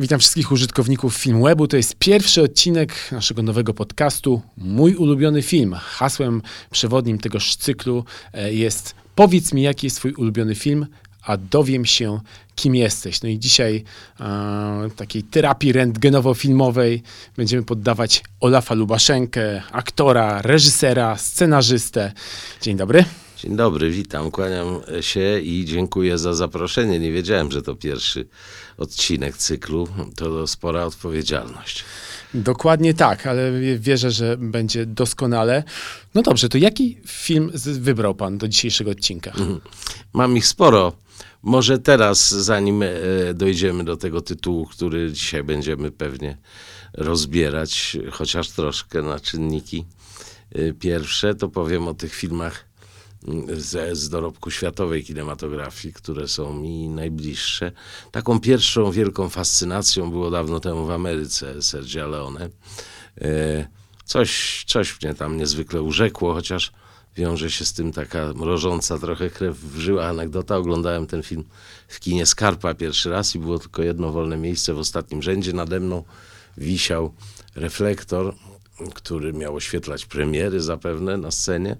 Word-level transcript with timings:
Witam 0.00 0.20
wszystkich 0.20 0.52
użytkowników 0.52 1.16
Filmwebu. 1.16 1.66
To 1.66 1.76
jest 1.76 1.94
pierwszy 1.94 2.42
odcinek 2.42 2.94
naszego 3.12 3.42
nowego 3.42 3.74
podcastu. 3.74 4.42
Mój 4.56 4.94
ulubiony 4.94 5.42
film. 5.42 5.74
Hasłem 5.78 6.42
przewodnim 6.70 7.18
tegoż 7.18 7.56
cyklu 7.56 8.04
e, 8.32 8.54
jest 8.54 8.94
Powiedz 9.14 9.52
mi, 9.52 9.62
jaki 9.62 9.86
jest 9.86 9.96
Twój 9.96 10.12
ulubiony 10.12 10.54
film, 10.54 10.86
a 11.22 11.36
dowiem 11.36 11.84
się, 11.86 12.20
kim 12.54 12.74
jesteś. 12.74 13.22
No 13.22 13.28
i 13.28 13.38
dzisiaj 13.38 13.84
e, 14.20 14.90
takiej 14.96 15.22
terapii 15.22 15.72
rentgenowo-filmowej 15.72 17.02
będziemy 17.36 17.62
poddawać 17.62 18.22
Olafa 18.40 18.74
Lubaszenkę, 18.74 19.62
aktora, 19.72 20.42
reżysera, 20.42 21.16
scenarzystę. 21.16 22.12
Dzień 22.62 22.76
dobry. 22.76 23.04
Dzień 23.42 23.56
dobry, 23.56 23.90
witam, 23.90 24.30
kłaniam 24.30 24.66
się 25.00 25.40
i 25.40 25.64
dziękuję 25.64 26.18
za 26.18 26.34
zaproszenie. 26.34 26.98
Nie 26.98 27.12
wiedziałem, 27.12 27.50
że 27.50 27.62
to 27.62 27.74
pierwszy 27.74 28.28
odcinek 28.78 29.36
cyklu. 29.36 29.88
To 30.16 30.46
spora 30.46 30.84
odpowiedzialność. 30.84 31.84
Dokładnie 32.34 32.94
tak, 32.94 33.26
ale 33.26 33.52
wierzę, 33.78 34.10
że 34.10 34.36
będzie 34.36 34.86
doskonale. 34.86 35.64
No 36.14 36.22
dobrze, 36.22 36.48
to 36.48 36.58
jaki 36.58 36.98
film 37.06 37.50
wybrał 37.54 38.14
pan 38.14 38.38
do 38.38 38.48
dzisiejszego 38.48 38.90
odcinka? 38.90 39.30
Mhm. 39.30 39.60
Mam 40.12 40.36
ich 40.36 40.46
sporo. 40.46 40.92
Może 41.42 41.78
teraz, 41.78 42.30
zanim 42.30 42.82
e, 42.82 42.88
dojdziemy 43.34 43.84
do 43.84 43.96
tego 43.96 44.20
tytułu, 44.20 44.66
który 44.66 45.12
dzisiaj 45.12 45.42
będziemy 45.42 45.90
pewnie 45.90 46.36
rozbierać, 46.92 47.96
chociaż 48.10 48.50
troszkę 48.50 49.02
na 49.02 49.20
czynniki 49.20 49.84
e, 50.52 50.72
pierwsze, 50.72 51.34
to 51.34 51.48
powiem 51.48 51.88
o 51.88 51.94
tych 51.94 52.14
filmach 52.14 52.69
z, 53.56 53.98
z 53.98 54.08
dorobku 54.08 54.50
światowej 54.50 55.04
kinematografii, 55.04 55.94
które 55.94 56.28
są 56.28 56.52
mi 56.52 56.88
najbliższe. 56.88 57.72
Taką 58.10 58.40
pierwszą 58.40 58.90
wielką 58.90 59.28
fascynacją 59.28 60.10
było 60.10 60.30
dawno 60.30 60.60
temu 60.60 60.86
w 60.86 60.90
Ameryce 60.90 61.62
Sergio 61.62 62.06
Leone. 62.06 62.48
E, 63.20 63.68
coś, 64.04 64.64
coś 64.66 65.02
mnie 65.02 65.14
tam 65.14 65.36
niezwykle 65.36 65.82
urzekło, 65.82 66.34
chociaż 66.34 66.72
wiąże 67.16 67.50
się 67.50 67.64
z 67.64 67.72
tym 67.72 67.92
taka 67.92 68.32
mrożąca 68.34 68.98
trochę 68.98 69.30
krew 69.30 69.58
w 69.58 69.78
żyła 69.78 70.06
anegdota. 70.06 70.56
Oglądałem 70.56 71.06
ten 71.06 71.22
film 71.22 71.44
w 71.88 72.00
kinie 72.00 72.26
Skarpa 72.26 72.74
pierwszy 72.74 73.10
raz 73.10 73.34
i 73.34 73.38
było 73.38 73.58
tylko 73.58 73.82
jedno 73.82 74.12
wolne 74.12 74.36
miejsce 74.36 74.74
w 74.74 74.78
ostatnim 74.78 75.22
rzędzie. 75.22 75.52
Nade 75.52 75.80
mną 75.80 76.04
wisiał 76.56 77.14
reflektor, 77.54 78.34
który 78.94 79.32
miał 79.32 79.56
oświetlać 79.56 80.06
premiery 80.06 80.60
zapewne 80.60 81.16
na 81.16 81.30
scenie. 81.30 81.76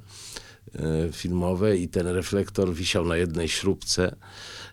E, 0.78 1.12
filmowe 1.12 1.77
i 1.77 1.89
ten 1.89 2.06
reflektor 2.06 2.75
wisiał 2.75 3.05
na 3.05 3.16
jednej 3.16 3.48
śrubce 3.48 4.16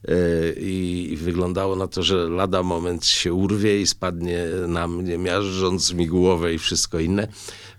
e, 0.07 0.13
i 0.53 1.17
wyglądało 1.21 1.75
na 1.75 1.87
to, 1.87 2.03
że 2.03 2.29
lada 2.29 2.63
moment 2.63 3.05
się 3.05 3.33
urwie 3.33 3.81
i 3.81 3.87
spadnie 3.87 4.45
na 4.67 4.87
mnie, 4.87 5.17
miażdżąc 5.17 5.93
mi 5.93 6.07
głowę 6.07 6.53
i 6.53 6.59
wszystko 6.59 6.99
inne. 6.99 7.27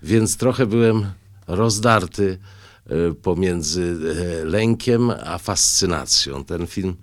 Więc 0.02 0.36
trochę 0.36 0.66
byłem 0.66 1.06
rozdarty 1.46 2.38
e, 2.86 3.14
pomiędzy 3.14 3.96
lękiem 4.44 5.10
a 5.10 5.38
fascynacją. 5.38 6.44
Ten 6.44 6.66
film 6.66 6.96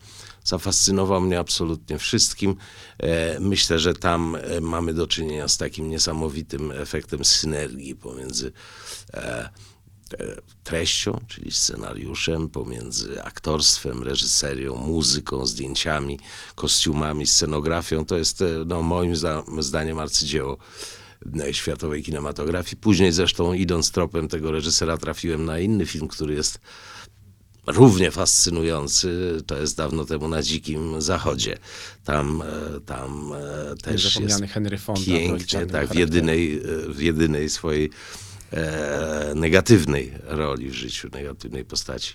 zafascynował 0.44 1.22
mnie 1.22 1.40
absolutnie 1.40 1.98
wszystkim. 1.98 2.56
Myślę, 3.40 3.80
że 3.80 3.94
tam 3.94 4.38
mamy 4.62 4.94
do 4.94 5.08
czynienia 5.08 5.48
z 5.48 5.58
takim 5.58 5.90
niesamowitym 5.90 6.72
efektem 6.72 7.26
synergii 7.26 7.96
pomiędzy 7.96 8.52
treścią, 10.64 11.20
czyli 11.28 11.52
scenariuszem, 11.52 12.50
pomiędzy 12.50 13.24
aktorstwem, 13.24 14.04
reżyserią, 14.04 14.76
muzyką, 14.76 15.46
zdjęciami, 15.46 16.20
kostiumami, 16.56 17.28
scenografią. 17.28 18.06
To 18.06 18.18
jest 18.18 18.42
e, 18.42 18.46
no, 18.66 18.82
moim 18.82 19.14
zdaniem 19.60 20.00
arcydzieło 20.00 20.58
e, 21.40 21.54
światowej 21.54 22.04
kinematografii. 22.04 22.78
Później 22.78 23.12
zresztą 23.12 23.54
idąc 23.54 23.92
tropem 23.92 24.28
tego 24.28 24.52
reżysera 24.52 24.98
trafiłem 24.98 25.46
na 25.46 25.60
inny 25.60 25.86
film, 25.86 26.08
który 26.08 26.34
jest 26.34 26.60
równie 27.68 28.12
fascynujący, 28.12 29.38
to 29.48 29.58
jest 29.58 29.78
dawno 29.78 30.06
temu 30.06 30.28
na 30.28 30.42
Dzikim 30.42 31.02
Zachodzie. 31.02 31.58
Tam, 32.04 32.42
e, 32.42 32.80
tam 32.80 33.32
też 33.84 34.20
jest 34.20 34.44
Henry 34.44 34.78
Fonda 34.78 35.06
pięknie, 35.06 35.66
tak, 35.66 35.90
w 35.90 35.96
jedynej, 35.96 36.62
w 36.90 37.02
jedynej 37.02 37.50
swojej 37.50 37.90
e, 38.56 39.34
negatywnej 39.36 40.14
roli 40.24 40.70
w 40.70 40.74
życiu, 40.74 41.10
negatywnej 41.14 41.66
postaci. 41.66 42.14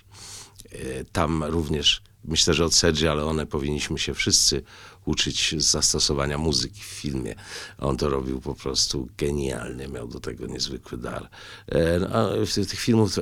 E, 0.71 1.05
tam 1.11 1.43
również 1.43 2.01
myślę, 2.23 2.53
że 2.53 2.65
od 2.65 2.73
Sergio 2.73 3.15
Leone 3.15 3.45
powinniśmy 3.45 3.99
się 3.99 4.13
wszyscy 4.13 4.63
uczyć 5.05 5.55
zastosowania 5.57 6.37
muzyki 6.37 6.81
w 6.81 6.85
filmie. 6.85 7.35
On 7.77 7.97
to 7.97 8.09
robił 8.09 8.41
po 8.41 8.55
prostu 8.55 9.07
genialnie, 9.17 9.87
miał 9.87 10.07
do 10.07 10.19
tego 10.19 10.47
niezwykły 10.47 10.97
dar. 10.97 11.29
E, 11.67 11.99
no, 11.99 12.07
a 12.07 12.29
tych 12.55 12.79
filmów 12.79 13.19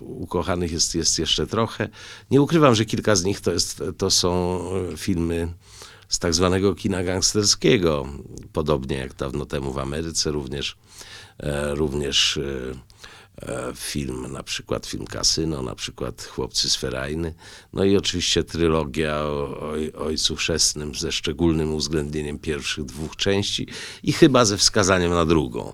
ukochanych 0.00 0.72
jest, 0.72 0.94
jest 0.94 1.18
jeszcze 1.18 1.46
trochę. 1.46 1.88
Nie 2.30 2.42
ukrywam, 2.42 2.74
że 2.74 2.84
kilka 2.84 3.16
z 3.16 3.24
nich 3.24 3.40
to, 3.40 3.52
jest, 3.52 3.82
to 3.98 4.10
są 4.10 4.62
filmy 4.96 5.52
z 6.08 6.18
tak 6.18 6.34
zwanego 6.34 6.74
kina 6.74 7.04
gangsterskiego, 7.04 8.08
podobnie 8.52 8.96
jak 8.96 9.14
dawno 9.14 9.46
temu 9.46 9.72
w 9.72 9.78
Ameryce 9.78 10.30
również 10.30 10.76
E, 10.76 10.76
również 11.74 12.36
e, 12.36 13.52
e, 13.52 13.72
film, 13.74 14.32
na 14.32 14.42
przykład 14.42 14.86
film 14.86 15.06
Kasyno, 15.06 15.62
na 15.62 15.74
przykład 15.74 16.22
Chłopcy 16.22 16.70
z 16.70 16.76
Ferajny, 16.76 17.34
no 17.72 17.84
i 17.84 17.96
oczywiście 17.96 18.44
trylogia 18.44 19.16
o, 19.16 19.60
o 19.94 20.04
Ojcu 20.04 20.36
Chrzestnym 20.36 20.94
ze 20.94 21.12
szczególnym 21.12 21.74
uwzględnieniem 21.74 22.38
pierwszych 22.38 22.84
dwóch 22.84 23.16
części 23.16 23.66
i 24.02 24.12
chyba 24.12 24.44
ze 24.44 24.56
wskazaniem 24.56 25.10
na 25.10 25.24
drugą. 25.24 25.72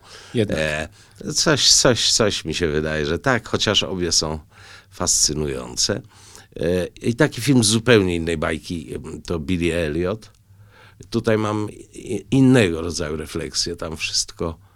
E, 0.56 0.88
coś, 1.34 1.72
coś, 1.72 2.12
coś 2.12 2.44
mi 2.44 2.54
się 2.54 2.68
wydaje, 2.68 3.06
że 3.06 3.18
tak, 3.18 3.48
chociaż 3.48 3.82
obie 3.82 4.12
są 4.12 4.38
fascynujące. 4.90 6.02
E, 6.56 6.86
I 6.86 7.14
taki 7.14 7.40
film 7.40 7.64
z 7.64 7.66
zupełnie 7.66 8.16
innej 8.16 8.36
bajki 8.36 8.94
to 9.26 9.38
Billy 9.38 9.74
Elliot. 9.74 10.30
Tutaj 11.10 11.38
mam 11.38 11.68
innego 12.30 12.80
rodzaju 12.82 13.16
refleksję, 13.16 13.76
tam 13.76 13.96
wszystko 13.96 14.58
E, 14.58 14.67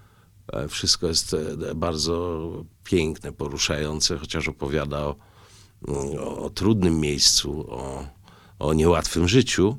wszystko 0.68 1.06
jest 1.06 1.34
e, 1.34 1.74
bardzo 1.74 2.50
piękne, 2.84 3.32
poruszające, 3.32 4.18
chociaż 4.18 4.48
opowiada 4.48 4.98
o, 4.98 5.16
o, 6.18 6.50
trudnym 6.50 7.00
miejscu, 7.00 7.66
o, 7.68 8.06
o 8.58 8.74
niełatwym 8.74 9.28
życiu. 9.28 9.78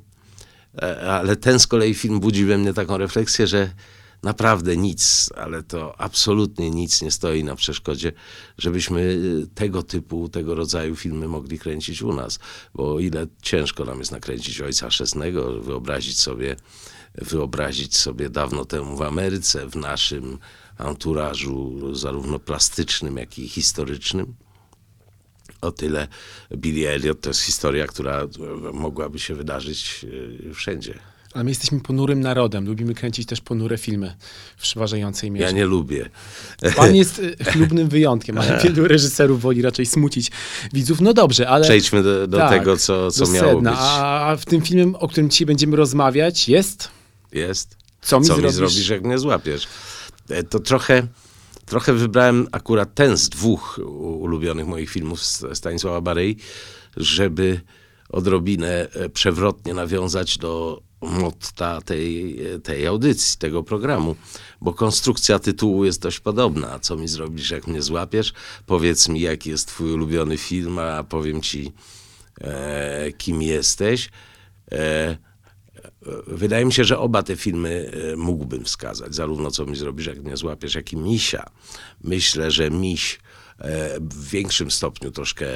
E, 0.81 1.12
ale 1.12 1.35
ten 1.35 1.59
z 1.59 1.67
kolei 1.67 1.94
film 1.94 2.19
budzi 2.19 2.45
we 2.45 2.57
mnie 2.57 2.73
taką 2.73 2.97
refleksję, 2.97 3.47
że 3.47 3.73
naprawdę 4.23 4.78
nic, 4.78 5.29
ale 5.35 5.63
to 5.63 6.01
absolutnie 6.01 6.69
nic 6.69 7.01
nie 7.01 7.12
stoi 7.12 7.44
na 7.44 7.56
przeszkodzie, 7.56 8.12
żebyśmy 8.57 9.19
tego 9.56 9.83
typu, 9.83 10.29
tego 10.29 10.56
rodzaju 10.56 10.95
filmy 10.95 11.28
mogli 11.28 11.59
kręcić 11.59 12.01
u 12.01 12.13
nas. 12.13 12.39
Bo 12.73 13.00
ile 13.00 13.28
ciężko 13.41 13.85
nam 13.85 14.00
jest 14.00 14.12
nakręcić 14.12 14.62
Ojca 14.62 14.89
Chrzestnego, 14.89 15.62
wyobrazić 15.62 16.19
sobie 16.19 16.56
wyobrazić 17.16 17.97
sobie 17.97 18.29
dawno 18.29 18.66
temu 18.66 18.97
w 18.97 19.01
Ameryce, 19.01 19.67
w 19.67 19.75
naszym 19.75 20.39
anturażu, 20.78 21.95
zarówno 21.95 22.39
plastycznym, 22.39 23.17
jak 23.17 23.39
i 23.39 23.50
historycznym. 23.50 24.35
O 25.61 25.72
tyle 25.72 26.07
Billy 26.56 26.89
Elliot 26.89 27.22
to 27.22 27.29
jest 27.29 27.41
historia, 27.41 27.88
która 27.88 28.28
mogłaby 28.73 29.19
się 29.19 29.35
wydarzyć 29.35 30.06
e, 30.50 30.53
wszędzie. 30.53 31.00
Ale 31.33 31.44
my 31.44 31.51
jesteśmy 31.51 31.79
ponurym 31.79 32.19
narodem. 32.19 32.66
Lubimy 32.66 32.94
kręcić 32.94 33.28
też 33.28 33.41
ponure 33.41 33.78
filmy 33.78 34.16
w 34.57 34.62
przeważającej 34.62 35.31
mierze. 35.31 35.45
Ja 35.45 35.51
nie 35.51 35.66
lubię. 35.66 36.09
Pan 36.75 36.95
jest 36.95 37.22
e, 37.39 37.44
chlubnym 37.44 37.89
wyjątkiem, 37.89 38.38
ale 38.38 38.59
wielu 38.63 38.88
reżyserów 38.88 39.42
woli 39.42 39.62
raczej 39.62 39.86
smucić 39.86 40.31
widzów. 40.74 41.01
No 41.01 41.13
dobrze, 41.13 41.50
ale... 41.50 41.63
Przejdźmy 41.63 42.03
do, 42.03 42.27
do 42.27 42.38
tak, 42.38 42.50
tego, 42.50 42.77
co, 42.77 43.12
co 43.12 43.27
miało 43.27 43.53
sedna. 43.53 43.71
być. 43.71 43.80
A 43.81 44.36
w 44.39 44.45
tym 44.45 44.62
filmie, 44.62 45.00
o 45.00 45.07
którym 45.07 45.30
dzisiaj 45.30 45.45
będziemy 45.45 45.75
rozmawiać, 45.75 46.50
jest... 46.50 46.89
Jest. 47.31 47.77
Co 48.01 48.19
mi, 48.19 48.25
Co 48.25 48.33
zrobisz? 48.33 48.51
mi 48.51 48.57
zrobisz, 48.57 48.89
jak 48.89 49.03
mnie 49.03 49.18
złapiesz? 49.18 49.68
E, 50.29 50.43
to 50.43 50.59
trochę, 50.59 51.07
trochę 51.65 51.93
wybrałem 51.93 52.47
akurat 52.51 52.95
ten 52.95 53.17
z 53.17 53.29
dwóch 53.29 53.79
ulubionych 54.19 54.67
moich 54.67 54.89
filmów 54.89 55.21
Stanisława 55.53 56.01
Barei, 56.01 56.37
żeby 56.97 57.61
odrobinę 58.09 58.89
e, 58.91 59.09
przewrotnie 59.09 59.73
nawiązać 59.73 60.37
do 60.37 60.81
motta 61.01 61.81
tej, 61.81 62.39
tej 62.63 62.87
audycji, 62.87 63.37
tego 63.37 63.63
programu, 63.63 64.15
bo 64.61 64.73
konstrukcja 64.73 65.39
tytułu 65.39 65.85
jest 65.85 66.01
dość 66.01 66.19
podobna. 66.19 66.79
Co 66.79 66.95
mi 66.95 67.07
zrobisz, 67.07 67.51
jak 67.51 67.67
mnie 67.67 67.81
złapiesz? 67.81 68.33
Powiedz 68.65 69.09
mi, 69.09 69.21
jaki 69.21 69.49
jest 69.49 69.67
twój 69.67 69.93
ulubiony 69.93 70.37
film, 70.37 70.79
a 70.79 71.03
powiem 71.03 71.41
ci, 71.41 71.71
e, 72.41 73.11
kim 73.11 73.41
jesteś. 73.41 74.09
E, 74.71 75.17
Wydaje 76.27 76.65
mi 76.65 76.74
się, 76.74 76.83
że 76.83 77.00
oba 77.00 77.24
te 77.24 77.35
filmy 77.35 77.91
e, 78.13 78.15
mógłbym 78.15 78.63
wskazać, 78.63 79.15
zarówno 79.15 79.51
co 79.51 79.65
mi 79.65 79.75
zrobisz, 79.75 80.06
jak 80.06 80.24
mnie 80.24 80.38
złapiesz, 80.38 80.75
jak 80.75 80.94
i 80.94 80.97
Misia. 80.97 81.50
Myślę, 82.03 82.51
że 82.51 82.71
Miś 82.71 83.19
e, 83.59 84.00
w 84.00 84.30
większym 84.30 84.71
stopniu 84.71 85.12
troszkę 85.12 85.47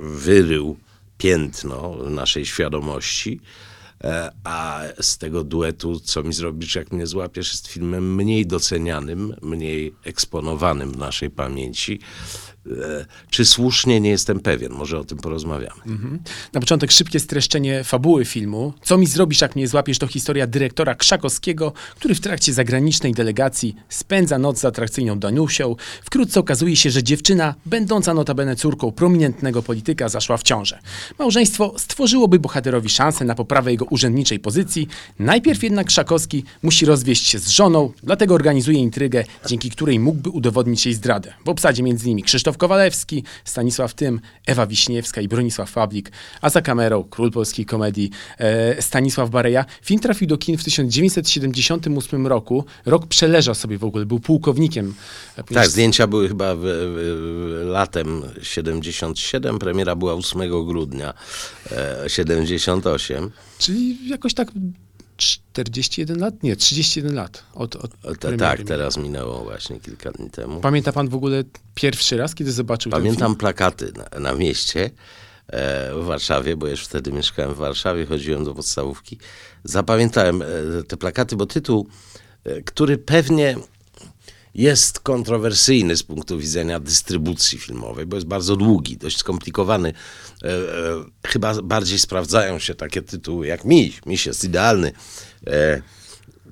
wyrył 0.00 0.76
piętno 1.18 1.96
naszej 1.96 2.46
świadomości, 2.46 3.40
E, 4.04 4.30
A 4.44 4.82
z 5.00 5.18
tego 5.18 5.44
duetu, 5.44 6.00
co 6.00 6.22
mi 6.22 6.32
zrobisz, 6.32 6.74
jak 6.74 6.92
mnie 6.92 7.06
złapiesz, 7.06 7.52
jest 7.52 7.66
filmem 7.66 8.14
mniej 8.14 8.46
docenianym, 8.46 9.34
mniej 9.42 9.94
eksponowanym 10.04 10.92
w 10.92 10.96
naszej 10.96 11.30
pamięci. 11.30 12.00
E, 12.66 13.06
Czy 13.30 13.44
słusznie, 13.44 14.00
nie 14.00 14.10
jestem 14.10 14.40
pewien. 14.40 14.72
Może 14.72 14.98
o 14.98 15.04
tym 15.04 15.18
porozmawiamy. 15.18 15.80
Na 16.52 16.60
początek 16.60 16.92
szybkie 16.92 17.20
streszczenie 17.20 17.84
fabuły 17.84 18.24
filmu. 18.24 18.72
Co 18.82 18.98
mi 18.98 19.06
zrobisz, 19.06 19.40
jak 19.40 19.56
mnie 19.56 19.68
złapiesz, 19.68 19.98
to 19.98 20.06
historia 20.06 20.46
dyrektora 20.46 20.94
Krzakowskiego, 20.94 21.72
który 21.96 22.14
w 22.14 22.20
trakcie 22.20 22.52
zagranicznej 22.52 23.12
delegacji 23.12 23.76
spędza 23.88 24.38
noc 24.38 24.58
z 24.58 24.64
atrakcyjną 24.64 25.18
Danusią. 25.18 25.76
Wkrótce 26.02 26.40
okazuje 26.40 26.76
się, 26.76 26.90
że 26.90 27.02
dziewczyna, 27.02 27.54
będąca 27.66 28.14
notabene 28.14 28.56
córką 28.56 28.92
prominentnego 28.92 29.62
polityka, 29.62 30.08
zaszła 30.08 30.36
w 30.36 30.42
ciążę. 30.42 30.78
Małżeństwo 31.18 31.74
stworzyłoby 31.78 32.38
bohaterowi 32.38 32.88
szansę 32.88 33.24
na 33.24 33.34
poprawę 33.34 33.70
jego 33.70 33.84
urzędniczej 33.84 34.38
pozycji. 34.38 34.88
Najpierw 35.18 35.62
jednak 35.62 35.86
Krzakowski 35.86 36.44
musi 36.62 36.86
rozwieść 36.86 37.26
się 37.26 37.38
z 37.38 37.48
żoną, 37.48 37.92
dlatego 38.02 38.34
organizuje 38.34 38.78
intrygę, 38.78 39.24
dzięki 39.46 39.70
której 39.70 39.98
mógłby 40.00 40.30
udowodnić 40.30 40.86
jej 40.86 40.94
zdradę. 40.94 41.34
W 41.44 41.48
obsadzie 41.48 41.82
m.in. 41.82 42.22
Krzysztof 42.22 42.49
Kowalewski, 42.58 43.24
Stanisław 43.44 43.94
Tym, 43.94 44.20
Ewa 44.46 44.66
Wiśniewska 44.66 45.20
i 45.20 45.28
Bronisław 45.28 45.70
Fablik, 45.70 46.12
a 46.40 46.50
za 46.50 46.62
kamerą 46.62 47.04
król 47.04 47.30
polskiej 47.30 47.66
komedii 47.66 48.10
e, 48.38 48.82
Stanisław 48.82 49.30
Bareja. 49.30 49.64
Film 49.82 50.00
trafił 50.00 50.28
do 50.28 50.38
kin 50.38 50.58
w 50.58 50.64
1978 50.64 52.26
roku. 52.26 52.64
Rok 52.86 53.06
przeleżał 53.06 53.54
sobie 53.54 53.78
w 53.78 53.84
ogóle, 53.84 54.06
był 54.06 54.20
pułkownikiem. 54.20 54.94
e, 55.36 55.44
ponieważ 55.44 55.64
Tak, 55.66 55.72
zdjęcia 55.72 56.06
były 56.06 56.28
chyba 56.28 56.54
w, 56.54 56.60
w, 56.60 57.62
latem 57.64 58.22
77, 58.42 59.58
premiera 59.58 59.96
była 59.96 60.14
8 60.14 60.66
grudnia 60.66 61.14
e, 61.72 62.04
78. 62.08 63.30
Czyli 63.58 64.08
jakoś 64.08 64.34
tak 64.34 64.48
41 65.20 66.18
lat? 66.18 66.42
Nie, 66.42 66.56
31 66.56 67.14
lat 67.14 67.42
od, 67.54 67.76
od 67.76 67.90
premiery. 68.18 68.38
tak, 68.38 68.62
teraz 68.62 68.96
minęło 68.96 69.44
właśnie 69.44 69.80
kilka 69.80 70.10
dni 70.10 70.30
temu. 70.30 70.60
Pamięta 70.60 70.92
pan 70.92 71.08
w 71.08 71.14
ogóle 71.14 71.44
pierwszy 71.74 72.16
raz, 72.16 72.34
kiedy 72.34 72.52
zobaczył 72.52 72.92
Pamiętam 72.92 73.36
plakaty 73.36 73.92
na, 73.96 74.20
na 74.20 74.34
mieście 74.34 74.90
e, 75.46 75.94
w 75.94 76.04
Warszawie, 76.04 76.56
bo 76.56 76.66
już 76.68 76.84
wtedy 76.84 77.12
mieszkałem 77.12 77.54
w 77.54 77.56
Warszawie, 77.56 78.06
chodziłem 78.06 78.44
do 78.44 78.54
podstawówki. 78.54 79.18
Zapamiętałem 79.64 80.42
e, 80.42 80.46
te 80.88 80.96
plakaty, 80.96 81.36
bo 81.36 81.46
tytuł, 81.46 81.88
e, 82.44 82.62
który 82.62 82.98
pewnie 82.98 83.56
jest 84.54 85.00
kontrowersyjny 85.00 85.96
z 85.96 86.02
punktu 86.02 86.38
widzenia 86.38 86.80
dystrybucji 86.80 87.58
filmowej, 87.58 88.06
bo 88.06 88.16
jest 88.16 88.26
bardzo 88.26 88.56
długi, 88.56 88.96
dość 88.96 89.18
skomplikowany. 89.18 89.92
E, 90.42 90.46
e, 90.46 91.04
chyba 91.26 91.62
bardziej 91.62 91.98
sprawdzają 91.98 92.58
się 92.58 92.74
takie 92.74 93.02
tytuły 93.02 93.46
jak 93.46 93.64
Miś. 93.64 94.00
Miś 94.06 94.26
jest 94.26 94.44
idealny. 94.44 94.92
E, 95.46 95.82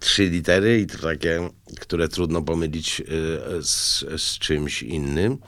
trzy 0.01 0.29
litery 0.29 0.81
i 0.81 0.87
takie, 0.87 1.51
które 1.81 2.09
trudno 2.09 2.43
pomylić 2.43 3.01
e, 3.01 3.05
z, 3.63 4.05
z 4.23 4.39
czymś 4.39 4.83
innym. 4.83 5.39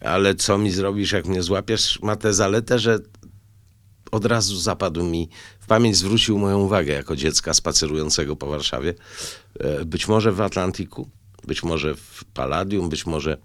Ale 0.00 0.34
co 0.34 0.58
mi 0.58 0.70
zrobisz, 0.70 1.12
jak 1.12 1.26
mnie 1.26 1.42
złapiesz, 1.42 1.98
ma 2.02 2.16
tę 2.16 2.34
zaletę, 2.34 2.78
że 2.78 2.98
od 4.10 4.24
razu 4.24 4.56
zapadł 4.56 5.04
mi, 5.04 5.28
w 5.60 5.66
pamięć 5.66 5.96
zwrócił 5.96 6.38
moją 6.38 6.58
uwagę 6.58 6.92
jako 6.92 7.16
dziecka 7.16 7.54
spacerującego 7.54 8.36
po 8.36 8.46
Warszawie. 8.46 8.94
E, 9.60 9.84
Być 9.84 10.08
może 10.08 10.32
w 10.32 10.40
Atlantiku, 10.40 11.10
być 11.46 11.62
może 11.62 11.94
w 11.94 12.24
Palladium, 12.34 12.88
być 12.88 13.06
może 13.06 13.36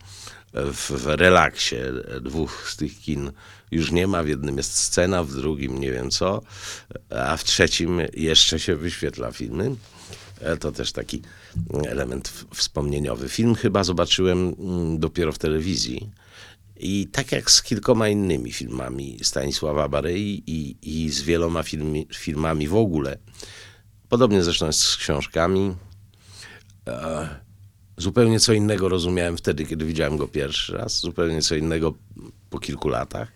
w, 0.53 0.91
w 0.91 1.05
Relaksie. 1.07 1.75
Dwóch 2.21 2.69
z 2.69 2.77
tych 2.77 2.99
kin 2.99 3.31
już 3.71 3.91
nie 3.91 4.07
ma. 4.07 4.23
W 4.23 4.27
jednym 4.27 4.57
jest 4.57 4.77
scena, 4.77 5.23
w 5.23 5.33
drugim 5.33 5.79
nie 5.79 5.91
wiem 5.91 6.11
co, 6.11 6.41
a 7.09 7.37
w 7.37 7.43
trzecim 7.43 8.01
jeszcze 8.13 8.59
się 8.59 8.75
wyświetla 8.75 9.31
filmy. 9.31 9.75
E, 10.39 10.57
To 10.57 10.71
też 10.71 10.91
taki 10.91 11.21
element 11.87 12.45
wspomnieniowy. 12.53 13.29
Film 13.29 13.55
chyba 13.55 13.83
zobaczyłem 13.83 14.55
mm, 14.59 14.99
dopiero 14.99 15.31
w 15.31 15.37
telewizji. 15.37 16.11
I 16.77 17.07
tak 17.11 17.31
jak 17.31 17.51
z 17.51 17.63
kilkoma 17.63 18.09
innymi 18.09 18.51
filmami 18.51 19.19
Stanisława 19.23 19.89
Barei 19.89 20.43
i, 20.47 20.77
i 20.81 21.09
z 21.09 21.21
wieloma 21.21 21.63
filmi, 21.63 22.07
filmami 22.15 22.67
w 22.67 22.75
ogóle, 22.75 23.17
podobnie 24.09 24.43
zresztą 24.43 24.65
jest 24.67 24.79
z 24.79 24.97
książkami, 24.97 25.75
e, 26.87 27.29
zupełnie 27.97 28.39
co 28.39 28.53
innego 28.53 28.89
rozumiałem 28.89 29.37
wtedy, 29.37 29.65
kiedy 29.65 29.85
widziałem 29.85 30.17
go 30.17 30.27
pierwszy 30.27 30.73
raz, 30.73 30.99
zupełnie 30.99 31.41
co 31.41 31.55
innego 31.55 31.93
po 32.49 32.59
kilku 32.59 32.89
latach, 32.89 33.31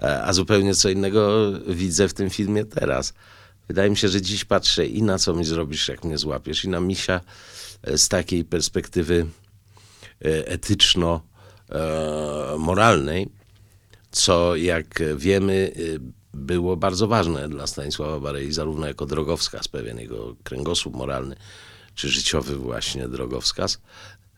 e, 0.00 0.22
a 0.22 0.32
zupełnie 0.32 0.74
co 0.74 0.90
innego 0.90 1.52
widzę 1.68 2.08
w 2.08 2.14
tym 2.14 2.30
filmie 2.30 2.64
teraz. 2.64 3.14
Wydaje 3.68 3.90
mi 3.90 3.96
się, 3.96 4.08
że 4.08 4.22
dziś 4.22 4.44
patrzę 4.44 4.86
i 4.86 5.02
na 5.02 5.18
co 5.18 5.34
mi 5.34 5.44
zrobisz, 5.44 5.88
jak 5.88 6.04
mnie 6.04 6.18
złapiesz, 6.18 6.64
i 6.64 6.68
na 6.68 6.80
misia 6.80 7.20
e, 7.82 7.98
z 7.98 8.08
takiej 8.08 8.44
perspektywy 8.44 9.26
e, 10.24 10.48
etyczno-moralnej, 10.48 13.28
co 14.10 14.56
jak 14.56 15.02
wiemy 15.16 15.72
było 16.34 16.76
bardzo 16.76 17.08
ważne 17.08 17.48
dla 17.48 17.66
Stanisława 17.66 18.20
Barei, 18.20 18.52
zarówno 18.52 18.86
jako 18.86 19.06
drogowskaz, 19.06 19.68
pewien 19.68 19.98
jego 19.98 20.36
kręgosłup 20.44 20.96
moralny, 20.96 21.36
czy 21.98 22.08
życiowy 22.08 22.56
właśnie 22.56 23.08
drogowskaz, 23.08 23.80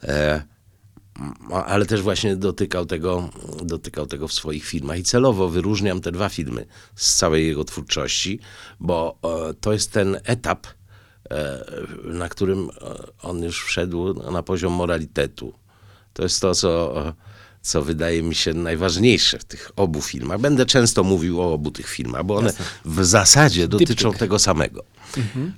e, 0.03 0.43
ale 1.51 1.87
też 1.87 2.03
właśnie 2.03 2.37
dotykał 2.37 2.87
tego, 2.87 3.29
dotykał 3.63 4.07
tego 4.07 4.29
w 4.29 4.33
swoich 4.33 4.65
filmach 4.65 4.99
i 4.99 5.03
celowo 5.03 5.49
wyróżniam 5.49 6.01
te 6.01 6.13
dwa 6.13 6.29
filmy 6.29 6.67
z 6.97 7.15
całej 7.17 7.47
jego 7.47 7.65
twórczości, 7.65 8.39
bo 8.81 9.19
e, 9.23 9.55
to 9.55 9.73
jest 9.73 9.93
ten 9.93 10.21
etap, 10.25 10.67
e, 11.31 11.65
na 12.05 12.29
którym 12.29 12.71
e, 12.71 12.95
on 13.23 13.43
już 13.43 13.65
wszedł 13.65 14.31
na 14.33 14.43
poziom 14.43 14.73
moralitetu. 14.73 15.55
To 16.13 16.23
jest 16.23 16.41
to, 16.41 16.55
co, 16.55 16.95
co 17.63 17.83
wydaje 17.83 18.23
mi 18.23 18.35
się 18.35 18.55
najważniejsze 18.55 19.39
w 19.39 19.45
tych 19.45 19.71
obu 19.77 20.03
filmach. 20.03 20.41
Będę 20.41 20.67
często 20.67 21.05
mówił 21.05 21.41
o 21.41 21.53
obu 21.53 21.71
tych 21.71 21.89
filmach, 21.89 22.25
bo 22.25 22.37
one 22.37 22.53
w 22.85 23.05
zasadzie 23.05 23.69
dotyczą 23.69 24.13
tego 24.13 24.39
samego. 24.39 24.85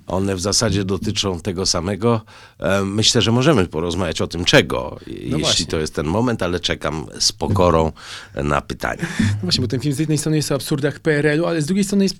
One 0.06 0.36
w 0.36 0.40
zasadzie 0.40 0.84
dotyczą 0.84 1.40
tego 1.40 1.66
samego. 1.66 2.20
E, 2.58 2.84
Myślę, 2.84 3.22
że 3.22 3.32
możemy 3.32 3.66
porozmawiać 3.66 4.20
o 4.20 4.26
tym, 4.26 4.44
czego, 4.44 4.98
jeśli 5.06 5.40
właśnie. 5.40 5.66
to 5.66 5.78
jest 5.78 5.94
ten 5.94 6.06
moment, 6.06 6.42
ale 6.42 6.60
czekam 6.60 7.06
z 7.20 7.32
pokorą 7.32 7.92
na 8.34 8.60
pytanie. 8.60 9.02
No 9.20 9.26
właśnie, 9.42 9.62
bo 9.62 9.68
ten 9.68 9.80
film 9.80 9.94
z 9.94 9.98
jednej 9.98 10.18
strony 10.18 10.36
jest 10.36 10.52
o 10.52 10.54
absurdach 10.54 11.00
PRL-u, 11.00 11.46
ale 11.46 11.62
z 11.62 11.66
drugiej 11.66 11.84
strony 11.84 12.04
jest 12.04 12.16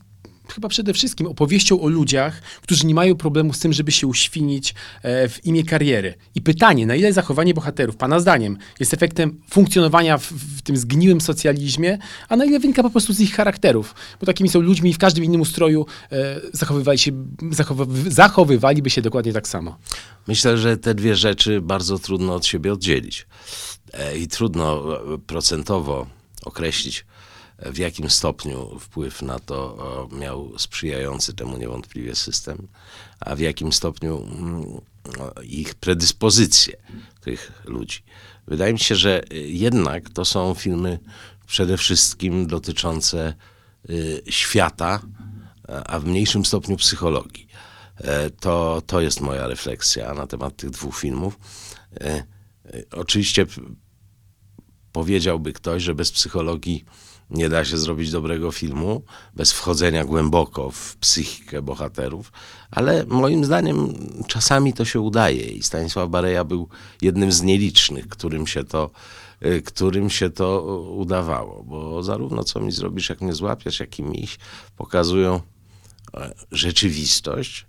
chyba 0.54 0.68
przede 0.68 0.92
wszystkim 0.92 1.26
opowieścią 1.26 1.80
o 1.80 1.88
ludziach, 1.88 2.42
którzy 2.62 2.86
nie 2.86 2.94
mają 2.94 3.14
problemu 3.14 3.52
z 3.52 3.58
tym, 3.58 3.72
żeby 3.72 3.92
się 3.92 4.06
uświnić 4.06 4.74
e, 5.02 5.28
w 5.28 5.46
imię 5.46 5.64
kariery. 5.64 6.14
I 6.34 6.42
pytanie, 6.42 6.86
na 6.86 6.94
ile 6.94 7.12
zachowanie 7.12 7.54
bohaterów, 7.54 7.96
pana 7.96 8.20
zdaniem, 8.20 8.58
jest 8.80 8.94
efektem 8.94 9.40
funkcjonowania 9.50 10.18
w, 10.18 10.32
w 10.32 10.62
tym 10.62 10.76
zgniłym 10.76 11.20
socjalizmie, 11.20 11.98
a 12.28 12.36
na 12.36 12.44
ile 12.44 12.60
wynika 12.60 12.82
po 12.82 12.90
prostu 12.90 13.12
z 13.12 13.20
ich 13.20 13.34
charakterów. 13.34 13.94
Bo 14.20 14.26
takimi 14.26 14.48
są 14.48 14.60
ludźmi 14.60 14.94
w 14.94 14.98
każdym 14.98 15.24
innym 15.24 15.40
ustroju 15.40 15.86
e, 16.12 16.40
zachowywali 16.52 16.98
się, 16.98 17.12
zachowy, 17.50 18.10
zachowywaliby 18.10 18.90
się 18.90 19.02
dokładnie 19.02 19.32
tak 19.32 19.48
samo. 19.48 19.78
Myślę, 20.28 20.58
że 20.58 20.76
te 20.76 20.94
dwie 20.94 21.16
rzeczy 21.16 21.60
bardzo 21.60 21.98
trudno 21.98 22.34
od 22.34 22.46
siebie 22.46 22.72
oddzielić. 22.72 23.26
E, 23.92 24.18
I 24.18 24.28
trudno 24.28 24.82
procentowo 25.26 26.06
określić, 26.44 27.04
w 27.66 27.78
jakim 27.78 28.10
stopniu 28.10 28.78
wpływ 28.78 29.22
na 29.22 29.38
to 29.38 30.08
miał 30.12 30.58
sprzyjający 30.58 31.34
temu 31.34 31.58
niewątpliwie 31.58 32.14
system, 32.14 32.68
a 33.20 33.34
w 33.36 33.38
jakim 33.40 33.72
stopniu 33.72 34.22
mm, 34.22 34.64
ich 35.42 35.74
predyspozycje 35.74 36.76
tych 37.20 37.62
ludzi. 37.64 38.02
Wydaje 38.46 38.72
mi 38.72 38.78
się, 38.78 38.94
że 38.96 39.22
e, 39.30 39.34
jednak 39.38 40.10
to 40.10 40.24
są 40.24 40.54
filmy 40.54 40.98
przede 41.46 41.76
wszystkim 41.76 42.46
dotyczące 42.46 43.34
y, 43.90 44.22
świata, 44.28 45.02
a- 45.86 45.98
w 46.00 46.04
mniejszym 46.04 46.44
stopniu 46.44 46.76
psychologii. 46.76 47.46
E, 47.96 48.30
To, 48.30 48.82
to 48.86 49.00
jest 49.00 49.20
moja 49.20 49.46
refleksja 49.46 50.14
na 50.14 50.26
temat 50.26 50.56
tych 50.56 50.70
dwóch 50.70 50.98
filmów. 50.98 51.38
E, 52.00 52.06
e, 52.06 52.24
Oczywiście 52.90 53.46
powiedziałby 54.92 55.52
ktoś, 55.52 55.82
że 55.82 55.94
bez 55.94 56.12
psychologii 56.12 56.84
nie 57.32 57.48
da 57.48 57.64
się 57.64 57.78
zrobić 57.78 58.10
dobrego 58.10 58.52
filmu, 58.52 59.02
bez 59.34 59.52
wchodzenia 59.52 60.04
głęboko 60.04 60.70
w 60.70 60.96
psychikę 60.96 61.62
bohaterów, 61.62 62.32
ale 62.70 63.04
moim 63.06 63.44
zdaniem 63.44 63.94
czasami 64.26 64.72
to 64.72 64.84
się 64.84 65.00
udaje 65.00 65.44
i 65.44 65.62
Stanisław 65.62 66.08
Bareja 66.08 66.44
był 66.44 66.68
jednym 67.02 67.32
z 67.32 67.42
nielicznych, 67.42 68.08
którym 68.08 68.46
się 68.46 68.64
to, 68.64 68.90
e, 69.40 69.60
którym 69.60 70.10
się 70.10 70.30
to 70.30 70.62
udawało, 70.96 71.62
bo 71.62 72.02
zarówno 72.02 72.44
co 72.44 72.60
mi 72.60 72.72
zrobisz, 72.72 73.08
jak 73.08 73.20
mnie 73.20 73.32
złapiesz, 73.32 73.80
jak 73.80 73.98
i 73.98 74.02
miś, 74.02 74.38
pokazują 74.76 75.40
e, 76.14 76.34
rzeczywistość, 76.52 77.66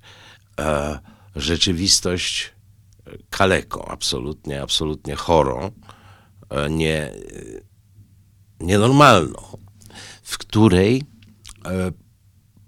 e, 0.59 0.99
rzeczywistość 1.35 2.53
kaleką, 3.29 3.85
absolutnie, 3.85 4.61
absolutnie 4.61 5.15
chorą, 5.15 5.71
e, 6.49 6.69
nie, 6.69 7.11
nienormalną, 8.59 9.57
w 10.23 10.37
której 10.37 11.03
e, 11.65 11.91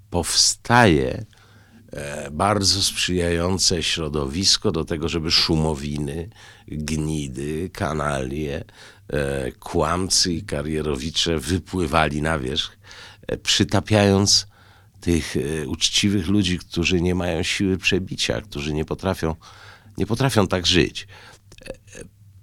powstaje 0.10 1.26
e, 1.92 2.32
bardzo 2.32 2.84
sprzyjające 2.84 3.84
środowisko 3.84 4.72
do 4.72 4.86
tego, 4.86 5.10
żeby 5.10 5.32
szumowiny, 5.32 6.30
gnidy, 6.68 7.70
kanalie, 7.74 8.64
e, 9.10 9.52
kłamcy 9.52 10.34
i 10.34 10.44
karierowicze 10.44 11.40
wypływali 11.40 12.22
na 12.22 12.40
wierzch, 12.40 12.78
przytapiając 13.44 14.48
tych 15.02 15.36
uczciwych 15.68 16.28
ludzi, 16.28 16.60
którzy 16.60 17.02
nie 17.02 17.16
mają 17.16 17.44
siły 17.44 17.78
przebicia, 17.78 18.42
którzy 18.42 18.74
nie 18.74 18.86
potrafią, 18.86 19.36
nie 19.98 20.06
potrafią 20.06 20.48
tak 20.48 20.66
żyć. 20.66 21.08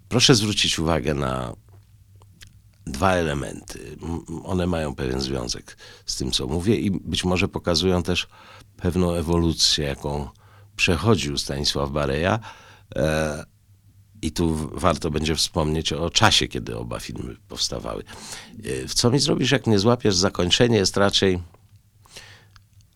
Proszę 0.08 0.34
zwrócić 0.34 0.78
uwagę 0.78 1.14
na 1.14 1.52
dwa 2.86 3.12
elementy. 3.12 3.96
One 4.44 4.66
mają 4.66 4.94
pewien 4.94 5.20
związek 5.20 5.76
z 6.06 6.16
tym, 6.16 6.30
co 6.30 6.46
mówię, 6.46 6.76
i 6.76 6.90
być 6.90 7.24
może 7.24 7.48
pokazują 7.48 8.02
też 8.02 8.28
pewną 8.76 9.12
ewolucję, 9.12 9.84
jaką 9.84 10.28
przechodził 10.76 11.38
Stanisław 11.38 11.90
Bareja. 11.90 12.38
E, 12.96 13.44
I 14.22 14.32
tu 14.32 14.70
warto 14.72 15.10
będzie 15.10 15.34
wspomnieć 15.36 15.92
o 15.92 16.10
czasie, 16.10 16.48
kiedy 16.48 16.78
oba 16.78 17.00
filmy 17.00 17.36
powstawały. 17.48 18.04
E, 18.64 18.88
co 18.88 19.10
mi 19.10 19.18
zrobisz, 19.18 19.50
jak 19.50 19.66
nie 19.66 19.78
złapiesz? 19.78 20.16
Zakończenie 20.16 20.76
jest 20.76 20.96
raczej 20.96 21.42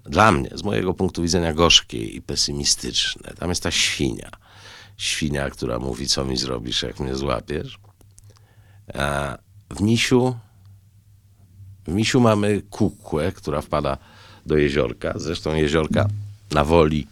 dla 0.04 0.32
mnie, 0.32 0.50
z 0.54 0.62
mojego 0.62 0.94
punktu 0.94 1.22
widzenia, 1.22 1.54
gorzkie 1.54 1.98
i 1.98 2.22
pesymistyczne. 2.22 3.34
Tam 3.38 3.48
jest 3.48 3.62
ta 3.62 3.70
świnia. 3.70 4.30
Świnia, 4.96 5.50
która 5.50 5.78
mówi, 5.78 6.06
co 6.06 6.24
mi 6.24 6.36
zrobisz, 6.36 6.82
jak 6.82 7.00
mnie 7.00 7.14
złapiesz. 7.14 7.78
W 9.70 9.80
misiu, 9.80 10.36
w 11.86 11.92
misiu 11.92 12.20
mamy 12.20 12.62
kukłę, 12.70 13.32
która 13.32 13.60
wpada 13.60 13.98
do 14.46 14.56
jeziorka. 14.56 15.12
Zresztą 15.16 15.54
jeziorka 15.54 16.08
na 16.50 16.64
woli, 16.64 17.06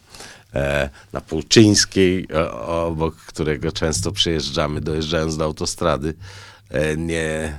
e, 0.55 0.91
na 1.13 1.21
Pulczyńskiej, 1.21 2.29
o, 2.33 2.87
obok 2.87 3.17
którego 3.17 3.73
często 3.73 4.13
przejeżdżamy, 4.13 4.81
dojeżdżając 4.81 5.37
do 5.37 5.45
autostrady, 5.45 6.15
e, 6.71 6.97
nie, 6.97 7.59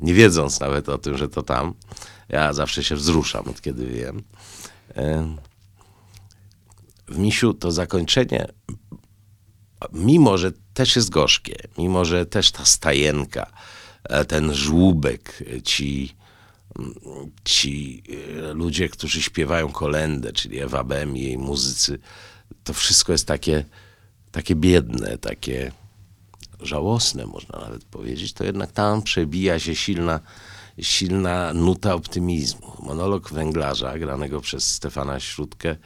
nie 0.00 0.14
wiedząc 0.14 0.60
nawet 0.60 0.88
o 0.88 0.98
tym, 0.98 1.18
że 1.18 1.28
to 1.28 1.42
tam. 1.42 1.74
Ja 2.28 2.52
zawsze 2.52 2.84
się 2.84 2.96
wzruszam, 2.96 3.48
od 3.48 3.60
kiedy 3.60 3.86
wiem. 3.86 4.22
E, 4.96 5.36
w 7.08 7.18
misiu 7.18 7.54
to 7.54 7.72
zakończenie 7.72 8.46
mimo 9.92 10.38
że 10.38 10.52
też 10.74 10.96
jest 10.96 11.10
gorzkie, 11.10 11.56
mimo 11.78 12.04
że 12.04 12.26
też 12.26 12.50
ta 12.52 12.64
stajenka, 12.64 13.42
e, 13.42 13.77
ten 14.28 14.54
żłóbek, 14.54 15.44
e, 15.56 15.62
ci, 15.62 16.14
mm, 16.78 16.94
ci 17.44 18.02
e, 18.48 18.52
ludzie, 18.52 18.88
którzy 18.88 19.22
śpiewają 19.22 19.72
kolendę, 19.72 20.32
czyli 20.32 20.58
Ewa 20.58 20.84
Bem 20.84 21.16
i 21.16 21.20
jej 21.20 21.38
muzycy, 21.38 21.98
to 22.64 22.72
wszystko 22.72 23.12
jest 23.12 23.26
takie, 23.26 23.64
takie 24.32 24.54
biedne, 24.54 25.18
takie 25.18 25.72
żałosne, 26.60 27.26
można 27.26 27.58
nawet 27.58 27.84
powiedzieć, 27.84 28.32
to 28.32 28.44
jednak 28.44 28.72
tam 28.72 29.02
przebija 29.02 29.58
się 29.58 29.74
silna, 29.74 30.20
silna 30.80 31.52
nuta 31.54 31.94
optymizmu. 31.94 32.72
Monolog 32.82 33.32
węglarza, 33.32 33.98
granego 33.98 34.40
przez 34.40 34.74
Stefana 34.74 35.20
Śródkę, 35.20 35.76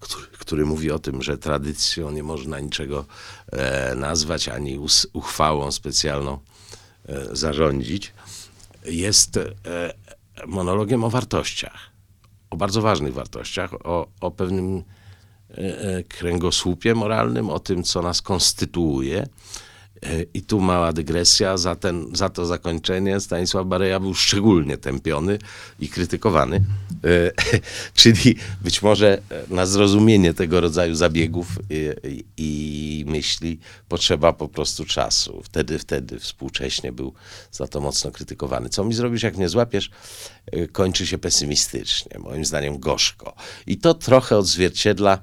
który, 0.00 0.26
który 0.26 0.64
mówi 0.64 0.90
o 0.90 0.98
tym, 0.98 1.22
że 1.22 1.38
tradycją 1.38 2.10
nie 2.10 2.22
można 2.22 2.60
niczego 2.60 3.04
e, 3.52 3.94
nazwać, 3.94 4.48
ani 4.48 4.78
us, 4.78 5.06
uchwałą 5.12 5.72
specjalną 5.72 6.32
e, 6.32 6.55
zarządzić, 7.32 8.12
jest 8.84 9.36
e, 9.36 9.46
monologiem 10.46 11.04
o 11.04 11.10
wartościach, 11.10 11.90
o 12.50 12.56
bardzo 12.56 12.82
ważnych 12.82 13.14
wartościach, 13.14 13.86
o, 13.86 14.06
o 14.20 14.30
pewnym 14.30 14.82
e, 15.50 15.54
e, 15.80 16.02
kręgosłupie 16.02 16.94
moralnym, 16.94 17.50
o 17.50 17.58
tym, 17.58 17.82
co 17.82 18.02
nas 18.02 18.22
konstytuuje. 18.22 19.26
E, 20.02 20.22
I 20.34 20.42
tu 20.42 20.60
mała 20.60 20.92
dygresja, 20.92 21.56
za, 21.56 21.76
ten, 21.76 22.06
za 22.12 22.28
to 22.28 22.46
zakończenie 22.46 23.20
Stanisław 23.20 23.66
Bareja 23.66 24.00
był 24.00 24.14
szczególnie 24.14 24.76
tępiony 24.76 25.38
i 25.80 25.88
krytykowany. 25.88 26.56
E, 26.56 27.32
Czyli 27.94 28.36
być 28.60 28.82
może 28.82 29.22
na 29.50 29.66
zrozumienie 29.66 30.34
tego 30.34 30.60
rodzaju 30.60 30.94
zabiegów 30.94 31.58
i, 31.70 31.88
i, 32.04 32.24
myśli 33.04 33.58
potrzeba 33.88 34.32
po 34.32 34.48
prostu 34.48 34.84
czasu. 34.84 35.42
Wtedy, 35.44 35.78
wtedy 35.78 36.18
współcześnie 36.20 36.92
był 36.92 37.14
za 37.52 37.66
to 37.66 37.80
mocno 37.80 38.10
krytykowany. 38.10 38.68
Co 38.68 38.84
mi 38.84 38.94
zrobisz, 38.94 39.22
jak 39.22 39.36
nie 39.36 39.48
złapiesz? 39.48 39.90
E, 40.52 40.66
Kończy 40.68 41.06
się 41.06 41.18
pesymistycznie, 41.18 42.18
moim 42.18 42.44
zdaniem 42.44 42.78
gorzko. 42.78 43.34
I 43.66 43.78
to 43.78 43.94
trochę 43.94 44.38
odzwierciedla 44.38 45.18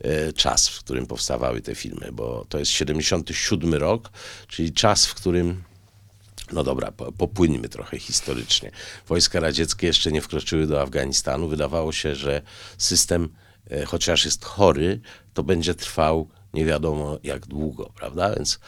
e, 0.00 0.32
czas, 0.32 0.68
w 0.68 0.78
którym 0.78 1.06
powstawały 1.06 1.60
te 1.62 1.74
filmy, 1.74 2.08
bo 2.12 2.44
to 2.48 2.58
jest 2.58 2.72
77 2.72 3.74
rok, 3.74 4.10
czyli 4.48 4.72
czas, 4.72 5.06
w 5.06 5.14
którym 5.14 5.62
no 6.52 6.64
dobra, 6.64 6.92
po- 6.92 7.12
popłyńmy 7.12 7.68
trochę 7.68 7.98
historycznie. 7.98 8.70
Wojska 9.08 9.40
radzieckie 9.40 9.86
jeszcze 9.86 10.12
nie 10.12 10.20
wkroczyły 10.20 10.66
do 10.66 10.82
Afganistanu. 10.82 11.48
Wydawało 11.48 11.92
się, 11.92 12.14
że 12.14 12.42
system, 12.78 13.28
e, 13.70 13.84
chociaż 13.84 14.24
jest 14.24 14.44
chory, 14.44 15.00
to 15.34 15.42
będzie 15.42 15.74
trwał 15.74 16.28
nie 16.54 16.64
wiadomo 16.64 17.18
jak 17.22 17.46
długo, 17.46 17.92
prawda? 17.94 18.34
Więc 18.34 18.58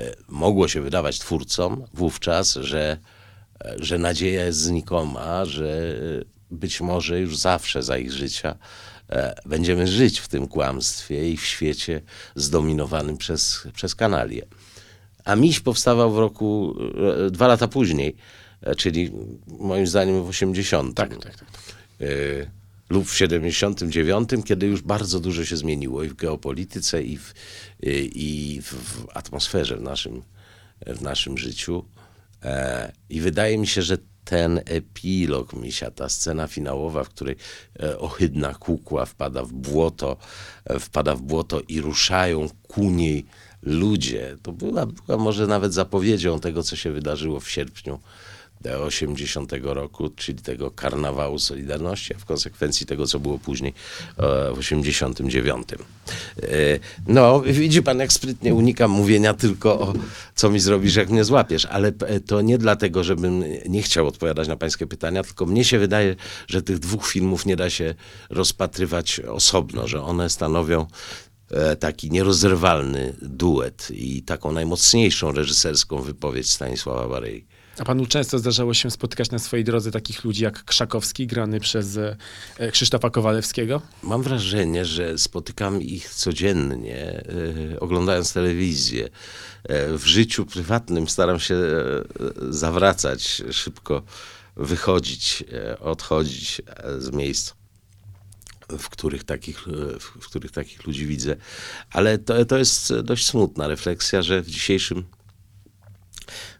e, 0.00 0.14
mogło 0.28 0.68
się 0.68 0.80
wydawać 0.80 1.18
twórcom 1.18 1.84
wówczas, 1.94 2.54
że, 2.54 2.98
e, 3.64 3.74
że 3.78 3.98
nadzieja 3.98 4.44
jest 4.44 4.58
znikoma, 4.58 5.44
że 5.44 5.96
być 6.52 6.80
może 6.80 7.20
już 7.20 7.38
zawsze 7.38 7.82
za 7.82 7.98
ich 7.98 8.12
życia 8.12 8.58
e, 9.10 9.34
będziemy 9.46 9.86
żyć 9.86 10.20
w 10.20 10.28
tym 10.28 10.48
kłamstwie 10.48 11.30
i 11.30 11.36
w 11.36 11.46
świecie 11.46 12.00
zdominowanym 12.34 13.16
przez, 13.16 13.68
przez 13.74 13.94
kanalię. 13.94 14.46
A 15.24 15.36
Miś 15.36 15.60
powstawał 15.60 16.12
w 16.12 16.18
roku, 16.18 16.76
e, 17.26 17.30
dwa 17.30 17.46
lata 17.46 17.68
później, 17.68 18.16
e, 18.60 18.74
czyli 18.74 19.12
moim 19.46 19.86
zdaniem 19.86 20.24
w 20.24 20.28
80. 20.28 20.96
Tak, 20.96 21.10
tak, 21.10 21.22
tak. 21.22 21.36
tak. 21.36 21.48
Lub 22.92 23.08
w 23.08 23.16
79, 23.16 24.30
kiedy 24.44 24.66
już 24.66 24.82
bardzo 24.82 25.20
dużo 25.20 25.44
się 25.44 25.56
zmieniło 25.56 26.02
i 26.02 26.08
w 26.08 26.14
geopolityce, 26.14 27.02
i 27.02 27.18
w, 27.18 27.34
i 28.14 28.60
w, 28.62 28.72
w 28.72 29.06
atmosferze 29.14 29.76
w 29.76 29.82
naszym, 29.82 30.22
w 30.86 31.02
naszym 31.02 31.38
życiu. 31.38 31.84
E, 32.42 32.92
I 33.10 33.20
wydaje 33.20 33.58
mi 33.58 33.66
się, 33.66 33.82
że 33.82 33.98
ten 34.24 34.60
epilog 34.64 35.52
misia, 35.52 35.90
ta 35.90 36.08
scena 36.08 36.46
finałowa, 36.46 37.04
w 37.04 37.08
której 37.08 37.36
e, 37.80 37.98
ohydna 37.98 38.54
kukła 38.54 39.06
wpada 39.06 39.42
w 39.42 39.52
błoto, 39.52 40.16
e, 40.64 40.78
wpada 40.78 41.14
w 41.14 41.22
błoto 41.22 41.60
i 41.68 41.80
ruszają 41.80 42.48
ku 42.68 42.90
niej 42.90 43.26
ludzie, 43.62 44.36
to 44.42 44.52
była, 44.52 44.86
była 44.86 45.18
może 45.18 45.46
nawet 45.46 45.74
zapowiedzią 45.74 46.40
tego, 46.40 46.62
co 46.62 46.76
się 46.76 46.90
wydarzyło 46.90 47.40
w 47.40 47.50
sierpniu 47.50 48.00
80 48.66 49.52
roku, 49.62 50.08
czyli 50.16 50.38
tego 50.38 50.70
karnawału 50.70 51.38
Solidarności, 51.38 52.14
a 52.14 52.18
w 52.18 52.24
konsekwencji 52.24 52.86
tego, 52.86 53.06
co 53.06 53.20
było 53.20 53.38
później 53.38 53.74
e, 54.18 54.22
w 54.54 54.58
89. 54.58 55.68
E, 55.72 55.76
No, 57.06 57.40
widzi 57.40 57.82
pan, 57.82 57.98
jak 57.98 58.12
sprytnie 58.12 58.54
unikam 58.54 58.90
mówienia 58.90 59.34
tylko 59.34 59.80
o 59.80 59.92
co 60.34 60.50
mi 60.50 60.60
zrobisz, 60.60 60.94
jak 60.96 61.10
mnie 61.10 61.24
złapiesz, 61.24 61.64
ale 61.64 61.92
p- 61.92 62.20
to 62.20 62.40
nie 62.40 62.58
dlatego, 62.58 63.04
żebym 63.04 63.44
nie 63.68 63.82
chciał 63.82 64.06
odpowiadać 64.06 64.48
na 64.48 64.56
pańskie 64.56 64.86
pytania, 64.86 65.22
tylko 65.22 65.46
mnie 65.46 65.64
się 65.64 65.78
wydaje, 65.78 66.16
że 66.48 66.62
tych 66.62 66.78
dwóch 66.78 67.06
filmów 67.08 67.46
nie 67.46 67.56
da 67.56 67.70
się 67.70 67.94
rozpatrywać 68.30 69.20
osobno, 69.20 69.88
że 69.88 70.02
one 70.02 70.30
stanowią 70.30 70.86
e, 71.50 71.76
taki 71.76 72.10
nierozerwalny 72.10 73.16
duet 73.22 73.88
i 73.90 74.22
taką 74.22 74.52
najmocniejszą 74.52 75.32
reżyserską 75.32 76.00
wypowiedź 76.00 76.50
Stanisława 76.50 77.08
Barei. 77.08 77.44
A 77.78 77.84
panu 77.84 78.06
często 78.06 78.38
zdarzało 78.38 78.74
się 78.74 78.90
spotykać 78.90 79.30
na 79.30 79.38
swojej 79.38 79.64
drodze 79.64 79.90
takich 79.90 80.24
ludzi 80.24 80.42
jak 80.44 80.64
Krzakowski, 80.64 81.26
grany 81.26 81.60
przez 81.60 81.96
e, 81.96 82.16
Krzysztofa 82.72 83.10
Kowalewskiego? 83.10 83.82
Mam 84.02 84.22
wrażenie, 84.22 84.84
że 84.84 85.18
spotykam 85.18 85.82
ich 85.82 86.08
codziennie, 86.08 87.24
e, 87.74 87.80
oglądając 87.80 88.32
telewizję. 88.32 89.08
E, 89.64 89.92
w 89.98 90.06
życiu 90.06 90.46
prywatnym 90.46 91.08
staram 91.08 91.40
się 91.40 91.54
e, 91.54 92.02
zawracać, 92.50 93.42
szybko 93.50 94.02
wychodzić, 94.56 95.44
e, 95.52 95.78
odchodzić 95.78 96.62
e, 96.66 97.00
z 97.00 97.12
miejsc, 97.12 97.52
w 98.68 98.88
których 98.88 99.24
takich, 99.24 99.68
e, 99.68 99.98
w 99.98 100.26
których 100.28 100.50
takich 100.50 100.86
ludzi 100.86 101.06
widzę. 101.06 101.36
Ale 101.90 102.18
to, 102.18 102.44
to 102.44 102.58
jest 102.58 102.94
dość 103.02 103.26
smutna 103.26 103.66
refleksja, 103.66 104.22
że 104.22 104.42
w 104.42 104.50
dzisiejszym, 104.50 105.04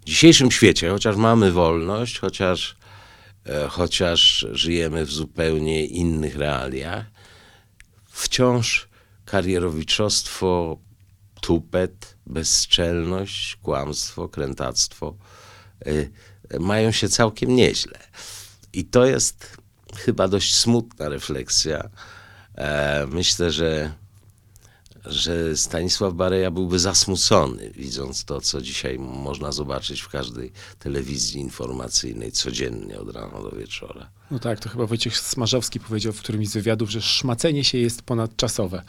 w 0.02 0.04
dzisiejszym 0.04 0.50
świecie, 0.50 0.90
chociaż 0.90 1.16
mamy 1.16 1.52
wolność, 1.52 2.18
chociaż, 2.18 2.76
e, 3.46 3.68
chociaż 3.68 4.46
żyjemy 4.52 5.04
w 5.04 5.12
zupełnie 5.12 5.86
innych 5.86 6.36
realiach, 6.36 7.06
wciąż 8.08 8.88
karierowiczostwo, 9.24 10.78
tupet, 11.40 12.16
bezczelność, 12.26 13.56
kłamstwo, 13.56 14.28
krętactwo 14.28 15.14
y, 15.86 16.10
mają 16.60 16.92
się 16.92 17.08
całkiem 17.08 17.56
nieźle. 17.56 17.98
I 18.72 18.84
to 18.84 19.06
jest 19.06 19.56
chyba 19.96 20.28
dość 20.28 20.54
smutna 20.54 21.08
refleksja, 21.08 21.90
e, 22.54 23.06
myślę, 23.06 23.50
że, 23.50 23.92
że 25.04 25.56
Stanisław 25.56 26.14
Bareja 26.14 26.50
byłby 26.50 26.78
zasmucony, 26.78 27.70
widząc 27.70 28.24
to, 28.24 28.40
co 28.40 28.62
dzisiaj 28.62 28.98
można 28.98 29.52
zobaczyć 29.52 30.00
w 30.00 30.08
każdej 30.08 30.52
telewizji 30.78 31.40
informacyjnej 31.40 32.32
codziennie 32.32 33.00
od 33.00 33.14
rana 33.14 33.42
do 33.42 33.50
wieczora. 33.50 34.10
No 34.30 34.38
tak, 34.38 34.60
to 34.60 34.68
chyba 34.68 34.86
Wojciech 34.86 35.18
Smarzowski 35.18 35.80
powiedział 35.80 36.12
w 36.12 36.22
którymś 36.22 36.48
z 36.48 36.52
wywiadów, 36.54 36.90
że 36.90 37.02
szmacenie 37.02 37.64
się 37.64 37.78
jest 37.78 38.02
ponadczasowe. 38.02 38.82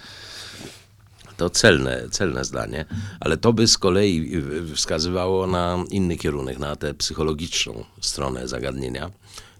To 1.37 1.49
celne, 1.49 2.09
celne 2.11 2.45
zdanie, 2.45 2.85
ale 3.19 3.37
to 3.37 3.53
by 3.53 3.67
z 3.67 3.77
kolei 3.77 4.31
wskazywało 4.75 5.47
na 5.47 5.83
inny 5.89 6.17
kierunek, 6.17 6.59
na 6.59 6.75
tę 6.75 6.93
psychologiczną 6.93 7.83
stronę 8.01 8.47
zagadnienia, 8.47 9.11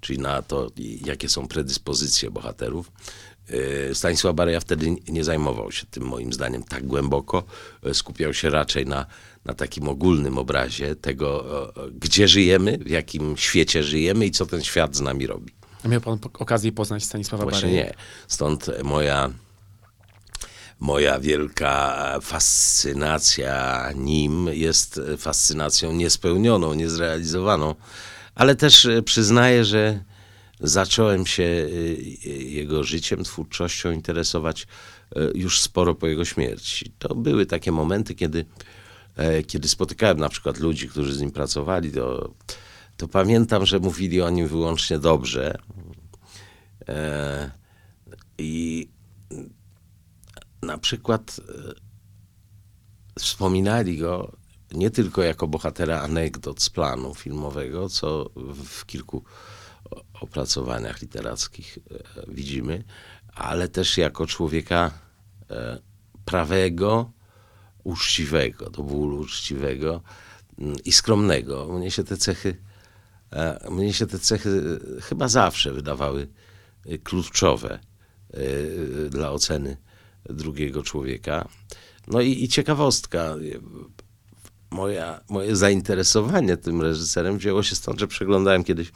czyli 0.02 0.20
na 0.20 0.42
to, 0.42 0.72
jakie 1.06 1.30
są 1.30 1.48
predyspozycje 1.48 2.32
bohaterów. 2.32 2.92
Y, 3.52 3.96
Stanisław 3.96 4.36
Bareja 4.36 4.60
wtedy 4.60 4.96
nie 5.08 5.24
zajmował 5.24 5.72
się 5.72 5.86
tym, 5.86 6.04
moim 6.04 6.34
zdaniem, 6.34 6.64
tak 6.64 6.88
głęboko. 6.88 7.44
Y, 7.88 7.94
Skupiał 7.94 8.34
się 8.34 8.50
raczej 8.50 8.86
na, 8.86 9.06
na 9.46 9.54
takim 9.54 9.90
ogólnym 9.90 10.38
obrazie 10.38 10.96
tego, 10.96 11.46
gdzie 12.00 12.28
żyjemy, 12.28 12.78
w 12.78 12.90
jakim 12.90 13.38
świecie 13.38 13.84
żyjemy 13.84 14.26
i 14.26 14.32
co 14.32 14.46
ten 14.46 14.64
świat 14.64 14.96
z 14.96 15.02
nami 15.02 15.28
robi. 15.28 15.54
A 15.86 15.88
miał 15.88 16.02
pan 16.02 16.20
okazję 16.40 16.72
poznać 16.72 17.04
Stanisława 17.04 17.44
Właśnie 17.44 17.62
Bareję? 17.62 17.84
nie. 17.84 17.94
Stąd 18.28 18.70
moja 18.84 19.30
moja 20.80 21.20
wielka 21.20 22.20
fascynacja 22.22 23.90
nim 23.96 24.50
jest 24.52 25.02
fascynacją 25.18 25.94
niespełnioną, 25.94 26.74
niezrealizowaną, 26.74 27.76
ale 28.36 28.56
też 28.56 28.86
e, 28.86 29.02
przyznaję, 29.02 29.66
że 29.66 30.04
zacząłem 30.64 31.26
się 31.26 31.44
e, 31.44 32.30
jego 32.30 32.84
życiem, 32.84 33.24
twórczością 33.24 33.92
interesować 33.92 34.68
e, 35.16 35.20
już 35.36 35.62
sporo 35.62 35.96
po 35.96 36.08
jego 36.08 36.26
śmierci. 36.26 36.92
To 37.00 37.16
były 37.16 37.46
takie 37.46 37.72
momenty, 37.72 38.16
kiedy, 38.16 38.46
kiedy 39.48 39.68
spotykałem 39.68 40.18
na 40.18 40.30
przykład 40.30 40.60
ludzi, 40.60 40.90
którzy 40.90 41.14
z 41.14 41.22
nim 41.22 41.32
pracowali, 41.32 41.92
to, 41.92 42.34
to 42.98 43.08
pamiętam, 43.08 43.66
że 43.66 43.80
mówili 43.80 44.22
o 44.22 44.30
nim 44.30 44.48
wyłącznie 44.48 45.00
dobrze. 45.00 45.58
I 48.38 48.88
na 50.64 50.78
przykład 50.78 51.40
e, 51.40 51.74
wspominali 53.20 53.98
go 53.98 54.32
nie 54.72 54.92
tylko 54.92 55.24
jako 55.24 55.48
bohatera 55.48 56.02
anegdot 56.02 56.62
z 56.62 56.70
planu 56.70 57.16
filmowego, 57.16 57.90
co 57.90 58.30
w 58.66 58.86
kilku 58.86 59.24
opracowaniach 60.34 61.02
literackich 61.02 61.78
e, 61.78 62.24
widzimy, 62.28 62.84
ale 63.34 63.68
też 63.68 63.98
jako 63.98 64.28
człowieka 64.28 64.92
e, 65.50 65.80
prawego, 66.26 67.12
uczciwego, 67.84 68.70
do 68.70 68.84
bólu 68.84 69.20
uczciwego 69.20 70.02
mm, 70.60 70.76
i 70.86 70.92
skromnego. 70.92 71.68
Mnie 71.68 71.92
się 71.92 72.04
te 72.04 72.18
cechy, 72.18 72.62
mnie 73.72 73.94
się 73.94 74.08
te 74.08 74.20
cechy 74.20 74.80
chyba 75.02 75.28
zawsze 75.28 75.74
wydawały 75.74 76.28
kluczowe 77.04 77.80
dla 79.10 79.32
oceny 79.32 79.78
drugiego 80.30 80.84
człowieka. 80.84 81.48
No 82.08 82.22
i, 82.22 82.44
i 82.44 82.48
ciekawostka. 82.48 83.36
Moja, 84.72 85.24
moje 85.30 85.56
zainteresowanie 85.56 86.58
tym 86.58 86.82
reżyserem 86.82 87.38
wzięło 87.38 87.64
się 87.64 87.76
stąd, 87.76 88.00
że 88.00 88.08
przeglądałem 88.08 88.64
kiedyś 88.64 88.88
e, 88.88 88.94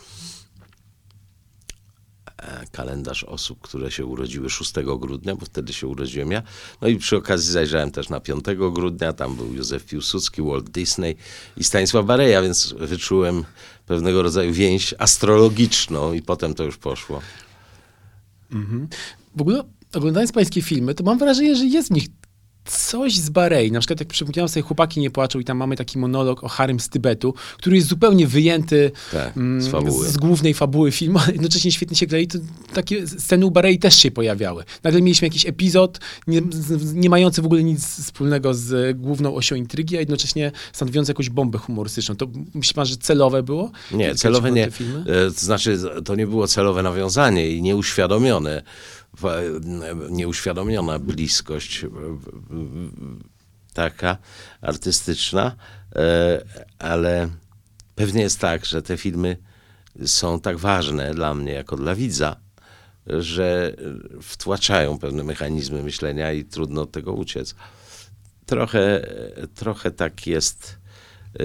kalendarz 2.72 3.24
osób, 3.24 3.62
które 3.62 3.92
się 3.92 4.06
urodziły 4.06 4.50
6 4.50 4.74
grudnia, 5.00 5.36
bo 5.36 5.46
wtedy 5.46 5.74
się 5.74 5.88
urodziłem 5.88 6.32
ja. 6.32 6.44
No 6.82 6.88
i 6.88 6.98
przy 6.98 7.18
okazji 7.18 7.52
zajrzałem 7.52 7.92
też 7.92 8.10
na 8.10 8.20
5 8.20 8.44
grudnia, 8.72 9.14
tam 9.14 9.36
był 9.36 9.54
Józef 9.54 9.86
Piłsudski, 9.86 10.42
Walt 10.42 10.70
Disney 10.70 11.16
i 11.58 11.64
Stanisław 11.64 12.06
Bareja, 12.06 12.42
więc 12.42 12.74
wyczułem 12.80 13.44
pewnego 13.86 14.24
rodzaju 14.24 14.54
więź 14.54 14.94
astrologiczną 14.98 16.14
i 16.14 16.22
potem 16.22 16.54
to 16.54 16.64
już 16.64 16.78
poszło. 16.78 17.22
Mhm. 18.52 18.88
W 19.36 19.42
ogóle 19.42 19.64
oglądając 19.94 20.32
pańskie 20.32 20.62
filmy, 20.62 20.94
to 20.94 21.04
mam 21.04 21.18
wrażenie, 21.18 21.56
że 21.56 21.66
jest 21.66 21.88
w 21.88 21.92
nich 21.92 22.08
coś 22.68 23.16
z 23.16 23.30
Barei. 23.30 23.72
Na 23.72 23.80
przykład 23.80 24.00
jak 24.00 24.10
przypomniałem 24.10 24.50
sobie 24.50 24.64
Chłopaki 24.64 25.00
nie 25.00 25.12
płaczą 25.12 25.40
i 25.40 25.44
tam 25.44 25.58
mamy 25.58 25.76
taki 25.76 26.00
monolog 26.00 26.44
o 26.44 26.48
Harym 26.48 26.80
z 26.80 26.90
Tybetu, 26.90 27.34
który 27.58 27.76
jest 27.76 27.88
zupełnie 27.88 28.28
wyjęty 28.28 28.92
tak, 29.12 29.34
z, 29.34 29.38
mm, 29.38 29.92
z, 29.92 30.18
głównej 30.18 30.54
fabuły 30.54 30.92
filmu, 30.92 31.20
ale 31.20 31.32
jednocześnie 31.32 31.72
świetnie 31.72 31.98
się 31.98 32.08
gra 32.08 32.20
i 32.20 32.28
to 32.28 32.38
takie 32.74 33.08
sceny 33.08 33.46
u 33.46 33.52
Barei 33.52 33.80
też 33.80 33.96
się 33.96 34.12
pojawiały. 34.12 34.64
Nagle 34.84 35.02
mieliśmy 35.02 35.28
jakiś 35.28 35.46
epizod 35.46 36.00
nie, 36.28 36.42
nie 36.94 37.10
mający 37.10 37.42
w 37.42 37.46
ogóle 37.46 37.64
nic 37.64 37.86
wspólnego 38.04 38.54
z 38.54 38.98
główną 38.98 39.36
osią 39.36 39.56
intrygi, 39.56 39.98
a 39.98 40.00
jednocześnie 40.00 40.52
stanowiący 40.74 41.12
jakąś 41.12 41.30
bombę 41.30 41.58
humorystyczną. 41.58 42.16
To 42.16 42.28
myśli 42.54 42.74
pan, 42.74 42.86
że 42.86 42.98
celowe 42.98 43.44
było? 43.44 43.72
Nie, 43.92 44.16
celowe 44.16 44.52
nie. 44.52 44.66
E, 44.66 44.70
to 45.36 45.40
znaczy, 45.40 45.80
to 46.06 46.16
nie 46.16 46.28
było 46.28 46.48
celowe 46.48 46.84
nawiązanie 46.84 47.50
i 47.50 47.62
nieuświadomione 47.62 48.64
nieuświadomiona 50.10 51.00
bliskość 51.00 51.86
taka 53.74 54.18
artystyczna, 54.62 55.56
e, 55.96 56.46
ale 56.80 57.30
pewnie 57.96 58.22
jest 58.22 58.40
tak, 58.40 58.66
że 58.66 58.82
te 58.82 58.98
filmy 58.98 59.38
są 60.06 60.40
tak 60.40 60.58
ważne 60.58 61.14
dla 61.14 61.34
mnie 61.34 61.52
jako 61.52 61.78
dla 61.78 61.96
widza, 61.96 62.36
że 63.08 63.74
wtłaczają 64.22 65.00
pewne 65.00 65.24
mechanizmy 65.24 65.84
myślenia 65.84 66.34
i 66.34 66.46
trudno 66.46 66.82
od 66.82 66.92
tego 66.92 67.14
uciec. 67.14 67.56
Trochę, 68.46 69.08
trochę 69.56 69.92
tak 69.92 70.28
jest, 70.28 70.78
e, 71.40 71.44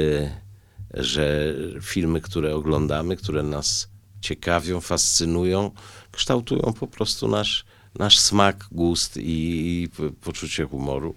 że 0.95 1.55
filmy, 1.83 2.21
które 2.21 2.55
oglądamy, 2.55 3.17
które 3.17 3.43
nas 3.43 3.89
ciekawią, 4.21 4.81
fascynują, 4.81 5.71
kształtują 6.13 6.73
po 6.81 6.87
prostu 6.87 7.29
nasz, 7.29 7.65
nasz 7.99 8.19
smak, 8.19 8.67
gust 8.73 9.17
i, 9.17 9.89
poczucie 10.21 10.65
humoru. 10.65 11.15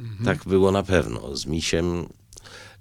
Mhm. 0.00 0.24
Tak 0.24 0.48
było 0.48 0.72
na 0.72 0.82
pewno. 0.82 1.36
Z 1.36 1.46
misiem, 1.46 2.08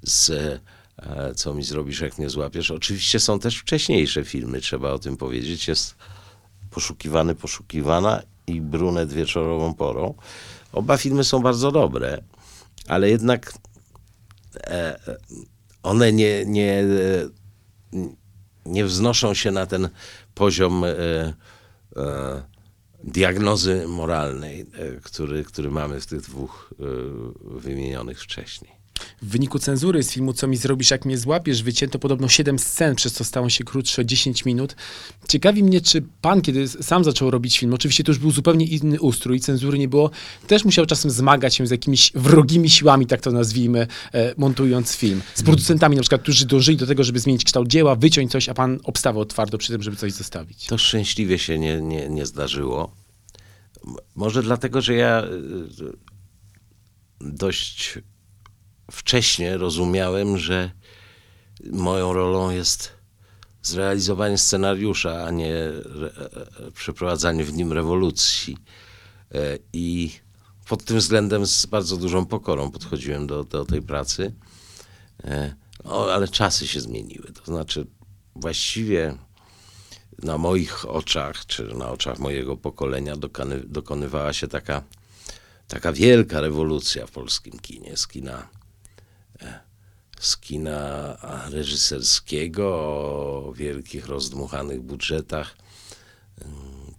z 0.03 0.29
e, 0.29 1.35
Co 1.35 1.53
mi 1.53 1.63
zrobisz, 1.63 2.01
jak 2.01 2.17
nie 2.17 2.29
złapiesz. 2.29 2.71
Oczywiście 2.71 3.19
są 3.19 3.39
też 3.39 3.57
wcześniejsze 3.57 4.25
filmy, 4.25 4.61
trzeba 4.61 4.91
o 4.91 4.99
tym 4.99 5.17
powiedzieć. 5.17 5.67
Jest 5.67 5.95
Poszukiwany, 6.71 7.35
Poszukiwana 7.35 8.21
i 8.47 8.61
Brunet 8.61 9.13
wieczorową 9.13 9.73
porą. 9.73 10.13
Oba 10.71 10.97
filmy 10.97 11.23
są 11.23 11.39
bardzo 11.39 11.71
dobre, 11.71 12.23
ale 12.87 13.09
jednak 13.09 13.53
e, 14.57 14.99
one 15.83 16.13
nie, 16.13 16.45
nie, 16.45 16.83
nie 18.65 18.85
wznoszą 18.85 19.33
się 19.33 19.51
na 19.51 19.65
ten 19.65 19.89
poziom 20.39 20.83
e, 20.83 20.87
e, 20.87 21.33
diagnozy 23.03 23.87
moralnej, 23.87 24.61
e, 24.61 24.65
który, 25.03 25.43
który 25.43 25.71
mamy 25.71 26.01
w 26.01 26.05
tych 26.05 26.21
dwóch 26.21 26.73
wymienionych 27.41 28.21
wcześniej. 28.21 28.78
W 29.21 29.29
wyniku 29.29 29.59
cenzury 29.59 30.03
z 30.03 30.11
filmu 30.11 30.33
Co 30.33 30.47
mi 30.47 30.57
zrobisz, 30.57 30.91
jak 30.91 31.05
mnie 31.05 31.17
złapiesz, 31.17 31.63
wycięto 31.63 31.99
podobno 31.99 32.27
7 32.27 32.59
scen, 32.59 32.95
przez 32.95 33.13
co 33.13 33.23
stało 33.23 33.49
się 33.49 33.63
krótsze 33.63 34.01
o 34.01 34.05
10 34.05 34.45
minut. 34.45 34.75
Ciekawi 35.27 35.63
mnie, 35.63 35.81
czy 35.81 36.03
pan, 36.21 36.41
kiedy 36.41 36.67
sam 36.67 37.03
zaczął 37.03 37.31
robić 37.31 37.59
film, 37.59 37.73
oczywiście 37.73 38.03
to 38.03 38.11
już 38.11 38.19
był 38.19 38.31
zupełnie 38.31 38.65
inny 38.65 38.99
ustrój, 38.99 39.39
cenzury 39.39 39.79
nie 39.79 39.87
było, 39.87 40.09
też 40.47 40.65
musiał 40.65 40.85
czasem 40.85 41.11
zmagać 41.11 41.55
się 41.55 41.67
z 41.67 41.71
jakimiś 41.71 42.11
wrogimi 42.15 42.69
siłami, 42.69 43.05
tak 43.05 43.21
to 43.21 43.31
nazwijmy, 43.31 43.87
e, 44.13 44.33
montując 44.37 44.95
film. 44.95 45.21
Z 45.35 45.43
producentami 45.43 45.95
na 45.95 46.01
przykład, 46.01 46.21
którzy 46.21 46.45
dążyli 46.45 46.77
do 46.77 46.87
tego, 46.87 47.03
żeby 47.03 47.19
zmienić 47.19 47.43
kształt 47.43 47.67
dzieła, 47.67 47.95
wyciąć 47.95 48.31
coś, 48.31 48.49
a 48.49 48.53
pan 48.53 48.79
obstawał 48.83 49.25
twardo 49.25 49.57
przy 49.57 49.71
tym, 49.71 49.83
żeby 49.83 49.97
coś 49.97 50.13
zostawić. 50.13 50.65
To 50.65 50.77
szczęśliwie 50.77 51.39
się 51.39 51.59
nie, 51.59 51.81
nie, 51.81 52.09
nie 52.09 52.25
zdarzyło. 52.25 52.91
Może 54.15 54.43
dlatego, 54.43 54.81
że 54.81 54.93
ja 54.93 55.23
e, 55.23 55.27
dość 57.21 57.99
wcześnie 58.91 59.57
rozumiałem, 59.57 60.37
że 60.37 60.71
moją 61.71 62.13
rolą 62.13 62.49
jest 62.49 62.91
zrealizowanie 63.61 64.37
scenariusza, 64.37 65.25
a 65.25 65.31
nie 65.31 65.55
przeprowadzanie 66.73 67.43
w 67.43 67.53
nim 67.53 67.73
rewolucji. 67.73 68.57
E, 69.33 69.57
I 69.73 70.11
pod 70.67 70.83
tym 70.83 70.97
względem 70.97 71.45
z 71.45 71.65
bardzo 71.65 71.97
dużą 71.97 72.25
pokorą 72.25 72.71
podchodziłem 72.71 73.27
do, 73.27 73.43
do 73.43 73.65
tej 73.65 73.81
pracy. 73.81 74.33
E, 75.23 75.55
ale 75.85 76.27
czasy 76.27 76.67
się 76.67 76.81
zmieniły. 76.81 77.31
To 77.33 77.45
znaczy, 77.45 77.87
właściwie 78.35 79.17
na 80.23 80.37
moich 80.37 80.89
oczach, 80.89 81.45
czy 81.45 81.63
na 81.63 81.91
oczach 81.91 82.19
mojego 82.19 82.57
pokolenia 82.57 83.15
dokony, 83.15 83.59
dokonywała 83.59 84.33
się 84.33 84.47
taka, 84.47 84.83
taka 85.67 85.93
wielka 85.93 86.41
rewolucja 86.41 87.07
w 87.07 87.11
polskim 87.11 87.59
kinie, 87.59 87.97
z 87.97 88.07
kina 88.07 88.47
z 90.19 90.37
kina 90.37 91.17
reżyserskiego 91.51 92.67
o 92.67 93.53
wielkich, 93.55 94.07
rozdmuchanych 94.07 94.81
budżetach, 94.81 95.55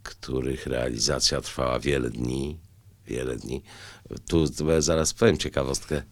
których 0.03 0.67
realizacja 0.67 1.41
trwała 1.41 1.79
wiele 1.79 2.11
dni. 2.11 2.59
Wiele 3.07 3.37
dni. 3.37 3.63
Tu 4.29 4.47
zaraz 4.79 5.15
powiem 5.15 5.39
ciekawostkę. 5.39 6.03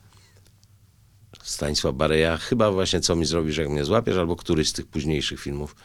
Stanisław 1.42 1.94
Bareja, 1.94 2.36
chyba 2.36 2.70
właśnie 2.70 3.00
Co 3.00 3.16
mi 3.16 3.26
zrobisz, 3.26 3.56
jak 3.56 3.68
mnie 3.68 3.84
złapiesz, 3.84 4.16
albo 4.16 4.36
któryś 4.36 4.68
z 4.68 4.72
tych 4.72 4.86
późniejszych 4.86 5.40
filmów 5.40 5.76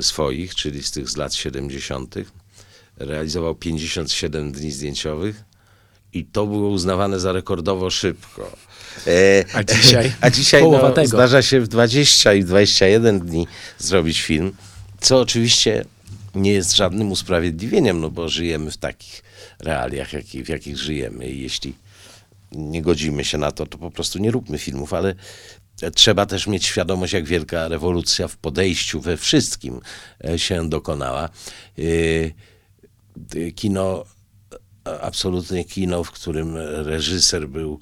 swoich, 0.00 0.54
czyli 0.54 0.82
z 0.82 0.90
tych 0.90 1.10
z 1.10 1.16
lat 1.16 1.34
70., 1.34 2.14
realizował 2.96 3.54
57 3.54 4.52
dni 4.52 4.70
zdjęciowych 4.70 5.44
i 6.12 6.24
to 6.24 6.46
było 6.46 6.68
uznawane 6.68 7.20
za 7.20 7.32
rekordowo 7.32 7.90
szybko. 7.90 8.56
E, 9.06 9.44
A 9.52 9.64
dzisiaj? 9.64 10.12
A 10.20 10.30
dzisiaj 10.30 10.60
Połowa 10.60 10.88
no, 10.88 10.94
tego. 10.94 11.08
zdarza 11.08 11.42
się 11.42 11.60
w 11.60 11.68
20 11.68 12.34
i 12.34 12.44
21 12.44 13.20
dni 13.20 13.46
zrobić 13.78 14.22
film, 14.22 14.52
co 15.00 15.20
oczywiście 15.20 15.84
nie 16.34 16.52
jest 16.52 16.76
żadnym 16.76 17.12
usprawiedliwieniem, 17.12 18.00
no 18.00 18.10
bo 18.10 18.28
żyjemy 18.28 18.70
w 18.70 18.76
takich 18.76 19.22
realiach, 19.58 20.08
w 20.44 20.48
jakich 20.48 20.78
żyjemy 20.78 21.28
i 21.30 21.42
jeśli 21.42 21.74
nie 22.52 22.82
godzimy 22.82 23.24
się 23.24 23.38
na 23.38 23.52
to, 23.52 23.66
to 23.66 23.78
po 23.78 23.90
prostu 23.90 24.18
nie 24.18 24.30
róbmy 24.30 24.58
filmów, 24.58 24.94
ale 24.94 25.14
trzeba 25.94 26.26
też 26.26 26.46
mieć 26.46 26.64
świadomość, 26.66 27.12
jak 27.12 27.24
wielka 27.24 27.68
rewolucja 27.68 28.28
w 28.28 28.36
podejściu 28.36 29.00
we 29.00 29.16
wszystkim 29.16 29.80
e, 30.24 30.38
się 30.38 30.68
dokonała. 30.68 31.28
Y, 31.78 32.34
Kino, 33.54 34.04
absolutnie 35.02 35.64
kino, 35.64 36.04
w 36.04 36.10
którym 36.10 36.56
reżyser 36.84 37.48
był, 37.48 37.80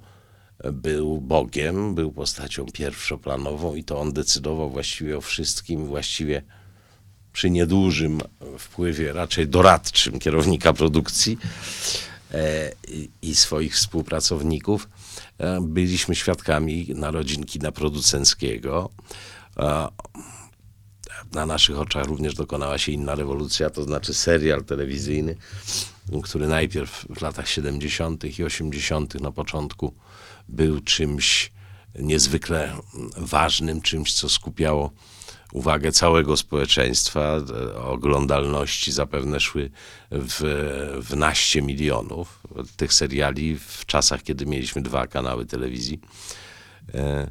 był 0.73 1.21
Bogiem, 1.21 1.95
był 1.95 2.13
postacią 2.13 2.67
pierwszoplanową 2.67 3.75
i 3.75 3.85
to 3.85 4.01
on 4.01 4.13
decydował 4.13 4.71
właściwie 4.71 5.19
o 5.19 5.21
wszystkim, 5.21 5.87
właściwie 5.87 6.43
przy 7.33 7.51
niedużym 7.51 8.21
wpływie, 8.59 9.13
raczej 9.13 9.49
doradczym 9.49 10.19
kierownika 10.19 10.73
produkcji 10.73 11.39
e, 12.35 12.73
i, 13.23 13.35
swoich 13.35 13.75
współpracowników. 13.75 14.89
E, 15.39 15.61
byliśmy 15.61 16.15
świadkami 16.15 16.87
narodzin 16.95 17.45
kina 17.45 17.73
producenckiego. 17.73 18.91
E, 19.59 19.89
na 21.33 21.47
naszych 21.47 21.79
oczach 21.79 22.05
również 22.05 22.35
dokonała 22.35 22.79
się 22.79 22.93
inna 22.93 23.15
rewolucja, 23.15 23.71
to 23.71 23.83
znaczy 23.83 24.15
serial 24.15 24.65
telewizyjny, 24.65 25.37
który 26.23 26.49
najpierw 26.49 27.07
w 27.11 27.23
latach 27.23 27.49
70. 27.49 28.39
i 28.39 28.45
80. 28.45 29.21
na 29.21 29.33
początku 29.33 29.95
był 30.53 30.81
czymś 30.81 31.53
niezwykle 31.99 32.77
ważnym, 33.17 33.81
czymś, 33.81 34.13
co 34.15 34.29
skupiało 34.29 34.91
uwagę 35.53 35.93
całego 35.93 36.37
społeczeństwa. 36.37 37.37
Oglądalności 37.77 38.93
zapewne 38.93 39.41
szły 39.41 39.71
w, 40.11 40.41
w 41.11 41.17
naście 41.17 41.63
milionów 41.63 42.43
tych 42.77 42.93
seriali 42.93 43.59
w 43.59 43.87
czasach, 43.87 44.23
kiedy 44.23 44.47
mieliśmy 44.47 44.83
dwa 44.83 45.07
kanały 45.07 45.47
telewizji. 45.47 46.01
E, 46.95 47.31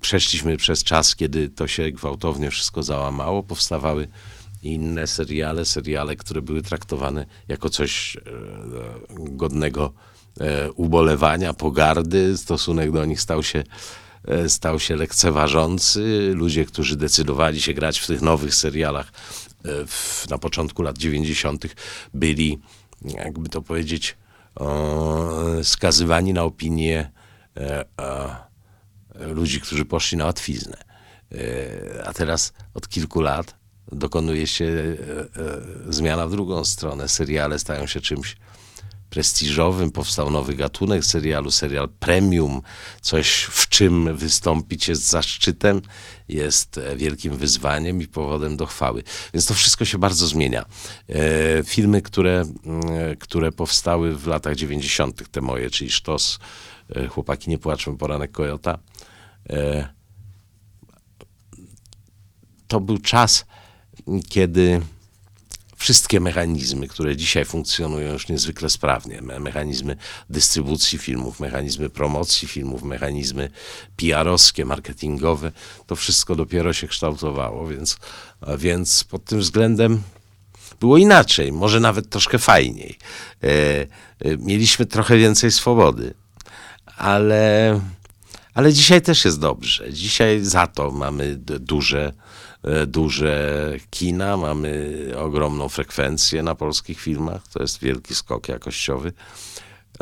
przeszliśmy 0.00 0.56
przez 0.56 0.84
czas, 0.84 1.16
kiedy 1.16 1.48
to 1.48 1.66
się 1.66 1.90
gwałtownie 1.90 2.50
wszystko 2.50 2.82
załamało, 2.82 3.42
powstawały 3.42 4.08
inne 4.62 5.06
seriale, 5.06 5.64
seriale, 5.64 6.16
które 6.16 6.42
były 6.42 6.62
traktowane 6.62 7.26
jako 7.48 7.70
coś 7.70 8.16
e, 8.16 8.20
godnego 9.18 9.92
ubolewania, 10.74 11.54
pogardy. 11.54 12.38
Stosunek 12.38 12.92
do 12.92 13.04
nich 13.04 13.20
stał 13.20 13.42
się, 13.42 13.64
e, 14.24 14.48
stał 14.48 14.80
się 14.80 14.96
lekceważący. 14.96 16.32
Ludzie, 16.34 16.64
którzy 16.64 16.96
decydowali 16.96 17.60
się 17.60 17.74
grać 17.74 17.98
w 17.98 18.06
tych 18.06 18.22
nowych 18.22 18.54
serialach 18.54 19.06
e, 19.64 19.86
w, 19.86 20.26
na 20.30 20.38
początku 20.38 20.82
lat 20.82 20.98
90., 20.98 21.66
byli, 22.14 22.58
jakby 23.04 23.48
to 23.48 23.62
powiedzieć, 23.62 24.16
skazywani 25.62 26.32
na 26.32 26.42
opinię 26.42 27.10
e, 27.56 27.84
e, 27.98 29.26
ludzi, 29.26 29.60
którzy 29.60 29.84
poszli 29.84 30.18
na 30.18 30.24
łatwiznę. 30.24 30.76
E, 31.34 32.04
A 32.06 32.12
teraz 32.12 32.52
od 32.74 32.88
kilku 32.88 33.20
lat 33.20 33.54
dokonuje 33.92 34.46
się 34.46 34.64
e, 34.64 35.20
e, 35.88 35.92
zmiana 35.92 36.26
w 36.26 36.30
drugą 36.30 36.64
stronę. 36.64 37.08
Seriale 37.08 37.58
stają 37.58 37.86
się 37.86 38.00
czymś 38.00 38.36
prestiżowym, 39.12 39.90
powstał 39.90 40.30
nowy 40.30 40.54
gatunek 40.54 41.04
serialu, 41.04 41.50
serial 41.50 41.88
premium, 41.88 42.62
coś 43.00 43.42
w 43.42 43.68
czym 43.68 44.16
wystąpić 44.16 44.88
jest 44.88 45.08
zaszczytem, 45.08 45.82
jest 46.28 46.78
e, 46.78 46.96
wielkim 46.96 47.36
wyzwaniem 47.36 48.02
i 48.02 48.08
powodem 48.08 48.56
do 48.56 48.66
chwały. 48.66 49.02
Więc 49.34 49.46
to 49.46 49.54
wszystko 49.54 49.84
się 49.84 49.98
bardzo 49.98 50.26
zmienia. 50.26 50.64
E, 51.08 51.64
filmy, 51.64 52.02
które, 52.02 52.44
mm, 52.64 52.82
które 53.16 53.52
powstały 53.52 54.16
w 54.16 54.26
latach 54.26 54.56
90., 54.56 55.28
te 55.28 55.40
moje, 55.40 55.70
czyli 55.70 55.90
Sztos, 55.90 56.38
e, 56.96 57.06
Chłopaki 57.06 57.50
nie 57.50 57.58
płaczą, 57.58 57.96
Poranek 57.96 58.32
Kojota, 58.32 58.78
e, 59.50 59.88
to 62.68 62.80
był 62.80 62.98
czas, 62.98 63.44
kiedy 64.28 64.80
wszystkie 65.82 66.20
mechanizmy, 66.20 66.88
które 66.88 67.16
dzisiaj 67.16 67.44
funkcjonują 67.44 68.12
już 68.12 68.28
niezwykle 68.28 68.70
sprawnie, 68.70 69.22
me- 69.22 69.40
mechanizmy 69.40 69.96
dystrybucji 70.30 70.98
filmów, 70.98 71.40
mechanizmy 71.40 71.90
promocji 71.90 72.48
filmów, 72.48 72.82
mechanizmy 72.82 73.50
PR-owskie, 73.96 74.64
marketingowe, 74.64 75.52
to 75.86 75.96
wszystko 75.96 76.34
dopiero 76.34 76.72
się 76.72 76.88
kształtowało, 76.88 77.66
więc, 77.66 77.96
więc 78.58 79.04
pod 79.04 79.24
tym 79.24 79.40
względem 79.40 80.02
było 80.80 80.98
inaczej, 80.98 81.52
może 81.52 81.80
nawet 81.80 82.10
troszkę 82.10 82.38
fajniej. 82.38 82.98
E, 83.42 83.48
e, 83.48 83.86
mieliśmy 84.38 84.86
trochę 84.86 85.16
więcej 85.16 85.50
swobody, 85.50 86.14
ale, 86.96 87.80
ale 88.54 88.72
dzisiaj 88.72 89.02
też 89.02 89.24
jest 89.24 89.40
dobrze. 89.40 89.92
Dzisiaj 89.92 90.40
za 90.40 90.66
to 90.66 90.90
mamy 90.90 91.36
duże, 91.36 92.12
duże 92.86 93.74
kina, 93.90 94.36
mamy 94.36 94.98
ogromną 95.18 95.68
frekwencję 95.68 96.42
na 96.42 96.54
polskich 96.54 97.00
filmach. 97.00 97.48
To 97.48 97.62
jest 97.62 97.80
wielki 97.80 98.14
skok 98.14 98.48
jakościowy. 98.48 99.12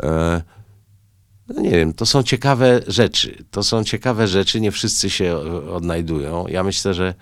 E, 0.03 0.41
no 1.47 1.61
nie 1.61 1.71
wiem, 1.71 1.93
to 1.93 2.05
są 2.05 2.23
ciekawe 2.23 2.81
rzeczy. 2.87 3.43
To 3.51 3.63
są 3.63 3.83
ciekawe 3.83 4.27
rzeczy, 4.27 4.61
nie 4.61 4.71
wszyscy 4.71 5.09
się 5.09 5.25
e, 5.25 5.71
odnajdują. 5.71 6.47
Ja 6.47 6.63
myślę, 6.63 6.93
że 6.93 7.13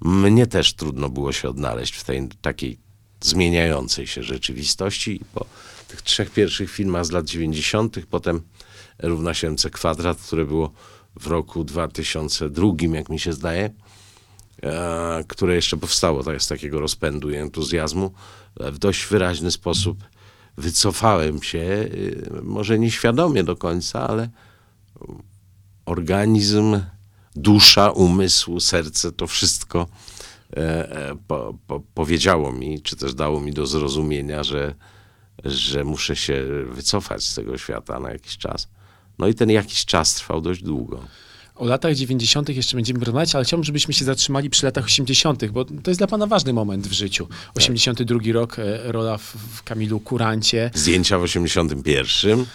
mnie 0.00 0.46
też 0.46 0.74
trudno 0.74 1.08
było 1.08 1.32
się 1.32 1.48
odnaleźć 1.48 1.94
w 1.94 2.04
tej 2.04 2.28
takiej 2.42 2.78
zmieniającej 3.20 4.06
się 4.06 4.22
rzeczywistości. 4.22 5.20
Po 5.34 5.46
tych 5.88 6.02
trzech 6.02 6.30
pierwszych 6.30 6.70
filmach 6.70 7.06
z 7.06 7.10
lat 7.10 7.24
90., 7.24 7.96
potem 8.10 8.40
równa 8.98 9.34
się 9.34 9.56
kwadrat, 9.72 10.18
które 10.18 10.44
było 10.44 10.72
w 11.16 11.26
roku 11.26 11.64
2002, 11.64 12.66
jak 12.92 13.08
mi 13.08 13.18
się 13.18 13.32
zdaje, 13.32 13.64
e, 13.64 13.72
które 15.28 15.54
jeszcze 15.54 15.76
powstało 15.76 16.22
tak, 16.22 16.42
z 16.42 16.48
takiego 16.48 16.80
rozpędu 16.80 17.30
i 17.30 17.36
entuzjazmu, 17.36 18.12
e, 18.60 18.72
w 18.72 18.78
dość 18.78 19.06
wyraźny 19.06 19.50
sposób 19.50 20.04
wycofałem 20.56 21.42
się, 21.42 21.58
e, 21.58 22.42
może 22.42 22.78
nieświadomie 22.78 23.44
do 23.44 23.56
końca, 23.56 24.08
ale 24.08 24.28
organizm, 25.86 26.80
dusza, 27.36 27.90
umysł, 27.90 28.60
serce, 28.60 29.12
to 29.12 29.26
wszystko 29.26 29.86
e, 30.56 30.56
e, 30.56 31.16
po, 31.26 31.54
po, 31.66 31.80
powiedziało 31.94 32.52
mi, 32.52 32.82
czy 32.82 32.96
też 32.96 33.14
dało 33.14 33.40
mi 33.40 33.52
do 33.52 33.66
zrozumienia, 33.66 34.42
że, 34.42 34.74
że 35.44 35.84
muszę 35.84 36.16
się 36.16 36.44
wycofać 36.70 37.24
z 37.24 37.34
tego 37.34 37.58
świata 37.58 38.00
na 38.00 38.10
jakiś 38.10 38.38
czas. 38.38 38.68
No 39.18 39.28
i 39.28 39.34
ten 39.34 39.50
jakiś 39.50 39.84
czas 39.84 40.14
trwał 40.14 40.40
dość 40.40 40.62
długo. 40.62 41.04
O 41.60 41.64
latach 41.66 41.94
90. 41.94 42.48
jeszcze 42.48 42.76
będziemy 42.76 43.04
rozmawiać, 43.04 43.34
ale 43.34 43.44
chciałbym, 43.44 43.64
żebyśmy 43.64 43.94
się 43.94 44.04
zatrzymali 44.04 44.50
przy 44.50 44.66
latach 44.66 44.84
80., 44.84 45.46
bo 45.50 45.64
to 45.64 45.90
jest 45.90 46.00
dla 46.00 46.06
pana 46.06 46.26
ważny 46.26 46.52
moment 46.52 46.86
w 46.86 46.92
życiu. 46.92 47.28
82 47.54 48.18
rok, 48.32 48.58
e, 48.58 48.92
rola 48.92 49.18
w, 49.18 49.22
w 49.24 49.62
Kamilu 49.62 50.00
Kurancie. 50.00 50.70
Zdjęcia 50.74 51.18
w 51.18 51.22
81 51.22 52.46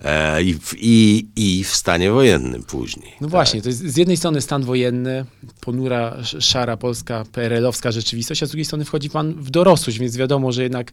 e, 0.00 0.42
i, 0.42 0.54
w, 0.54 0.74
i, 0.76 1.26
i 1.36 1.64
w 1.64 1.68
stanie 1.68 2.10
wojennym 2.10 2.62
później. 2.62 3.12
No 3.20 3.28
właśnie, 3.28 3.62
to 3.62 3.68
jest 3.68 3.80
z 3.80 3.96
jednej 3.96 4.16
strony 4.16 4.40
stan 4.40 4.64
wojenny, 4.64 5.24
ponura, 5.60 6.16
sz- 6.18 6.44
szara 6.44 6.76
polska, 6.76 7.24
PRL-owska 7.32 7.92
rzeczywistość, 7.92 8.42
a 8.42 8.46
z 8.46 8.50
drugiej 8.50 8.64
strony 8.64 8.84
wchodzi 8.84 9.10
pan 9.10 9.34
w 9.34 9.50
dorosłość, 9.50 9.98
więc 9.98 10.16
wiadomo, 10.16 10.52
że 10.52 10.62
jednak 10.62 10.92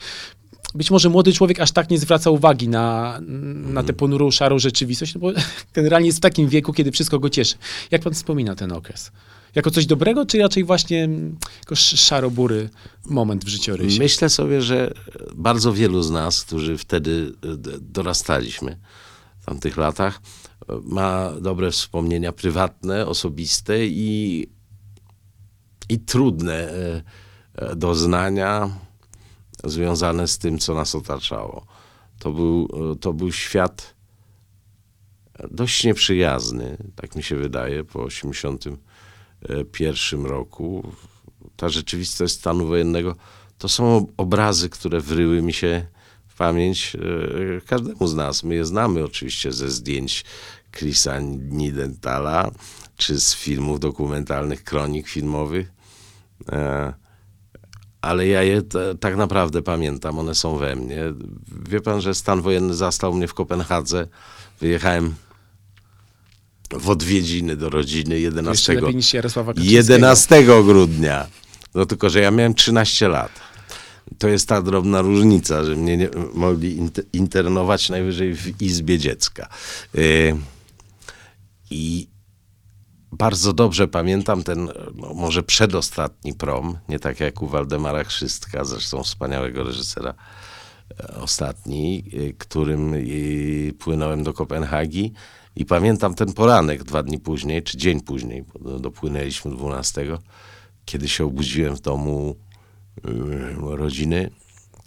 być 0.76 0.92
może 0.92 1.10
młody 1.10 1.34
człowiek 1.34 1.60
aż 1.60 1.72
tak 1.72 1.90
nie 1.90 1.98
zwraca 1.98 2.30
uwagi 2.30 2.68
na, 2.70 3.20
na 3.74 3.84
tę 3.84 3.94
ponurą, 3.94 4.32
szarą 4.32 4.60
rzeczywistość, 4.60 5.14
no 5.16 5.20
bo 5.22 5.32
generalnie 5.74 6.08
jest 6.08 6.18
w 6.18 6.22
takim 6.22 6.48
wieku, 6.50 6.74
kiedy 6.74 6.92
wszystko 6.92 7.20
go 7.20 7.30
cieszy. 7.30 7.56
Jak 7.92 8.02
pan 8.02 8.14
wspomina 8.14 8.56
ten 8.56 8.72
okres? 8.72 9.12
Jako 9.56 9.72
coś 9.72 9.86
dobrego, 9.86 10.26
czy 10.26 10.38
raczej 10.38 10.64
właśnie 10.64 11.04
mm, 11.04 11.38
jako 11.60 11.74
sz- 11.74 12.00
szaro-bury 12.00 12.70
moment 13.06 13.46
w 13.46 13.48
życiorysie? 13.48 14.00
Myślę 14.00 14.30
sobie, 14.30 14.62
że 14.62 14.94
bardzo 15.36 15.74
wielu 15.74 16.02
z 16.04 16.12
nas, 16.12 16.44
którzy 16.44 16.78
wtedy 16.78 17.34
d- 17.58 17.72
dorastaliśmy 17.82 18.78
w 19.40 19.46
tamtych 19.46 19.78
latach, 19.78 20.22
e, 20.70 20.74
ma 20.84 21.32
dobre 21.42 21.72
wspomnienia 21.72 22.32
prywatne, 22.32 23.06
osobiste 23.08 23.86
i, 23.86 24.48
i 25.90 26.00
trudne 26.00 26.70
e, 27.56 27.76
doznania 27.76 28.70
związane 29.64 30.28
z 30.28 30.38
tym, 30.38 30.60
co 30.60 30.74
nas 30.74 30.96
otaczało. 30.96 31.66
To 32.20 32.32
był, 32.32 32.68
to 33.02 33.14
był 33.14 33.32
świat 33.32 33.94
dość 35.52 35.84
nieprzyjazny, 35.84 36.78
tak 36.96 37.16
mi 37.16 37.24
się 37.24 37.36
wydaje, 37.36 37.84
po 37.84 38.08
1981 38.08 40.26
roku. 40.26 40.92
Ta 41.56 41.70
rzeczywistość 41.70 42.34
stanu 42.34 42.68
wojennego 42.68 43.16
to 43.58 43.70
są 43.70 44.08
obrazy, 44.18 44.70
które 44.70 45.02
wryły 45.02 45.42
mi 45.42 45.54
się 45.54 45.86
w 46.28 46.36
pamięć 46.36 46.96
e, 46.96 47.00
każdemu 47.62 48.08
z 48.08 48.16
nas. 48.16 48.44
My 48.44 48.56
je 48.56 48.66
znamy 48.66 49.04
oczywiście 49.04 49.52
ze 49.52 49.72
zdjęć 49.72 50.26
Chrisa 50.72 51.20
Nidentala, 51.50 52.52
czy 52.98 53.20
z 53.20 53.36
filmów 53.36 53.80
dokumentalnych, 53.80 54.64
kronik 54.64 55.08
filmowych. 55.08 55.72
E, 58.04 58.08
ale 58.08 58.28
ja 58.28 58.44
je 58.44 58.62
t- 58.62 58.96
tak 59.00 59.16
naprawdę 59.16 59.62
pamiętam, 59.62 60.20
one 60.20 60.36
są 60.36 60.58
we 60.58 60.76
mnie. 60.76 61.04
Wie 61.70 61.82
pan, 61.82 62.02
że 62.02 62.14
stan 62.14 62.42
wojenny 62.42 62.74
zastał 62.74 63.14
mnie 63.14 63.28
w 63.28 63.34
Kopenhadze. 63.34 64.08
Wyjechałem 64.62 65.16
w 66.72 66.90
odwiedziny 66.90 67.56
do 67.56 67.70
rodziny 67.70 68.20
11, 68.20 68.52
Jeszcze 68.52 68.74
lepiej 68.82 68.96
niż 68.96 69.14
Jarosława 69.14 69.54
Kaczyńskiego. 69.54 69.78
11 69.94 70.44
grudnia. 70.64 71.28
No 71.76 71.86
tylko, 71.86 72.10
że 72.10 72.20
ja 72.20 72.32
miałem 72.32 72.54
13 72.54 73.08
lat. 73.08 73.32
To 74.18 74.28
jest 74.28 74.48
ta 74.48 74.62
drobna 74.62 75.02
różnica, 75.02 75.64
że 75.64 75.76
mnie 75.76 75.98
nie, 75.98 76.10
mogli 76.34 76.78
inter- 76.82 77.04
internować 77.14 77.90
najwyżej 77.90 78.36
w 78.36 78.62
izbie 78.62 78.98
dziecka. 79.00 79.50
Y, 79.96 80.36
I 81.72 82.08
bardzo 83.18 83.54
dobrze 83.54 83.88
pamiętam 83.88 84.44
ten, 84.44 84.70
no, 84.96 85.14
może 85.14 85.44
przedostatni 85.44 86.34
prom, 86.34 86.78
nie 86.90 87.00
tak 87.00 87.20
jak 87.20 87.42
u 87.42 87.48
Waldemara 87.48 88.04
Krzystka, 88.04 88.66
zresztą 88.66 89.04
wspaniałego 89.04 89.64
reżysera, 89.64 90.14
e, 91.00 91.16
ostatni, 91.16 92.04
y, 92.14 92.36
którym 92.38 92.96
płynąłem 93.80 94.24
do 94.24 94.34
Kopenhagi 94.34 95.14
i 95.56 95.66
pamiętam 95.66 96.16
ten 96.16 96.34
poranek 96.34 96.84
dwa 96.84 97.04
dni 97.04 97.20
później, 97.20 97.64
czy 97.64 97.78
dzień 97.78 98.02
później, 98.02 98.44
dopłynęliśmy 98.80 99.52
12, 99.52 100.18
kiedy 100.86 101.10
się 101.10 101.26
obudziłem 101.26 101.76
w 101.76 101.82
domu 101.82 102.36
rodziny 103.62 104.30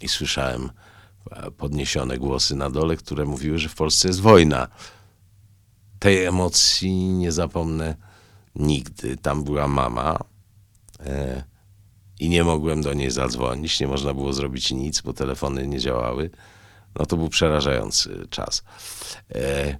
i 0.01 0.07
słyszałem 0.07 0.69
e, 1.31 1.51
podniesione 1.51 2.17
głosy 2.17 2.55
na 2.55 2.69
dole, 2.69 2.95
które 2.95 3.25
mówiły, 3.25 3.57
że 3.57 3.69
w 3.69 3.75
Polsce 3.75 4.07
jest 4.07 4.21
wojna. 4.21 4.67
Tej 5.99 6.25
emocji 6.25 6.93
nie 6.93 7.31
zapomnę 7.31 8.06
nigdy. 8.59 9.17
Tam 9.17 9.43
była 9.43 9.67
mama 9.67 10.19
e, 11.05 11.43
i 12.19 12.29
nie 12.29 12.43
mogłem 12.43 12.81
do 12.81 12.93
niej 12.93 13.11
zadzwonić, 13.11 13.79
nie 13.79 13.87
można 13.87 14.13
było 14.13 14.33
zrobić 14.33 14.71
nic, 14.71 15.01
bo 15.01 15.13
telefony 15.13 15.67
nie 15.67 15.79
działały. 15.79 16.29
No 16.95 17.05
to 17.05 17.17
był 17.17 17.29
przerażający 17.29 18.27
czas. 18.29 18.63
E, 19.35 19.77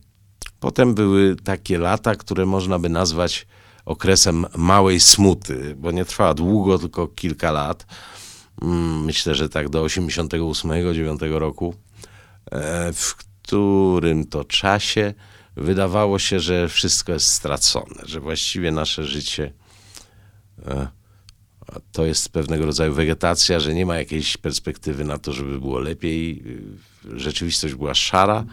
potem 0.59 0.95
były 0.95 1.35
takie 1.35 1.77
lata, 1.77 2.15
które 2.15 2.45
można 2.45 2.79
by 2.79 2.89
nazwać 2.89 3.47
okresem 3.85 4.45
małej 4.57 4.99
smuty, 4.99 5.75
bo 5.77 5.91
nie 5.91 6.05
trwała 6.05 6.33
długo, 6.33 6.79
tylko 6.79 7.07
kilka 7.07 7.51
lat. 7.51 7.85
Mm, 8.61 9.05
Myślę, 9.05 9.35
że 9.35 9.49
tak 9.49 9.69
do 9.69 9.83
88-9 9.83 11.37
roku, 11.39 11.75
e, 12.51 12.93
w 12.93 13.15
którym 13.15 14.25
to 14.25 14.43
czasie 14.43 15.13
wydawało 15.57 16.19
się, 16.19 16.39
że 16.39 16.69
wszystko 16.69 17.13
jest 17.13 17.27
stracone, 17.27 18.01
że 18.05 18.19
właściwie 18.19 18.71
nasze 18.71 19.03
życie 19.03 19.53
e, 20.65 20.87
to 21.91 22.05
jest 22.05 22.29
pewnego 22.29 22.65
rodzaju 22.65 22.93
wegetacja, 22.93 23.59
że 23.59 23.73
nie 23.73 23.85
ma 23.85 23.97
jakiejś 23.97 24.37
perspektywy 24.37 25.03
na 25.03 25.17
to, 25.17 25.33
żeby 25.33 25.59
było 25.59 25.79
lepiej. 25.79 26.43
Rzeczywistość 27.15 27.73
była 27.73 27.93
szara, 27.93 28.45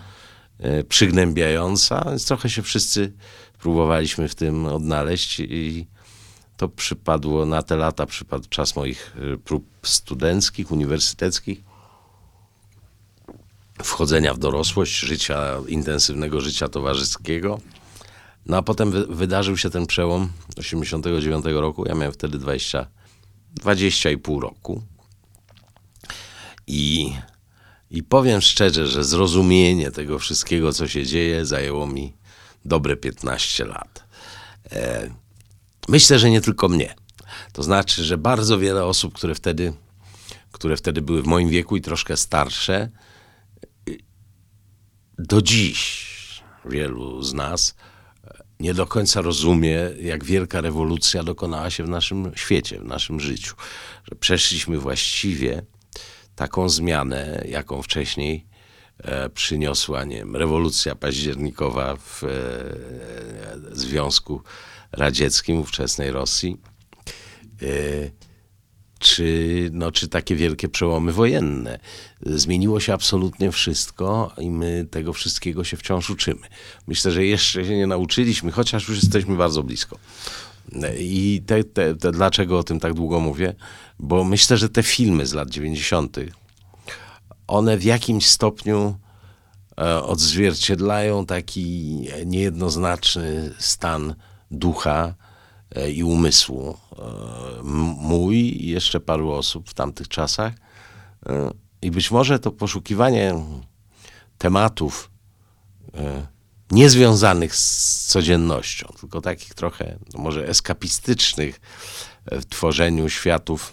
e, 0.58 0.84
przygnębiająca, 0.84 2.04
więc 2.06 2.26
trochę 2.26 2.50
się 2.50 2.62
wszyscy 2.62 3.12
próbowaliśmy 3.58 4.28
w 4.28 4.34
tym 4.34 4.66
odnaleźć 4.66 5.40
i 5.40 5.86
to 6.56 6.68
przypadło 6.68 7.46
na 7.46 7.62
te 7.62 7.76
lata, 7.76 8.06
przypadł 8.06 8.48
czas 8.48 8.76
moich 8.76 9.16
y, 9.34 9.38
prób 9.38 9.66
studenckich, 9.82 10.72
uniwersyteckich, 10.72 11.62
wchodzenia 13.84 14.34
w 14.34 14.38
dorosłość, 14.38 14.98
życia, 14.98 15.56
intensywnego 15.68 16.40
życia 16.40 16.68
towarzyskiego. 16.68 17.60
No 18.46 18.56
a 18.56 18.62
potem 18.62 18.90
wy, 18.90 19.06
wydarzył 19.06 19.56
się 19.56 19.70
ten 19.70 19.86
przełom 19.86 20.32
89 20.56 21.44
roku. 21.46 21.86
Ja 21.86 21.94
miałem 21.94 22.12
wtedy 22.12 22.38
20, 22.38 22.86
20 23.54 24.10
i 24.10 24.18
pół 24.18 24.40
roku. 24.40 24.82
I, 26.66 27.12
I 27.90 28.02
powiem 28.02 28.40
szczerze, 28.40 28.86
że 28.86 29.04
zrozumienie 29.04 29.90
tego 29.90 30.18
wszystkiego, 30.18 30.72
co 30.72 30.88
się 30.88 31.06
dzieje, 31.06 31.46
zajęło 31.46 31.86
mi 31.86 32.12
dobre 32.64 32.96
15 32.96 33.64
lat. 33.64 34.04
E, 34.72 35.10
myślę, 35.88 36.18
że 36.18 36.30
nie 36.30 36.40
tylko 36.40 36.68
mnie. 36.68 36.94
To 37.52 37.62
znaczy, 37.62 38.04
że 38.04 38.18
bardzo 38.18 38.58
wiele 38.58 38.84
osób, 38.84 39.14
które 39.14 39.34
wtedy, 39.34 39.72
które 40.52 40.76
wtedy 40.76 41.02
były 41.02 41.22
w 41.22 41.26
moim 41.26 41.48
wieku 41.48 41.76
i 41.76 41.80
troszkę 41.80 42.16
starsze, 42.16 42.90
do 45.18 45.42
dziś 45.42 46.14
wielu 46.64 47.22
z 47.22 47.34
nas 47.34 47.74
nie 48.60 48.74
do 48.74 48.86
końca 48.86 49.20
rozumie, 49.20 49.90
jak 50.00 50.24
wielka 50.24 50.60
rewolucja 50.60 51.22
dokonała 51.22 51.70
się 51.70 51.84
w 51.84 51.88
naszym 51.88 52.32
świecie, 52.34 52.80
w 52.80 52.84
naszym 52.84 53.20
życiu. 53.20 53.54
Że 54.10 54.16
przeszliśmy 54.16 54.78
właściwie 54.78 55.62
taką 56.36 56.68
zmianę, 56.68 57.44
jaką 57.48 57.82
wcześniej 57.82 58.46
e, 58.98 59.28
przyniosła 59.30 60.04
nie 60.04 60.16
wiem, 60.16 60.36
rewolucja 60.36 60.94
październikowa 60.94 61.96
w 61.96 62.24
e, 62.24 62.28
Związku 63.72 64.42
Radzieckim, 64.92 65.60
ówczesnej 65.60 66.10
Rosji. 66.10 66.60
Czy, 68.98 69.70
no, 69.72 69.92
czy 69.92 70.08
takie 70.08 70.36
wielkie 70.36 70.68
przełomy 70.68 71.12
wojenne. 71.12 71.78
Zmieniło 72.26 72.80
się 72.80 72.94
absolutnie 72.94 73.52
wszystko 73.52 74.32
i 74.38 74.50
my 74.50 74.86
tego 74.90 75.12
wszystkiego 75.12 75.64
się 75.64 75.76
wciąż 75.76 76.10
uczymy. 76.10 76.46
Myślę, 76.86 77.10
że 77.10 77.24
jeszcze 77.24 77.64
się 77.64 77.76
nie 77.76 77.86
nauczyliśmy, 77.86 78.52
chociaż 78.52 78.88
już 78.88 79.02
jesteśmy 79.02 79.36
bardzo 79.36 79.62
blisko. 79.62 79.98
I 80.98 81.42
te, 81.46 81.64
te, 81.64 81.94
te, 81.94 82.12
dlaczego 82.12 82.58
o 82.58 82.64
tym 82.64 82.80
tak 82.80 82.94
długo 82.94 83.20
mówię? 83.20 83.54
Bo 83.98 84.24
myślę, 84.24 84.56
że 84.56 84.68
te 84.68 84.82
filmy 84.82 85.26
z 85.26 85.32
lat 85.32 85.50
90., 85.50 86.16
one 87.46 87.78
w 87.78 87.84
jakimś 87.84 88.26
stopniu 88.26 88.96
e, 89.78 90.02
odzwierciedlają 90.02 91.26
taki 91.26 91.98
niejednoznaczny 92.26 93.54
stan 93.58 94.14
ducha 94.50 95.14
e, 95.74 95.90
i 95.90 96.04
umysłu. 96.04 96.76
E, 96.98 97.62
mój 97.98 98.36
i 98.36 98.66
jeszcze 98.66 99.00
paru 99.00 99.30
osób 99.30 99.70
w 99.70 99.74
tamtych 99.74 100.08
czasach. 100.08 100.52
E, 101.26 101.50
I 101.82 101.90
być 101.90 102.10
może 102.10 102.38
to 102.38 102.50
poszukiwanie 102.50 103.34
tematów 104.38 105.10
e, 105.94 106.26
niezwiązanych 106.70 107.56
z 107.56 108.06
codziennością, 108.06 108.92
tylko 109.00 109.20
takich 109.20 109.54
trochę 109.54 109.98
no 110.14 110.22
może 110.22 110.48
eskapistycznych 110.48 111.60
w 112.32 112.44
tworzeniu 112.44 113.08
światów 113.08 113.72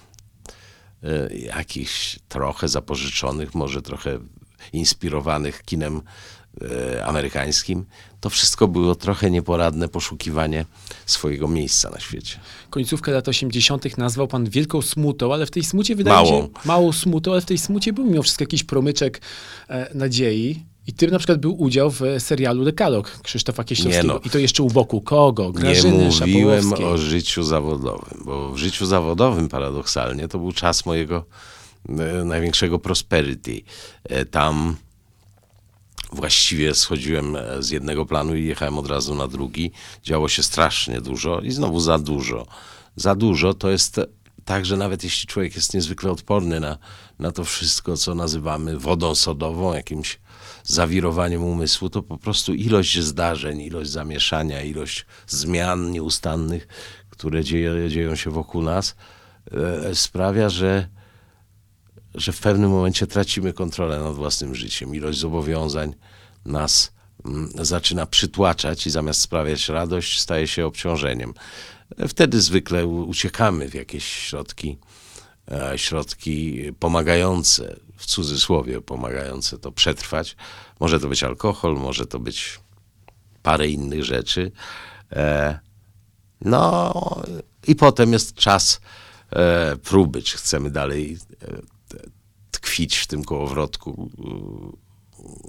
jakichś 1.33 2.19
trochę 2.27 2.67
zapożyczonych, 2.67 3.55
może 3.55 3.81
trochę 3.81 4.19
inspirowanych 4.73 5.63
kinem 5.63 6.01
amerykańskim. 7.05 7.85
To 8.19 8.29
wszystko 8.29 8.67
było 8.67 8.95
trochę 8.95 9.31
nieporadne 9.31 9.87
poszukiwanie 9.87 10.65
swojego 11.05 11.47
miejsca 11.47 11.89
na 11.89 11.99
świecie. 11.99 12.39
Końcówkę 12.69 13.11
lat 13.11 13.27
80. 13.27 13.97
nazwał 13.97 14.27
pan 14.27 14.49
wielką 14.49 14.81
smutą, 14.81 15.33
ale 15.33 15.45
w 15.45 15.51
tej 15.51 15.63
smucie 15.63 15.95
wydaje 15.95 16.23
mi 16.25 16.31
Małą. 16.31 16.43
się 16.43 16.49
małą 16.65 16.91
smutą, 16.91 17.31
ale 17.31 17.41
w 17.41 17.45
tej 17.45 17.57
smucie 17.57 17.93
był 17.93 18.05
mimo 18.05 18.23
wszystko 18.23 18.43
jakiś 18.43 18.63
promyczek 18.63 19.21
e, 19.69 19.95
nadziei. 19.95 20.63
I 20.87 20.93
tym 20.93 21.11
na 21.11 21.17
przykład 21.17 21.39
był 21.39 21.61
udział 21.61 21.91
w 21.91 22.01
serialu 22.19 22.65
Dekalog 22.65 23.19
Krzysztofa 23.23 23.63
Kieślowskiego. 23.63 24.07
No. 24.13 24.19
I 24.25 24.29
to 24.29 24.39
jeszcze 24.39 24.63
u 24.63 24.67
boku 24.67 25.01
kogo? 25.01 25.51
Grażyny 25.51 25.97
nie 25.97 26.05
mówiłem 26.19 26.73
o 26.73 26.97
życiu 26.97 27.43
zawodowym, 27.43 28.21
bo 28.25 28.51
w 28.51 28.57
życiu 28.57 28.85
zawodowym 28.85 29.49
paradoksalnie 29.49 30.27
to 30.27 30.39
był 30.39 30.51
czas 30.51 30.85
mojego 30.85 31.25
e, 31.89 31.93
największego 32.25 32.79
prosperity. 32.79 33.61
E, 34.03 34.25
tam 34.25 34.75
właściwie 36.11 36.75
schodziłem 36.75 37.35
e, 37.35 37.63
z 37.63 37.69
jednego 37.69 38.05
planu 38.05 38.35
i 38.35 38.45
jechałem 38.45 38.77
od 38.77 38.87
razu 38.87 39.15
na 39.15 39.27
drugi. 39.27 39.71
Działo 40.03 40.29
się 40.29 40.43
strasznie 40.43 41.01
dużo 41.01 41.39
i 41.39 41.51
znowu 41.51 41.79
za 41.79 41.99
dużo. 41.99 42.47
Za 42.95 43.15
dużo 43.15 43.53
to 43.53 43.69
jest 43.69 43.99
tak, 44.45 44.65
że 44.65 44.77
nawet 44.77 45.03
jeśli 45.03 45.27
człowiek 45.27 45.55
jest 45.55 45.73
niezwykle 45.73 46.11
odporny 46.11 46.59
na, 46.59 46.77
na 47.19 47.31
to 47.31 47.43
wszystko, 47.43 47.97
co 47.97 48.15
nazywamy 48.15 48.77
wodą 48.77 49.15
sodową, 49.15 49.73
jakimś 49.73 50.19
zawirowaniem 50.63 51.43
umysłu, 51.43 51.89
to 51.89 52.03
po 52.03 52.17
prostu 52.17 52.53
ilość 52.53 52.99
zdarzeń, 52.99 53.61
ilość 53.61 53.89
zamieszania, 53.89 54.61
ilość 54.61 55.05
zmian 55.27 55.91
nieustannych, 55.91 56.67
które 57.09 57.43
dzieje, 57.43 57.89
dzieją 57.89 58.15
się 58.15 58.31
wokół 58.31 58.61
nas, 58.61 58.95
e, 59.51 59.95
sprawia, 59.95 60.49
że 60.49 60.87
że 62.15 62.31
w 62.31 62.39
pewnym 62.39 62.71
momencie 62.71 63.07
tracimy 63.07 63.53
kontrolę 63.53 63.99
nad 63.99 64.15
własnym 64.15 64.55
życiem. 64.55 64.95
Ilość 64.95 65.19
zobowiązań 65.19 65.95
nas 66.45 66.91
mm, 67.25 67.49
zaczyna 67.55 68.05
przytłaczać 68.05 68.87
i 68.87 68.89
zamiast 68.89 69.21
sprawiać 69.21 69.69
radość, 69.69 70.19
staje 70.19 70.47
się 70.47 70.65
obciążeniem. 70.65 71.33
Wtedy 72.07 72.41
zwykle 72.41 72.87
uciekamy 72.87 73.69
w 73.69 73.73
jakieś 73.73 74.05
środki, 74.05 74.77
e, 75.51 75.77
środki 75.77 76.63
pomagające, 76.79 77.75
w 77.97 78.05
cudzysłowie 78.05 78.81
pomagające 78.81 79.57
to 79.57 79.71
przetrwać. 79.71 80.35
Może 80.79 80.99
to 80.99 81.07
być 81.07 81.23
alkohol, 81.23 81.75
może 81.75 82.05
to 82.05 82.19
być 82.19 82.59
parę 83.43 83.67
innych 83.67 84.03
rzeczy. 84.03 84.51
E, 85.11 85.59
no 86.41 86.93
i 87.67 87.75
potem 87.75 88.13
jest 88.13 88.35
czas 88.35 88.81
e, 89.31 89.75
próby, 89.83 90.23
czy 90.23 90.37
chcemy 90.37 90.71
dalej 90.71 91.17
tkwić 92.61 92.97
w 92.97 93.07
tym 93.07 93.23
kołowrotku, 93.23 94.09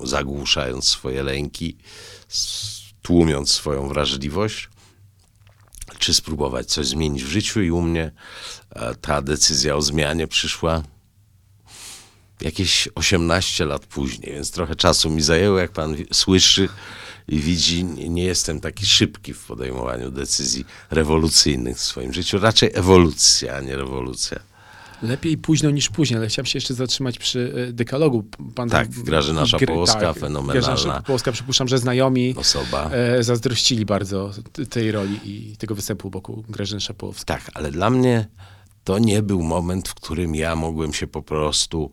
e, 0.02 0.06
zagłuszając 0.06 0.88
swoje 0.88 1.22
lęki, 1.22 1.76
tłumiąc 3.02 3.50
swoją 3.50 3.88
wrażliwość, 3.88 4.68
czy 5.98 6.14
spróbować 6.14 6.66
coś 6.66 6.86
zmienić 6.86 7.24
w 7.24 7.28
życiu. 7.28 7.62
I 7.62 7.70
u 7.70 7.82
mnie 7.82 8.12
e, 8.70 8.94
ta 8.94 9.22
decyzja 9.22 9.76
o 9.76 9.82
zmianie 9.82 10.26
przyszła 10.26 10.82
jakieś 12.40 12.88
18 12.94 13.64
lat 13.64 13.86
później, 13.86 14.32
więc 14.32 14.50
trochę 14.50 14.76
czasu 14.76 15.10
mi 15.10 15.22
zajęło, 15.22 15.58
jak 15.58 15.72
pan 15.72 15.96
słyszy 16.12 16.68
i 17.28 17.38
widzi, 17.38 17.84
nie 17.84 18.24
jestem 18.24 18.60
taki 18.60 18.86
szybki 18.86 19.34
w 19.34 19.44
podejmowaniu 19.44 20.10
decyzji 20.10 20.64
rewolucyjnych 20.90 21.76
w 21.76 21.80
swoim 21.80 22.12
życiu. 22.12 22.38
Raczej 22.38 22.70
ewolucja, 22.74 23.56
a 23.56 23.60
nie 23.60 23.76
rewolucja. 23.76 24.51
Lepiej 25.02 25.38
późno 25.38 25.70
niż 25.70 25.88
później, 25.88 26.18
ale 26.18 26.26
chciałem 26.28 26.46
się 26.46 26.56
jeszcze 26.56 26.74
zatrzymać 26.74 27.18
przy 27.18 27.54
e, 27.68 27.72
dekalogu. 27.72 28.24
Pan 28.54 28.68
Tak, 28.68 28.88
Grażyna 28.90 29.46
Szapołowska, 29.46 30.12
fenomenalna. 30.12 30.52
Grażyna 30.52 30.94
Szapołowska, 30.94 31.32
przypuszczam, 31.32 31.68
że 31.68 31.78
znajomi 31.78 32.34
Osoba. 32.36 32.90
e, 32.92 33.22
zazdrościli 33.22 33.84
bardzo 33.84 34.30
tej 34.70 34.92
roli 34.92 35.20
i 35.24 35.56
tego 35.56 35.74
występu 35.74 36.10
wokół 36.10 36.44
Grażyny 36.48 36.80
Szapołowskiej. 36.80 37.26
Tak, 37.26 37.50
ale 37.54 37.70
dla 37.70 37.90
mnie 37.90 38.26
to 38.84 38.98
nie 38.98 39.22
był 39.22 39.42
moment, 39.42 39.88
w 39.88 39.94
którym 39.94 40.34
ja 40.34 40.56
mogłem 40.56 40.92
się 40.92 41.06
po 41.06 41.22
prostu 41.22 41.90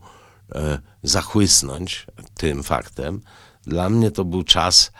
e, 0.54 0.78
zachłysnąć 1.02 2.06
tym 2.34 2.62
faktem. 2.62 3.20
Dla 3.62 3.90
mnie 3.90 4.10
to 4.10 4.24
był 4.24 4.42
czas 4.42 4.92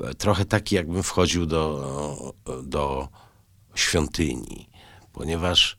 e, 0.00 0.14
trochę 0.14 0.44
taki, 0.44 0.74
jakbym 0.74 1.02
wchodził 1.02 1.46
do, 1.46 2.34
do 2.64 3.08
świątyni, 3.74 4.68
ponieważ 5.12 5.78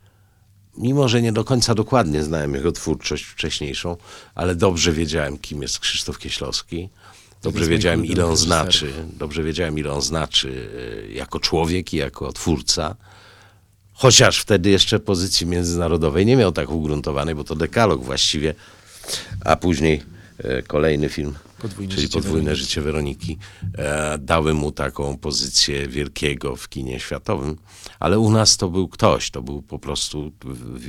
mimo, 0.80 1.08
że 1.08 1.22
nie 1.22 1.32
do 1.32 1.44
końca 1.44 1.76
dokładnie 1.76 2.24
znałem 2.24 2.54
jego 2.54 2.72
twórczość 2.72 3.24
wcześniejszą, 3.24 3.98
ale 4.36 4.56
dobrze 4.56 4.92
wiedziałem, 4.92 5.38
kim 5.38 5.62
jest 5.62 5.80
Krzysztof 5.80 6.18
Kieślowski. 6.20 6.90
Dobrze 7.44 7.68
wiedziałem, 7.68 8.06
ile 8.06 8.26
on 8.26 8.38
znaczy. 8.38 8.94
Dobrze 9.14 9.44
wiedziałem, 9.44 9.80
ile 9.80 9.92
on 9.92 10.02
znaczy 10.02 10.70
e, 11.08 11.12
jako 11.12 11.40
człowiek 11.40 11.94
i 11.94 11.98
jako 11.98 12.34
twórca. 12.34 12.96
Chociaż 13.94 14.40
wtedy 14.40 14.70
jeszcze 14.70 15.00
pozycji 15.00 15.48
międzynarodowej 15.48 16.26
nie 16.26 16.36
miał 16.36 16.52
tak 16.52 16.70
ugruntowanej, 16.70 17.36
bo 17.36 17.44
to 17.44 17.56
dekalog 17.56 18.04
właściwie, 18.04 18.54
a 19.46 19.56
później 19.56 20.04
kolejny 20.68 21.10
film, 21.10 21.36
Podwójne 21.62 21.92
czyli 21.92 22.02
życie 22.02 22.14
Podwójne 22.14 22.44
Weroniki. 22.44 22.66
życie 22.66 22.82
Weroniki, 22.82 23.38
e, 23.78 24.18
dały 24.18 24.54
mu 24.54 24.72
taką 24.72 25.18
pozycję 25.18 25.88
wielkiego 25.88 26.56
w 26.56 26.70
kinie 26.70 27.00
światowym, 27.00 27.58
ale 28.00 28.20
u 28.20 28.32
nas 28.32 28.58
to 28.58 28.70
był 28.70 28.88
ktoś, 28.88 29.32
to 29.32 29.42
był 29.42 29.62
po 29.62 29.80
prostu 29.80 30.32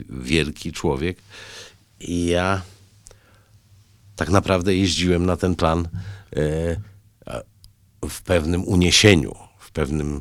wielki 0.09 0.73
człowiek 0.73 1.19
i 2.01 2.27
ja 2.27 2.63
tak 4.17 4.31
naprawdę 4.31 4.75
jeździłem 4.75 5.27
na 5.27 5.37
ten 5.37 5.55
plan 5.55 5.89
e, 6.37 6.77
w 8.09 8.23
pewnym 8.23 8.65
uniesieniu, 8.65 9.35
w 9.59 9.71
pewnym 9.71 10.21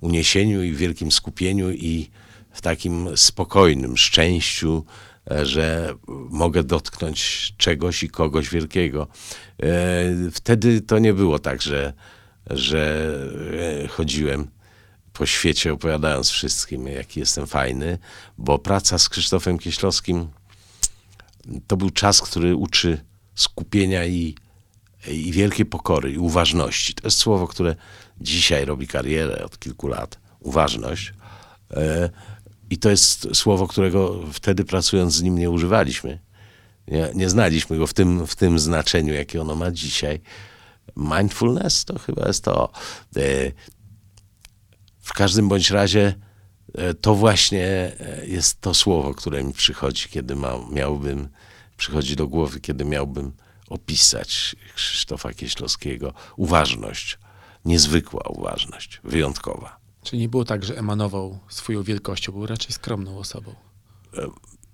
uniesieniu 0.00 0.62
i 0.62 0.72
wielkim 0.72 1.12
skupieniu 1.12 1.70
i 1.70 2.10
w 2.52 2.60
takim 2.60 3.16
spokojnym 3.16 3.96
szczęściu, 3.96 4.84
e, 4.84 5.13
że 5.42 5.94
mogę 6.30 6.64
dotknąć 6.64 7.52
czegoś 7.56 8.02
i 8.02 8.08
kogoś 8.08 8.50
wielkiego. 8.50 9.06
E, 9.62 10.30
Wtedy 10.32 10.80
to 10.80 10.98
nie 10.98 11.14
było 11.14 11.38
tak, 11.38 11.62
że, 11.62 11.92
że 12.50 13.10
e, 13.84 13.88
chodziłem 13.88 14.48
po 15.12 15.26
świecie 15.26 15.72
opowiadając 15.72 16.30
wszystkim, 16.30 16.86
jaki 16.86 17.20
jestem 17.20 17.46
fajny, 17.46 17.98
bo 18.38 18.58
praca 18.58 18.98
z 18.98 19.08
Krzysztofem 19.08 19.58
Kieślowskim 19.58 20.28
to 21.66 21.76
był 21.76 21.90
czas, 21.90 22.20
który 22.20 22.56
uczy 22.56 22.98
skupienia 23.34 24.04
i, 24.04 24.34
i 25.08 25.32
wielkiej 25.32 25.66
pokory, 25.66 26.12
i 26.12 26.18
uważności. 26.18 26.94
To 26.94 27.06
jest 27.06 27.18
słowo, 27.18 27.48
które 27.48 27.76
dzisiaj 28.20 28.64
robi 28.64 28.86
karierę 28.86 29.44
od 29.44 29.58
kilku 29.58 29.88
lat. 29.88 30.18
Uważność. 30.40 31.14
I 32.74 32.78
to 32.78 32.90
jest 32.90 33.28
słowo, 33.34 33.66
którego 33.66 34.20
wtedy 34.32 34.64
pracując 34.64 35.14
z 35.14 35.22
nim 35.22 35.38
nie 35.38 35.50
używaliśmy. 35.50 36.18
Nie, 36.88 37.10
nie 37.14 37.30
znaliśmy 37.30 37.78
go 37.78 37.86
w 37.86 37.94
tym, 37.94 38.26
w 38.26 38.36
tym 38.36 38.58
znaczeniu, 38.58 39.14
jakie 39.14 39.40
ono 39.40 39.54
ma 39.54 39.70
dzisiaj. 39.70 40.20
Mindfulness 40.96 41.84
to 41.84 41.98
chyba 41.98 42.26
jest 42.26 42.44
to. 42.44 42.72
E, 43.16 43.20
w 45.00 45.12
każdym 45.12 45.48
bądź 45.48 45.70
razie 45.70 46.14
e, 46.74 46.94
to 46.94 47.14
właśnie 47.14 47.66
e, 47.66 48.26
jest 48.26 48.60
to 48.60 48.74
słowo, 48.74 49.14
które 49.14 49.44
mi 49.44 49.52
przychodzi, 49.52 50.08
kiedy 50.08 50.36
ma, 50.36 50.52
miałbym, 50.70 51.28
przychodzi 51.76 52.16
do 52.16 52.28
głowy, 52.28 52.60
kiedy 52.60 52.84
miałbym 52.84 53.32
opisać 53.68 54.56
Krzysztofa 54.74 55.34
Kieślowskiego. 55.34 56.12
Uważność, 56.36 57.18
niezwykła 57.64 58.22
uważność, 58.28 59.00
wyjątkowa. 59.04 59.83
Czyli 60.04 60.22
nie 60.22 60.28
było 60.28 60.44
tak, 60.44 60.64
że 60.64 60.78
emanował 60.78 61.38
swoją 61.48 61.82
wielkością, 61.82 62.32
był 62.32 62.46
raczej 62.46 62.72
skromną 62.72 63.18
osobą. 63.18 63.54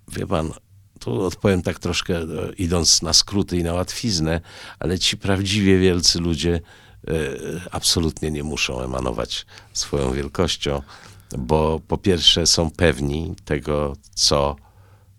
Wie 0.07 0.27
pan, 0.27 0.51
tu 0.99 1.21
odpowiem 1.21 1.61
tak 1.61 1.79
troszkę 1.79 2.17
e, 2.17 2.25
idąc 2.57 3.01
na 3.01 3.13
skróty 3.13 3.57
i 3.57 3.63
na 3.63 3.73
łatwiznę, 3.73 4.41
ale 4.79 4.99
ci 4.99 5.17
prawdziwie 5.17 5.79
wielcy 5.79 6.19
ludzie 6.19 6.55
e, 6.55 7.11
absolutnie 7.71 8.31
nie 8.31 8.43
muszą 8.43 8.81
emanować 8.81 9.45
swoją 9.73 10.11
wielkością, 10.11 10.81
bo 11.37 11.81
po 11.87 11.97
pierwsze 11.97 12.47
są 12.47 12.71
pewni 12.71 13.35
tego, 13.45 13.95
co 14.15 14.55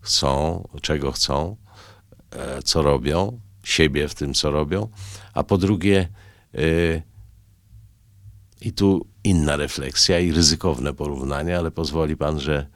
chcą, 0.00 0.68
czego 0.82 1.12
chcą, 1.12 1.56
e, 2.30 2.62
co 2.62 2.82
robią, 2.82 3.40
siebie 3.64 4.08
w 4.08 4.14
tym, 4.14 4.34
co 4.34 4.50
robią, 4.50 4.88
a 5.34 5.42
po 5.42 5.58
drugie, 5.58 6.08
e, 6.54 7.02
i 8.60 8.72
tu 8.72 9.06
inna 9.24 9.56
refleksja 9.56 10.18
i 10.20 10.32
ryzykowne 10.32 10.94
porównanie, 10.94 11.58
ale 11.58 11.70
pozwoli 11.70 12.16
pan, 12.16 12.40
że, 12.40 12.66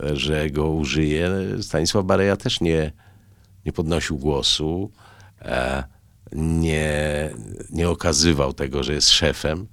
że 0.00 0.50
go 0.50 0.68
użyję. 0.70 1.30
Stanisław 1.62 2.04
Bareja 2.04 2.36
też 2.36 2.60
nie, 2.60 2.92
nie 3.66 3.72
podnosił 3.72 4.18
głosu, 4.18 4.90
e, 5.42 5.84
nie, 6.32 7.30
nie 7.70 7.88
okazywał 7.88 8.52
tego, 8.52 8.82
że 8.82 8.94
jest 8.94 9.10
szefem, 9.10 9.66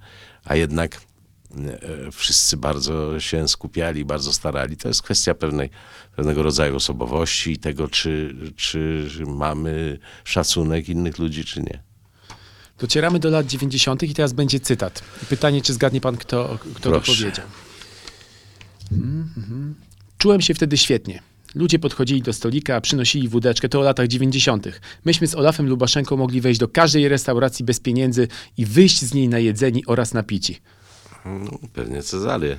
a 0.44 0.56
jednak 0.56 0.96
e, 0.96 2.10
wszyscy 2.12 2.56
bardzo 2.56 3.20
się 3.20 3.48
skupiali, 3.48 4.04
bardzo 4.04 4.32
starali. 4.32 4.76
To 4.76 4.88
jest 4.88 5.02
kwestia 5.02 5.34
pewnej, 5.34 5.70
pewnego 6.16 6.42
rodzaju 6.42 6.76
osobowości 6.76 7.52
i 7.52 7.58
tego, 7.58 7.88
czy, 7.88 8.34
czy 8.56 9.08
mamy 9.26 9.98
szacunek 10.24 10.88
innych 10.88 11.18
ludzi, 11.18 11.44
czy 11.44 11.62
nie. 11.62 11.91
Docieramy 12.82 13.18
do 13.18 13.30
lat 13.30 13.46
90. 13.46 14.02
i 14.02 14.14
teraz 14.14 14.32
będzie 14.32 14.60
cytat. 14.60 15.02
Pytanie, 15.28 15.62
czy 15.62 15.72
zgadnie 15.72 16.00
pan, 16.00 16.16
kto, 16.16 16.58
kto 16.74 16.90
to 16.90 17.00
powiedział. 17.00 17.46
Mhm, 18.92 19.28
mhm. 19.36 19.74
Czułem 20.18 20.40
się 20.40 20.54
wtedy 20.54 20.78
świetnie. 20.78 21.22
Ludzie 21.54 21.78
podchodzili 21.78 22.22
do 22.22 22.32
stolika, 22.32 22.80
przynosili 22.80 23.28
wódeczkę, 23.28 23.68
to 23.68 23.80
o 23.80 23.82
latach 23.82 24.08
90. 24.08 24.68
Myśmy 25.04 25.26
z 25.26 25.34
Olafem 25.34 25.68
Lubaszenką 25.68 26.16
mogli 26.16 26.40
wejść 26.40 26.60
do 26.60 26.68
każdej 26.68 27.08
restauracji 27.08 27.64
bez 27.64 27.80
pieniędzy 27.80 28.28
i 28.56 28.66
wyjść 28.66 29.02
z 29.02 29.14
niej 29.14 29.28
najedzeni 29.28 29.86
oraz 29.86 30.14
napici. 30.14 30.60
No, 31.24 31.58
pewnie 31.72 32.02
Cezary. 32.02 32.58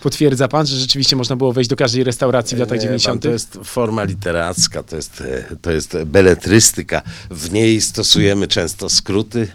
Potwierdza 0.00 0.48
pan, 0.48 0.66
że 0.66 0.76
rzeczywiście 0.76 1.16
można 1.16 1.36
było 1.36 1.52
wejść 1.52 1.70
do 1.70 1.76
każdej 1.76 2.04
restauracji 2.04 2.56
w 2.56 2.60
latach 2.60 2.78
Nie, 2.78 2.88
pan, 2.88 2.88
90. 2.88 3.22
To 3.22 3.30
jest 3.30 3.58
forma 3.64 4.04
literacka, 4.04 4.82
to 4.82 4.96
jest, 4.96 5.22
to 5.62 5.70
jest 5.70 5.96
beletrystyka. 6.06 7.02
W 7.30 7.52
niej 7.52 7.80
stosujemy 7.80 8.48
często 8.48 8.88
skróty 8.88 9.48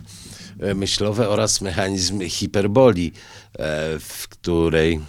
e, 0.59 0.73
myślowe 0.73 1.29
oraz 1.29 1.61
mechanizm 1.61 2.29
hiperboli, 2.29 3.11
e, 3.53 3.99
w 3.99 4.27
której, 4.27 4.99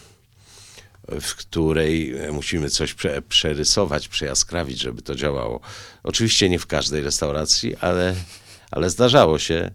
w 1.20 1.34
której 1.34 2.16
e, 2.16 2.32
musimy 2.32 2.70
coś 2.70 2.94
prze, 2.94 3.22
przerysować, 3.22 4.08
przejaskrawić, 4.08 4.80
żeby 4.80 5.02
to 5.02 5.14
działało. 5.14 5.60
Oczywiście 6.02 6.48
nie 6.48 6.58
w 6.58 6.66
każdej 6.66 7.02
restauracji, 7.02 7.76
ale, 7.76 8.14
ale 8.70 8.90
zdarzało 8.90 9.38
się. 9.38 9.70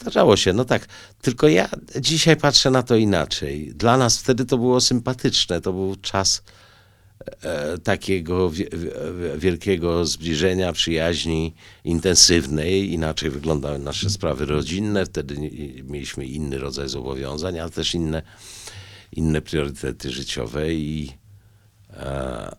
Zdarzało 0.00 0.36
się, 0.36 0.52
no 0.52 0.64
tak. 0.64 0.86
Tylko 1.22 1.48
ja 1.48 1.68
dzisiaj 2.00 2.36
patrzę 2.36 2.70
na 2.70 2.82
to 2.82 2.96
inaczej. 2.96 3.72
Dla 3.74 3.96
nas 3.96 4.18
wtedy 4.18 4.44
to 4.44 4.58
było 4.58 4.80
sympatyczne. 4.80 5.60
To 5.60 5.72
był 5.72 5.96
czas 5.96 6.42
e, 7.42 7.78
takiego 7.78 8.50
wie, 8.50 8.68
wielkiego 9.38 10.04
zbliżenia, 10.04 10.72
przyjaźni 10.72 11.54
intensywnej. 11.84 12.92
Inaczej 12.92 13.30
wyglądały 13.30 13.78
nasze 13.78 14.10
sprawy 14.10 14.46
rodzinne, 14.46 15.06
wtedy 15.06 15.36
mieliśmy 15.84 16.26
inny 16.26 16.58
rodzaj 16.58 16.88
zobowiązań, 16.88 17.58
ale 17.58 17.70
też 17.70 17.94
inne, 17.94 18.22
inne 19.12 19.40
priorytety 19.40 20.10
życiowe 20.10 20.74
i, 20.74 21.12
e, 21.90 22.56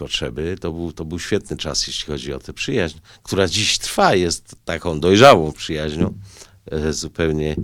potrzeby. 0.00 0.56
To 0.60 0.72
był, 0.72 0.92
to 0.92 1.04
był 1.04 1.18
świetny 1.18 1.56
czas, 1.56 1.86
jeśli 1.86 2.06
chodzi 2.06 2.32
o 2.32 2.38
tę 2.38 2.52
przyjaźń, 2.52 2.98
która 3.22 3.48
dziś 3.48 3.78
trwa, 3.78 4.14
jest 4.14 4.56
taką 4.64 5.00
dojrzałą 5.00 5.52
przyjaźnią, 5.52 6.14
e, 6.70 6.92
zupełnie 6.92 7.56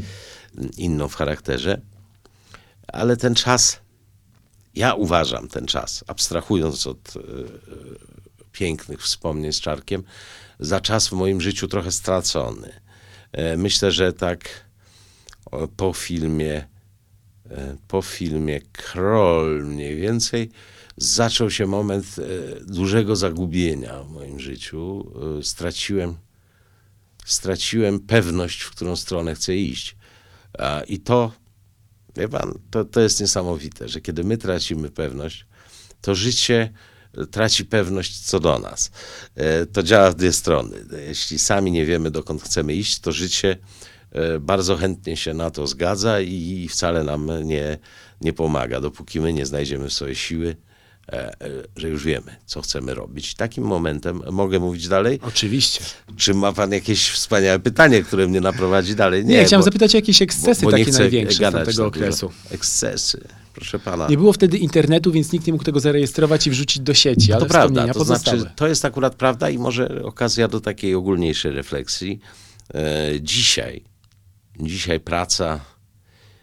inną 0.77 1.09
w 1.09 1.15
charakterze. 1.15 1.81
Ale 2.87 3.17
ten 3.17 3.35
czas 3.35 3.81
ja 4.75 4.95
uważam 4.95 5.49
ten 5.49 5.67
czas, 5.67 6.05
abstrahując 6.07 6.87
od 6.87 7.17
y, 7.17 7.21
pięknych 8.53 9.03
wspomnień 9.03 9.53
z 9.53 9.61
Czarkiem, 9.61 10.03
za 10.61 10.81
czas 10.81 11.09
w 11.09 11.13
moim 11.13 11.41
życiu 11.41 11.69
trochę 11.69 11.93
stracony. 11.93 12.81
E, 13.33 13.57
myślę, 13.57 13.93
że 13.93 14.13
tak 14.13 14.67
po 15.77 15.93
filmie, 15.93 16.69
e, 17.51 17.77
po 17.89 18.03
filmie 18.03 18.61
Kroll 18.61 19.65
mniej 19.65 19.97
więcej 19.97 20.51
zaczął 20.97 21.51
się 21.51 21.67
moment 21.67 22.07
e, 22.19 22.65
dużego 22.65 23.17
zagubienia 23.17 24.03
w 24.03 24.11
moim 24.11 24.41
życiu. 24.41 25.13
Straciłem, 25.43 26.17
straciłem 27.25 28.01
pewność, 28.01 28.63
w 28.63 28.71
którą 28.71 28.97
stronę 28.97 29.35
chcę 29.35 29.57
iść. 29.57 29.97
I 30.89 31.01
to 31.01 31.33
Wie 32.17 32.29
pan, 32.29 32.59
to, 32.71 32.85
to 32.85 33.01
jest 33.01 33.21
niesamowite, 33.21 33.89
że 33.89 34.01
kiedy 34.01 34.25
my 34.25 34.39
tracimy 34.39 34.91
pewność, 34.91 35.47
to 36.01 36.15
życie 36.15 36.73
traci 37.31 37.65
pewność 37.65 38.21
co 38.21 38.41
do 38.41 38.59
nas. 38.59 38.91
E, 39.35 39.67
to 39.67 39.83
działa 39.83 40.11
w 40.11 40.15
dwie 40.15 40.33
strony. 40.33 40.77
Jeśli 41.09 41.39
sami 41.39 41.73
nie 41.73 41.87
wiemy, 41.87 42.11
dokąd 42.11 42.43
chcemy 42.43 42.75
iść, 42.75 43.01
to 43.01 43.13
życie 43.13 43.57
e, 44.13 44.39
bardzo 44.39 44.77
chętnie 44.77 45.17
się 45.17 45.35
na 45.35 45.51
to 45.51 45.67
zgadza 45.67 46.21
i 46.21 46.69
wcale 46.71 47.05
nam 47.05 47.31
nie, 47.45 47.79
nie 48.21 48.33
pomaga, 48.33 48.81
dopóki 48.81 49.21
my 49.21 49.33
nie 49.33 49.47
znajdziemy 49.47 49.91
sobie 49.91 50.15
siły 50.15 50.57
E, 50.57 50.57
e, 50.57 50.76
że 51.77 51.89
już 51.89 52.05
wiemy, 52.05 52.37
co 52.47 52.63
chcemy 52.63 52.95
robić. 52.95 53.35
Takim 53.35 53.65
momentem, 53.65 54.23
mogę 54.33 54.61
mówić 54.61 54.89
dalej? 54.89 55.21
Oczywiście. 55.23 55.85
Czy 56.17 56.35
ma 56.35 56.53
pan 56.53 56.73
jakieś 56.73 57.11
wspaniałe 57.11 57.59
pytanie, 57.59 58.03
które 58.03 58.29
mnie 58.29 58.41
naprowadzi 58.41 58.97
dalej? 58.97 59.25
Nie, 59.25 59.37
Nie 59.37 59.45
chciałem 59.45 59.61
bo, 59.61 59.65
zapytać 59.65 59.95
o 59.95 59.99
jakieś 59.99 60.23
ekscesy 60.23 60.65
bo, 60.65 60.71
bo 60.71 60.77
takie 60.77 60.93
największe 60.93 61.51
z 61.51 61.67
tego 61.67 61.87
okresu. 61.87 62.33
Ekscesy, 62.51 63.29
proszę 63.55 63.79
pana. 63.79 64.09
Nie 64.09 64.17
było 64.17 64.33
wtedy 64.33 64.59
internetu, 64.59 65.13
więc 65.13 65.33
nikt 65.33 65.47
nie 65.47 65.53
mógł 65.53 65.65
tego 65.65 65.81
zarejestrować 65.81 66.47
i 66.47 66.51
wrzucić 66.51 66.83
do 66.83 66.95
sieci, 66.95 67.33
ale 67.33 67.43
to 67.43 67.49
prawda, 67.49 67.95
to 67.95 68.05
znaczy, 68.05 68.51
to 68.57 68.69
jest 68.69 68.85
akurat 68.85 69.15
prawda 69.15 69.51
i 69.51 69.59
może 69.59 70.03
okazja 70.05 70.49
do 70.49 70.61
takiej 70.61 70.95
ogólniejszej 70.95 71.53
refleksji. 71.53 72.21
E, 72.75 73.21
dzisiaj, 73.21 73.85
dzisiaj 74.61 75.01
praca 75.01 75.61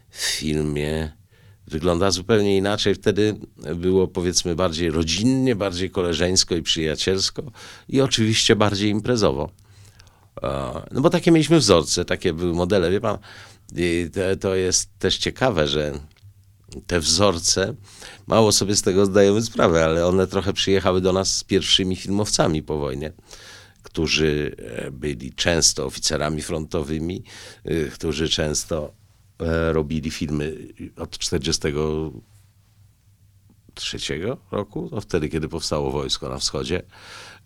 w 0.09 0.21
filmie 0.21 1.22
wygląda 1.67 2.11
zupełnie 2.11 2.57
inaczej. 2.57 2.95
Wtedy 2.95 3.35
było 3.75 4.07
powiedzmy 4.07 4.55
bardziej 4.55 4.91
rodzinnie, 4.91 5.55
bardziej 5.55 5.89
koleżeńsko 5.89 6.55
i 6.55 6.61
przyjacielsko 6.61 7.43
i 7.89 8.01
oczywiście 8.01 8.55
bardziej 8.55 8.89
imprezowo. 8.89 9.49
No 10.91 11.01
bo 11.01 11.09
takie 11.09 11.31
mieliśmy 11.31 11.59
wzorce, 11.59 12.05
takie 12.05 12.33
były 12.33 12.53
modele. 12.53 12.91
Wie 12.91 13.01
pan, 13.01 13.17
to 14.39 14.55
jest 14.55 14.89
też 14.99 15.17
ciekawe, 15.17 15.67
że 15.67 15.99
te 16.87 16.99
wzorce, 16.99 17.75
mało 18.27 18.51
sobie 18.51 18.75
z 18.75 18.81
tego 18.81 19.05
zdajemy 19.05 19.41
sprawę, 19.41 19.85
ale 19.85 20.07
one 20.07 20.27
trochę 20.27 20.53
przyjechały 20.53 21.01
do 21.01 21.13
nas 21.13 21.35
z 21.35 21.43
pierwszymi 21.43 21.95
filmowcami 21.95 22.63
po 22.63 22.77
wojnie 22.77 23.11
którzy 23.83 24.55
e, 24.57 24.91
byli 24.91 25.33
często 25.33 25.85
oficerami 25.85 26.41
frontowymi, 26.41 27.23
e, 27.65 27.85
którzy 27.85 28.29
często 28.29 28.93
E, 28.93 29.02
robili 29.71 30.11
filmy 30.11 30.57
od 30.97 31.17
43 31.17 33.97
roku, 34.51 34.89
no 34.91 35.01
wtedy, 35.01 35.29
kiedy 35.29 35.49
powstało 35.49 35.91
wojsko 35.91 36.29
na 36.29 36.37
wschodzie. 36.37 36.83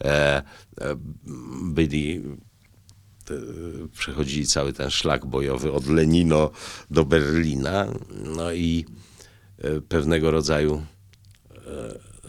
E, 0.03 0.07
e, 0.07 0.43
byli 1.61 2.23
przechodzili 3.93 4.47
cały 4.47 4.73
ten 4.73 4.89
szlak 4.89 5.25
bojowy 5.25 5.71
od 5.71 5.87
Lenino 5.87 6.51
do 6.91 7.05
Berlina, 7.05 7.87
no 8.23 8.51
i 8.51 8.85
pewnego 9.89 10.31
rodzaju 10.31 10.85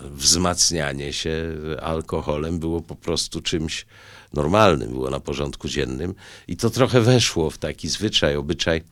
wzmacnianie 0.05 1.13
się 1.13 1.57
alkoholem 1.83 2.59
było 2.59 2.81
po 2.81 2.95
prostu 2.95 3.41
czymś 3.41 3.87
normalnym, 4.33 4.91
było 4.91 5.11
na 5.11 5.21
porządku 5.21 5.69
dziennym 5.69 6.15
i 6.49 6.57
to 6.57 6.71
trochę 6.71 7.01
weszło 7.01 7.51
w 7.51 7.59
taki 7.59 7.89
zwyczaj, 7.89 8.37
obyczaj 8.37 8.83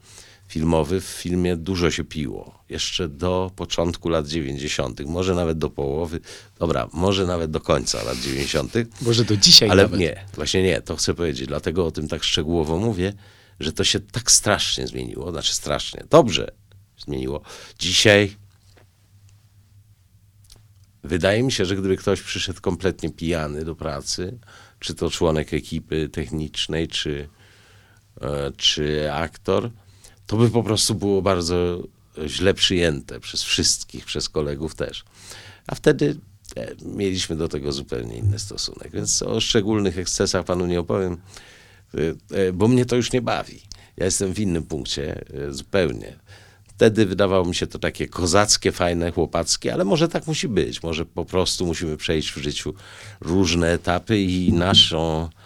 filmowy 0.49 1.01
w 1.01 1.05
filmie 1.05 1.57
dużo 1.57 1.90
się 1.90 2.05
piło. 2.05 2.64
Jeszcze 2.68 3.09
do 3.09 3.51
początku 3.57 4.09
lat 4.09 4.28
90., 4.28 5.01
może 5.01 5.34
nawet 5.34 5.59
do 5.59 5.70
połowy, 5.70 6.20
dobra, 6.59 6.88
może 6.92 7.26
nawet 7.26 7.51
do 7.51 7.61
końca 7.61 8.03
lat 8.03 8.18
90. 8.18 8.72
Może 9.03 9.24
do 9.24 9.36
dzisiaj 9.36 9.70
Ale 9.70 9.82
nawet. 9.82 10.01
nie, 10.01 10.24
właśnie 10.34 10.62
nie, 10.62 10.82
to 10.82 10.97
chcę 10.97 11.14
powiedzieć, 11.14 11.47
dlatego 11.49 11.86
o 11.86 11.90
tym 11.90 12.09
tak 12.09 12.24
szczegółowo 12.24 12.78
mówię, 12.78 13.12
że 13.61 13.72
to 13.72 13.84
się 13.84 14.01
tak 14.01 14.30
strasznie 14.30 14.86
zmieniło, 14.86 15.30
znaczy 15.30 15.55
strasznie, 15.55 16.05
dobrze 16.11 16.51
zmieniło. 16.99 17.40
Dzisiaj 17.78 18.36
wydaje 21.05 21.42
mi 21.42 21.53
się, 21.53 21.64
że 21.64 21.76
gdyby 21.76 21.97
ktoś 21.97 22.22
przyszedł 22.22 22.61
kompletnie 22.61 23.11
pijany 23.11 23.64
do 23.64 23.74
pracy, 23.74 24.38
czy 24.80 24.94
to 24.94 25.11
członek 25.11 25.55
ekipy 25.55 26.09
technicznej, 26.09 26.88
czy, 26.88 27.28
e, 28.20 28.53
czy 28.57 29.12
aktor, 29.12 29.70
to 30.27 30.37
by 30.37 30.51
po 30.51 30.62
prostu 30.62 30.95
było 30.95 31.22
bardzo 31.22 31.83
źle 32.27 32.55
przyjęte 32.55 33.20
przez 33.20 33.43
wszystkich, 33.43 34.05
przez 34.05 34.29
kolegów 34.29 34.74
też. 34.74 35.05
A 35.66 35.74
wtedy 35.74 36.16
e, 36.57 36.74
mieliśmy 36.85 37.37
do 37.37 37.49
tego 37.49 37.72
zupełnie 37.72 38.16
inny 38.16 38.39
stosunek. 38.39 38.91
Więc 38.93 39.22
o 39.22 39.41
szczególnych 39.41 39.99
ekscesach 39.99 40.45
panu 40.45 40.66
nie 40.66 40.81
opowiem, 40.81 41.16
e, 41.95 41.99
e, 42.37 42.53
bo 42.53 42.68
mnie 42.68 42.87
to 42.87 42.97
już 42.97 43.12
nie 43.12 43.22
bawi. 43.22 43.61
Ja 43.97 44.05
jestem 44.05 44.33
w 44.33 44.39
innym 44.39 44.62
punkcie 44.62 45.24
zupełnie. 45.51 46.16
Wtedy 46.68 47.07
wydawało 47.07 47.45
mi 47.45 47.55
się 47.55 47.66
to 47.66 47.79
takie 47.79 48.09
kozackie, 48.09 48.72
fajne, 48.72 49.12
chłopackie, 49.12 49.72
ale 49.72 49.85
może 49.85 50.09
tak 50.09 50.27
musi 50.27 50.49
być. 50.49 50.83
Może 50.83 51.07
po 51.07 51.24
prostu 51.24 51.66
musimy 51.66 51.97
przejść 51.97 52.33
w 52.33 52.37
życiu 52.37 52.74
różne 53.20 53.72
etapy 53.72 54.18
i 54.18 54.53
naszą 54.53 55.29
E, 55.29 55.29
e, 55.29 55.45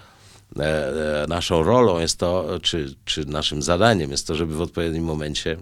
naszą 1.28 1.62
rolą 1.62 1.98
jest 1.98 2.18
to, 2.18 2.60
czy, 2.62 2.94
czy 3.04 3.24
naszym 3.24 3.62
zadaniem 3.62 4.10
jest 4.10 4.26
to, 4.26 4.34
żeby 4.34 4.54
w 4.54 4.60
odpowiednim 4.60 5.04
momencie 5.04 5.56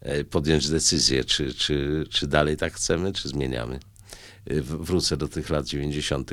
e, 0.00 0.24
podjąć 0.24 0.68
decyzję, 0.68 1.24
czy, 1.24 1.54
czy, 1.54 2.06
czy 2.10 2.26
dalej 2.26 2.56
tak 2.56 2.72
chcemy, 2.72 3.12
czy 3.12 3.28
zmieniamy. 3.28 3.80
Wrócę 4.60 5.16
do 5.16 5.28
tych 5.28 5.50
lat 5.50 5.66
90., 5.66 6.30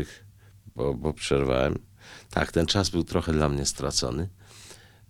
bo, 0.76 0.94
bo 0.94 1.14
przerwałem. 1.14 1.80
Tak, 2.30 2.52
ten 2.52 2.66
czas 2.66 2.90
był 2.90 3.04
trochę 3.04 3.34
dla 3.34 3.50
mnie 3.50 3.66
stracony, 3.66 4.30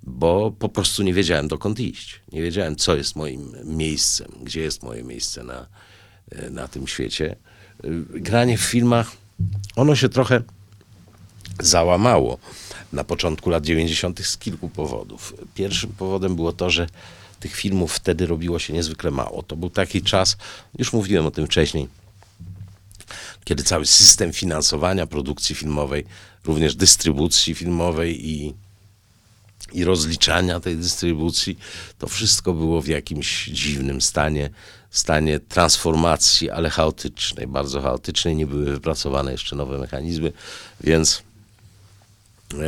bo 0.04 0.52
po 0.52 0.70
prostu 0.70 1.04
nie 1.04 1.14
wiedziałem 1.14 1.48
dokąd 1.48 1.80
iść. 1.80 2.22
Nie 2.32 2.42
wiedziałem, 2.42 2.76
co 2.76 2.96
jest 2.96 3.16
moim 3.16 3.56
miejscem, 3.64 4.32
gdzie 4.44 4.62
jest 4.62 4.84
moje 4.84 5.04
miejsce 5.04 5.44
na, 5.44 5.68
na 6.50 6.68
tym 6.68 6.88
świecie. 6.88 7.36
Granie 8.10 8.58
w 8.58 8.62
filmach, 8.62 9.12
ono 9.76 9.96
się 9.96 10.10
trochę 10.10 10.42
załamało 11.60 12.38
na 12.94 13.04
początku 13.04 13.50
lat 13.50 13.66
90. 13.66 14.26
z 14.26 14.38
kilku 14.38 14.70
powodów. 14.70 15.34
Pierwszym 15.56 15.90
powodem 15.90 16.36
było 16.36 16.54
to, 16.54 16.70
że 16.70 16.88
tych 17.40 17.56
filmów 17.56 17.94
wtedy 17.94 18.26
robiło 18.26 18.60
się 18.60 18.74
niezwykle 18.74 19.12
mało. 19.12 19.44
To 19.44 19.56
był 19.56 19.70
taki 19.70 20.02
czas, 20.02 20.38
już 20.78 20.94
mówiłem 20.94 21.26
o 21.26 21.32
tym 21.32 21.46
wcześniej, 21.46 21.88
kiedy 23.44 23.64
cały 23.64 23.86
system 23.86 24.34
finansowania 24.34 25.08
produkcji 25.08 25.56
filmowej, 25.56 26.06
również 26.46 26.76
dystrybucji 26.76 27.56
filmowej 27.56 28.30
i, 28.30 28.54
i 29.74 29.84
rozliczania 29.84 30.60
tej 30.60 30.78
dystrybucji, 30.78 31.60
to 32.00 32.08
wszystko 32.08 32.54
było 32.54 32.82
w 32.82 32.88
jakimś 32.88 33.46
dziwnym 33.46 34.02
stanie, 34.02 34.50
stanie 34.92 35.40
transformacji, 35.40 36.50
ale 36.50 36.70
chaotycznej, 36.70 37.48
bardzo 37.48 37.82
chaotycznej. 37.82 38.36
Nie 38.36 38.48
były 38.48 38.66
wypracowane 38.66 39.32
jeszcze 39.32 39.56
nowe 39.56 39.78
mechanizmy, 39.78 40.32
więc 40.82 41.24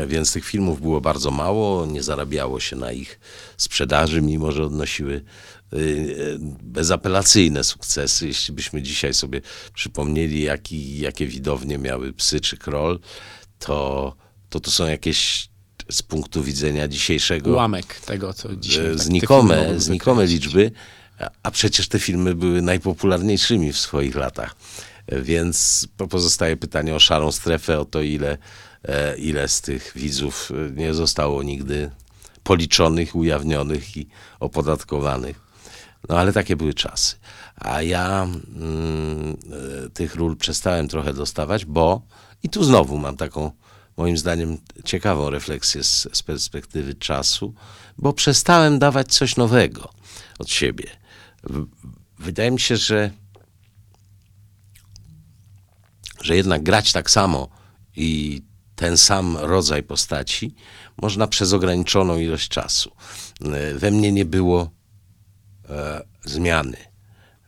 więc 0.08 0.34
tych 0.34 0.46
filmów 0.46 0.82
było 0.82 1.02
bardzo 1.02 1.32
mało, 1.32 1.86
nie 1.86 2.04
zarabiało 2.04 2.60
się 2.60 2.76
na 2.76 2.92
ich 2.92 3.20
sprzedaży, 3.58 4.22
mimo 4.22 4.52
że 4.52 4.64
odnosiły 4.64 5.24
e, 5.74 5.78
bezapelacyjne 6.64 7.64
sukcesy. 7.64 8.28
Jeśli 8.28 8.54
byśmy 8.54 8.82
dzisiaj 8.82 9.14
sobie 9.14 9.42
przypomnieli, 9.74 10.42
jaki, 10.44 11.00
jakie 11.00 11.28
widownie 11.28 11.78
miały 11.78 12.14
Psy 12.14 12.42
czy 12.42 12.58
Kroll, 12.58 13.00
to, 13.60 14.16
to 14.50 14.60
to 14.60 14.72
są 14.72 14.88
jakieś 14.88 15.50
z 15.90 16.02
punktu 16.02 16.44
widzenia 16.44 16.88
dzisiejszego... 16.88 17.52
Ułamek 17.52 17.96
tego, 18.00 18.34
co 18.34 18.56
dzisiaj... 18.56 18.86
E, 18.86 18.90
tak, 18.90 19.00
znikome, 19.00 19.80
znikome 19.80 20.26
liczby, 20.26 20.72
A- 21.44 21.52
przecież 21.52 21.88
te 21.88 22.00
filmy 22.00 22.36
były 22.36 22.62
najpopularniejszymi 22.62 23.74
w 23.74 23.78
swoich 23.78 24.16
latach. 24.16 24.56
E, 25.08 25.22
Więc 25.22 25.88
po- 25.98 26.08
pozostaje 26.08 26.58
pytanie 26.58 26.96
o 26.96 27.00
szarą 27.00 27.32
strefę, 27.32 27.80
o 27.80 27.86
to, 27.86 28.02
ile, 28.02 28.32
e, 28.32 28.38
ile 29.18 29.48
z 29.48 29.62
tych 29.62 29.92
widzów 29.96 30.52
e, 30.52 30.72
nie 30.72 30.94
zostało 30.94 31.44
nigdy 31.44 31.92
policzonych, 32.44 33.16
ujawnionych 33.16 33.98
i 33.98 34.08
opodatkowanych. 34.40 35.40
No 36.10 36.18
ale 36.18 36.34
takie 36.34 36.56
były 36.56 36.74
czasy. 36.74 37.16
A 37.56 37.82
ja 37.82 38.24
mm, 38.24 39.38
e, 39.86 39.90
tych 39.90 40.16
ról 40.16 40.38
przestałem 40.38 40.88
trochę 40.88 41.14
dostawać, 41.14 41.66
bo 41.66 42.02
i 42.44 42.50
tu 42.50 42.64
znowu 42.64 42.98
mam 42.98 43.18
taką, 43.18 43.52
moim 43.98 44.18
zdaniem, 44.18 44.58
ciekawą 44.86 45.30
refleksję 45.30 45.84
z, 45.84 46.08
z 46.14 46.24
perspektywy 46.24 46.94
czasu, 46.94 47.54
bo 47.98 48.14
przestałem 48.14 48.80
dawać 48.80 49.14
coś 49.14 49.36
nowego 49.36 49.90
od 50.40 50.50
siebie. 50.50 50.86
Wydaje 52.20 52.52
mi 52.52 52.60
się, 52.60 52.78
że, 52.78 53.12
że 56.22 56.36
jednak 56.36 56.64
grać 56.64 56.92
tak 56.92 57.12
samo 57.12 57.48
i 57.96 58.42
ten 58.82 58.98
sam 58.98 59.38
rodzaj 59.38 59.84
postaci 59.84 60.56
można 61.02 61.28
przez 61.28 61.54
ograniczoną 61.54 62.18
ilość 62.18 62.50
czasu. 62.50 62.92
E, 63.42 63.74
We 63.74 63.92
mnie 63.92 64.12
nie 64.12 64.26
było 64.26 64.70
e, 65.70 66.02
zmiany. 66.24 66.78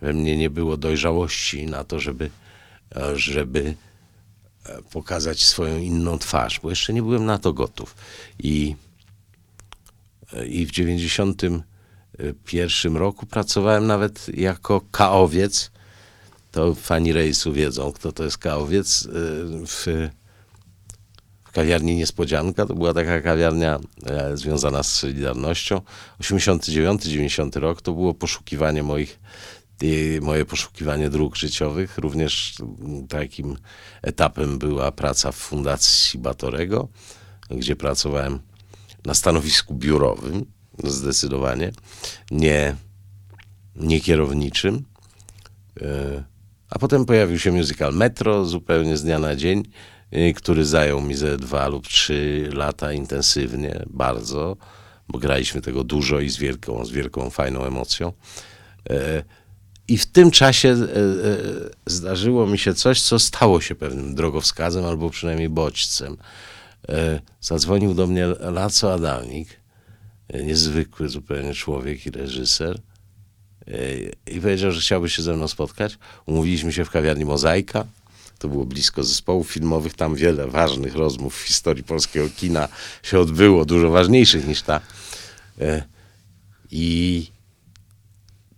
We 0.01 0.13
mnie 0.13 0.37
nie 0.37 0.49
było 0.49 0.77
dojrzałości 0.77 1.65
na 1.65 1.83
to, 1.83 1.99
żeby, 1.99 2.29
e, 2.95 3.15
żeby 3.15 3.75
e, 4.65 4.81
pokazać 4.81 5.43
swoją 5.43 5.79
inną 5.79 6.17
twarz, 6.17 6.59
bo 6.59 6.69
jeszcze 6.69 6.93
nie 6.93 7.03
byłem 7.03 7.25
na 7.25 7.37
to 7.37 7.53
gotów. 7.53 7.95
I, 8.39 8.75
i 10.47 10.65
w 10.65 10.71
91 10.71 12.97
roku 12.97 13.25
pracowałem 13.25 13.87
nawet 13.87 14.37
jako 14.37 14.81
kaowiec. 14.91 15.71
To 16.51 16.75
fani 16.75 17.13
rejsu 17.13 17.53
wiedzą, 17.53 17.91
kto 17.91 18.11
to 18.11 18.23
jest 18.23 18.37
kaowiec. 18.37 19.07
w 19.67 20.09
kawiarni 21.53 21.95
Niespodzianka. 21.95 22.65
To 22.65 22.75
była 22.75 22.93
taka 22.93 23.21
kawiarnia 23.21 23.79
e, 24.05 24.37
związana 24.37 24.83
z 24.83 24.91
Solidarnością. 24.91 25.81
89-90 26.21 27.59
rok 27.59 27.81
to 27.81 27.93
było 27.93 28.13
poszukiwanie 28.13 28.83
moich, 28.83 29.19
moje 30.21 30.45
poszukiwanie 30.45 31.09
dróg 31.09 31.35
życiowych. 31.35 31.97
Również 31.97 32.55
takim 33.09 33.57
etapem 34.01 34.59
była 34.59 34.91
praca 34.91 35.31
w 35.31 35.35
Fundacji 35.35 36.19
Batorego, 36.19 36.87
gdzie 37.49 37.75
pracowałem 37.75 38.39
na 39.05 39.13
stanowisku 39.13 39.75
biurowym, 39.75 40.45
zdecydowanie, 40.83 41.71
nie, 42.31 42.75
nie 43.75 44.01
kierowniczym. 44.01 44.85
E, 45.81 46.23
A 46.69 46.79
potem 46.79 47.05
pojawił 47.05 47.39
się 47.39 47.51
musical 47.51 47.93
Metro 47.93 48.45
zupełnie 48.45 48.97
z 48.97 49.03
dnia 49.03 49.19
na 49.19 49.35
dzień, 49.35 49.63
który 50.35 50.65
zajął 50.65 51.01
mi 51.01 51.15
ze 51.15 51.37
dwa 51.37 51.67
lub 51.67 51.87
trzy 51.87 52.49
lata 52.53 52.93
intensywnie, 52.93 53.85
bardzo, 53.89 54.57
bo 55.09 55.19
graliśmy 55.19 55.61
tego 55.61 55.83
dużo 55.83 56.19
i 56.19 56.29
z 56.29 56.37
wielką, 56.37 56.85
z 56.85 56.91
wielką 56.91 57.29
fajną 57.29 57.65
emocją. 57.65 58.13
E, 58.89 59.23
I 59.87 59.97
w 59.97 60.05
tym 60.05 60.31
czasie 60.31 60.69
e, 60.69 60.73
e, 60.73 61.37
zdarzyło 61.85 62.47
mi 62.47 62.57
się 62.57 62.73
coś, 62.73 63.01
co 63.01 63.19
stało 63.19 63.61
się 63.61 63.75
pewnym 63.75 64.15
drogowskazem 64.15 64.85
albo 64.85 65.09
przynajmniej 65.09 65.49
bodźcem. 65.49 66.17
Zadzwonił 67.41 67.93
do 67.93 68.07
mnie 68.07 68.27
Laco 68.27 68.93
Adamik, 68.93 69.49
e, 70.27 70.43
niezwykły 70.43 71.09
zupełnie 71.09 71.53
człowiek 71.53 72.05
i 72.05 72.11
reżyser. 72.11 72.79
I 74.27 74.41
powiedział, 74.41 74.71
że 74.71 74.81
chciałby 74.81 75.09
się 75.09 75.21
ze 75.21 75.33
mną 75.33 75.47
spotkać. 75.47 75.97
Umówiliśmy 76.25 76.73
się 76.73 76.85
w 76.85 76.89
kawiarni 76.89 77.25
Mozaika. 77.25 77.85
To 78.43 78.47
było 78.47 78.65
blisko 78.65 79.03
zespołów 79.03 79.51
filmowych. 79.51 79.93
Tam 79.93 80.15
wiele 80.15 80.47
ważnych 80.47 80.95
rozmów 80.95 81.35
w 81.35 81.41
historii 81.41 81.83
polskiego 81.83 82.27
kina 82.37 82.67
się 83.03 83.19
odbyło, 83.19 83.65
dużo 83.65 83.89
ważniejszych 83.89 84.47
niż 84.47 84.61
ta. 84.61 84.81
E, 85.61 85.83
I 86.71 87.27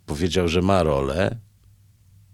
powiedział, 0.05 0.47
że 0.47 0.61
ma 0.61 0.83
rolę 0.83 1.37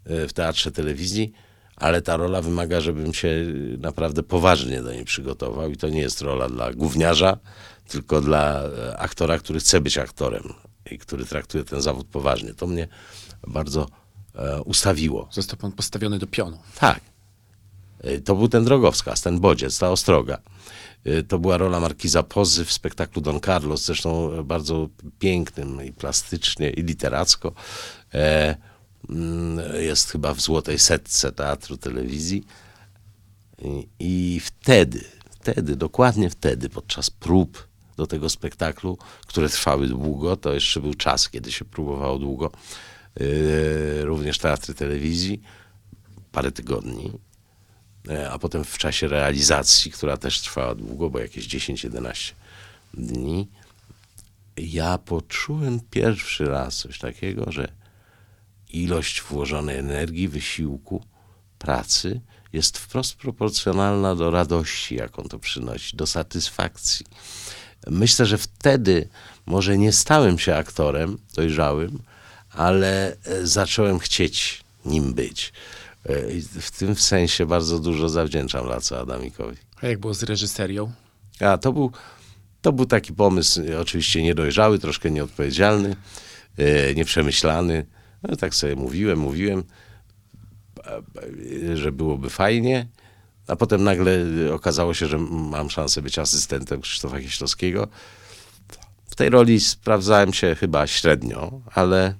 e, 0.05 0.27
w 0.27 0.33
teatrze 0.33 0.71
telewizji, 0.71 1.31
ale 1.75 2.01
ta 2.01 2.17
rola 2.17 2.41
wymaga, 2.41 2.81
żebym 2.81 3.13
się 3.13 3.29
naprawdę 3.77 4.23
poważnie 4.23 4.81
do 4.81 4.93
niej 4.93 5.05
przygotował. 5.05 5.71
I 5.71 5.77
to 5.77 5.89
nie 5.89 6.01
jest 6.01 6.21
rola 6.21 6.49
dla 6.49 6.73
gówniarza, 6.73 7.37
tylko 7.87 8.21
dla 8.21 8.63
e, 8.63 8.97
aktora, 8.97 9.39
który 9.39 9.59
chce 9.59 9.81
być 9.81 9.97
aktorem 9.97 10.53
i 10.91 10.97
który 10.97 11.25
traktuje 11.25 11.63
ten 11.63 11.81
zawód 11.81 12.07
poważnie. 12.07 12.53
To 12.53 12.67
mnie 12.67 12.87
bardzo 13.47 13.87
ustawiło. 14.65 15.27
Został 15.31 15.57
pan 15.59 15.71
postawiony 15.71 16.19
do 16.19 16.27
pionu. 16.27 16.57
Tak. 16.79 17.10
Y, 18.05 18.21
To 18.21 18.35
był 18.35 18.47
ten 18.47 18.63
drogowskaz, 18.63 19.21
ten 19.21 19.39
bodziec, 19.39 19.79
ta 19.79 19.89
ostroga. 19.91 20.37
Y, 21.07 21.23
To 21.23 21.39
była 21.39 21.57
rola 21.57 21.79
Markiza 21.79 22.23
Pozy 22.23 22.65
w 22.65 22.71
spektaklu 22.71 23.21
Don 23.21 23.39
Carlos, 23.39 23.85
zresztą 23.85 24.43
bardzo 24.43 24.89
pięknym 25.19 25.85
i 25.85 25.93
plastycznie, 25.93 26.69
i 26.69 26.83
literacko. 26.83 27.53
E, 28.13 28.55
mm, 29.09 29.81
Jest 29.83 30.11
chyba 30.11 30.33
w 30.33 30.41
złotej 30.41 30.79
setce 30.79 31.31
teatru, 31.31 31.77
telewizji. 31.77 32.43
I, 33.99 34.41
wtedy, 34.43 35.03
wtedy, 35.31 35.75
dokładnie 35.75 36.29
wtedy, 36.29 36.69
podczas 36.69 37.09
prób 37.09 37.67
do 37.97 38.07
tego 38.07 38.29
spektaklu, 38.29 38.97
które 39.27 39.49
trwały 39.49 39.87
długo, 39.87 40.37
to 40.37 40.53
jeszcze 40.53 40.79
był 40.81 40.93
czas, 40.93 41.29
kiedy 41.29 41.51
się 41.51 41.65
próbowało 41.65 42.19
długo, 42.19 42.51
yy, 43.19 44.05
również 44.05 44.37
teatry 44.37 44.73
telewizji, 44.73 45.41
parę 46.31 46.51
tygodni, 46.51 47.11
a 48.31 48.39
potem 48.39 48.63
w 48.63 48.77
czasie 48.77 49.07
realizacji, 49.07 49.91
która 49.91 50.17
też 50.17 50.41
trwała 50.41 50.75
długo, 50.75 51.09
bo 51.09 51.19
jakieś 51.19 51.47
10-11 51.47 52.33
dni, 52.93 53.47
ja 54.57 54.97
poczułem 54.97 55.79
pierwszy 55.91 56.45
raz 56.45 56.77
coś 56.77 56.99
takiego, 56.99 57.51
że 57.51 57.71
ilość 58.69 59.21
włożonej 59.21 59.77
energii, 59.77 60.27
wysiłku, 60.27 61.03
pracy 61.59 62.21
jest 62.53 62.77
wprost 62.77 63.15
proporcjonalna 63.15 64.15
do 64.15 64.31
radości, 64.31 64.95
jaką 64.95 65.23
to 65.23 65.39
przynosi, 65.39 65.97
do 65.97 66.07
satysfakcji. 66.07 67.05
Myślę, 67.87 68.25
że 68.25 68.37
wtedy 68.37 69.09
może 69.45 69.77
nie 69.77 69.91
stałem 69.91 70.39
się 70.39 70.55
aktorem 70.55 71.17
dojrzałym, 71.33 71.99
ale 72.51 73.17
e, 73.25 73.47
zacząłem 73.47 73.99
chcieć 73.99 74.63
nim 74.85 75.13
być. 75.13 75.53
E, 76.09 76.31
i 76.31 76.41
W 76.41 76.71
tym 76.71 76.95
sensie 76.95 77.45
bardzo 77.45 77.79
dużo 77.79 78.09
zawdzięczam 78.09 78.67
Laco 78.67 78.99
Adamikowi. 78.99 79.57
A 79.81 79.87
jak 79.87 79.99
było 79.99 80.13
z 80.13 80.23
reżyserią? 80.23 80.91
A 81.39 81.57
to 81.57 81.73
był, 81.73 81.91
to 82.61 82.71
był 82.71 82.85
taki 82.85 83.13
pomysł, 83.13 83.61
e, 83.71 83.79
oczywiście 83.79 84.23
niedojrzały, 84.23 84.79
troszkę 84.79 85.11
nieodpowiedzialny, 85.11 85.95
e, 86.57 86.93
nieprzemyślany. 86.95 87.85
No, 88.23 88.35
tak 88.35 88.55
sobie 88.55 88.75
mówiłem, 88.75 89.19
mówiłem, 89.19 89.63
że 91.75 91.91
byłoby 91.91 92.29
fajnie. 92.29 92.87
A 93.47 93.55
potem 93.55 93.83
nagle 93.83 94.25
okazało 94.53 94.93
się, 94.93 95.07
że 95.07 95.17
mam 95.29 95.69
szansę 95.69 96.01
być 96.01 96.19
asystentem 96.19 96.81
Krzysztofa 96.81 97.19
Kieślowskiego. 97.19 97.87
W 99.05 99.15
tej 99.15 99.29
roli 99.29 99.59
sprawdzałem 99.59 100.33
się 100.33 100.55
chyba 100.55 100.87
średnio, 100.87 101.61
ale, 101.73 102.15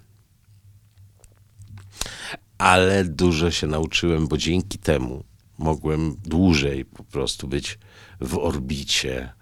ale 2.62 3.06
dużo 3.06 3.52
się 3.52 3.68
nauczyłem, 3.68 4.28
bo 4.28 4.38
dzięki 4.38 4.78
temu 4.80 5.24
mogłem 5.58 6.16
dłużej 6.26 6.86
po 6.86 7.04
prostu 7.04 7.48
być 7.48 7.80
w 8.20 8.38
orbicie 8.38 9.34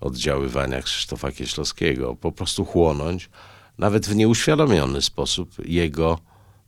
oddziaływania 0.00 0.82
Krzysztofa 0.82 1.32
Kieślowskiego, 1.32 2.16
po 2.16 2.32
prostu 2.32 2.64
chłonąć, 2.64 3.30
nawet 3.78 4.06
w 4.06 4.16
nieuświadomiony 4.16 5.02
sposób, 5.02 5.54
jego 5.64 6.18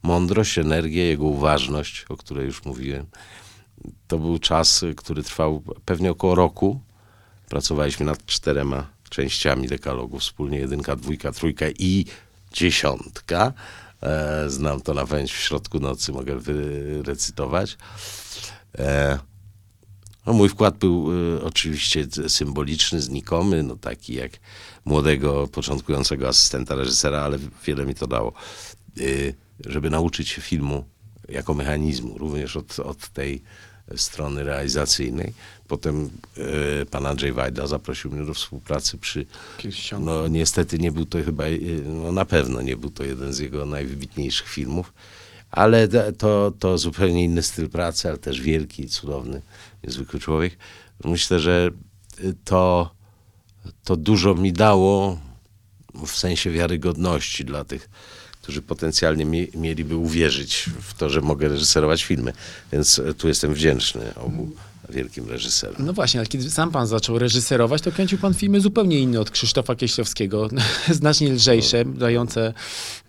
mądrość, 0.03 0.57
energię, 0.57 1.03
jego 1.05 1.23
uważność, 1.25 2.05
o 2.09 2.17
której 2.17 2.45
już 2.45 2.65
mówiłem. 2.65 3.05
To 4.07 4.17
był 4.17 4.39
czas, 4.39 4.85
który 4.97 5.23
trwał 5.23 5.63
pewnie 5.85 6.11
około 6.11 6.35
roku. 6.35 6.81
Pracowaliśmy 7.49 8.05
nad 8.05 8.25
czterema 8.25 8.87
częściami 9.09 9.67
dekalogu 9.67 10.19
wspólnie, 10.19 10.57
jedynka, 10.57 10.95
dwójka, 10.95 11.31
trójka 11.31 11.65
i 11.79 12.05
dziesiątka. 12.53 13.53
E, 14.01 14.49
znam 14.49 14.81
to 14.81 14.93
na 14.93 15.05
pamięć 15.05 15.33
w 15.33 15.39
środku 15.39 15.79
nocy, 15.79 16.11
mogę 16.11 16.39
wyrecytować. 16.39 17.77
E, 18.77 19.19
no, 20.25 20.33
mój 20.33 20.49
wkład 20.49 20.77
był 20.77 21.09
e, 21.37 21.43
oczywiście 21.43 22.05
symboliczny, 22.27 23.01
znikomy, 23.01 23.63
no, 23.63 23.75
taki 23.75 24.13
jak 24.13 24.31
młodego, 24.85 25.47
początkującego 25.47 26.27
asystenta 26.27 26.75
reżysera, 26.75 27.21
ale 27.21 27.37
wiele 27.65 27.85
mi 27.85 27.95
to 27.95 28.07
dało. 28.07 28.33
Żeby 29.65 29.89
nauczyć 29.89 30.29
się 30.29 30.41
filmu 30.41 30.85
jako 31.29 31.53
mechanizmu, 31.53 32.17
również 32.17 32.57
od, 32.57 32.79
od 32.79 33.09
tej 33.09 33.43
strony 33.95 34.43
realizacyjnej. 34.43 35.33
Potem 35.67 36.09
e, 36.81 36.85
pan 36.85 37.05
Andrzej 37.05 37.33
Wajda 37.33 37.67
zaprosił 37.67 38.11
mnie 38.11 38.25
do 38.25 38.33
współpracy 38.33 38.97
przy 38.97 39.25
no 39.99 40.27
niestety 40.27 40.79
nie 40.79 40.91
był 40.91 41.05
to 41.05 41.23
chyba, 41.23 41.45
y, 41.45 41.83
no 41.85 42.11
na 42.11 42.25
pewno 42.25 42.61
nie 42.61 42.77
był 42.77 42.89
to 42.91 43.03
jeden 43.03 43.33
z 43.33 43.39
jego 43.39 43.65
najwybitniejszych 43.65 44.47
filmów, 44.47 44.93
ale 45.51 45.87
to, 46.17 46.53
to 46.59 46.77
zupełnie 46.77 47.23
inny 47.23 47.43
styl 47.43 47.69
pracy, 47.69 48.09
ale 48.09 48.17
też 48.17 48.41
wielki, 48.41 48.87
cudowny, 48.87 49.41
niezwykły 49.83 50.19
człowiek. 50.19 50.57
Myślę, 51.03 51.39
że 51.39 51.69
y, 52.19 52.35
to, 52.43 52.95
to 53.83 53.95
dużo 53.95 54.35
mi 54.35 54.53
dało 54.53 55.17
w 56.05 56.11
sensie 56.11 56.51
wiarygodności 56.51 57.45
dla 57.45 57.63
tych, 57.63 57.89
którzy 58.41 58.61
potencjalnie 58.61 59.25
mi, 59.25 59.47
mieliby 59.55 59.95
uwierzyć 59.95 60.69
w 60.81 60.93
to, 60.93 61.09
że 61.09 61.21
mogę 61.21 61.49
reżyserować 61.49 62.03
filmy. 62.03 62.33
Więc 62.71 62.99
e, 62.99 63.13
tu 63.13 63.27
jestem 63.27 63.53
wdzięczny 63.53 64.15
obu 64.15 64.51
wielkim 64.89 65.29
reżyserom. 65.29 65.75
No 65.79 65.93
właśnie, 65.93 66.19
ale 66.19 66.27
kiedy 66.27 66.49
sam 66.49 66.71
pan 66.71 66.87
zaczął 66.87 67.19
reżyserować, 67.19 67.81
to 67.81 67.91
kręcił 67.91 68.17
pan 68.17 68.33
filmy 68.33 68.61
zupełnie 68.61 68.99
inne 68.99 69.19
od 69.19 69.31
Krzysztofa 69.31 69.75
Kieślowskiego, 69.75 70.49
znacznie 70.89 71.33
lżejsze, 71.33 71.85
dające 71.85 72.53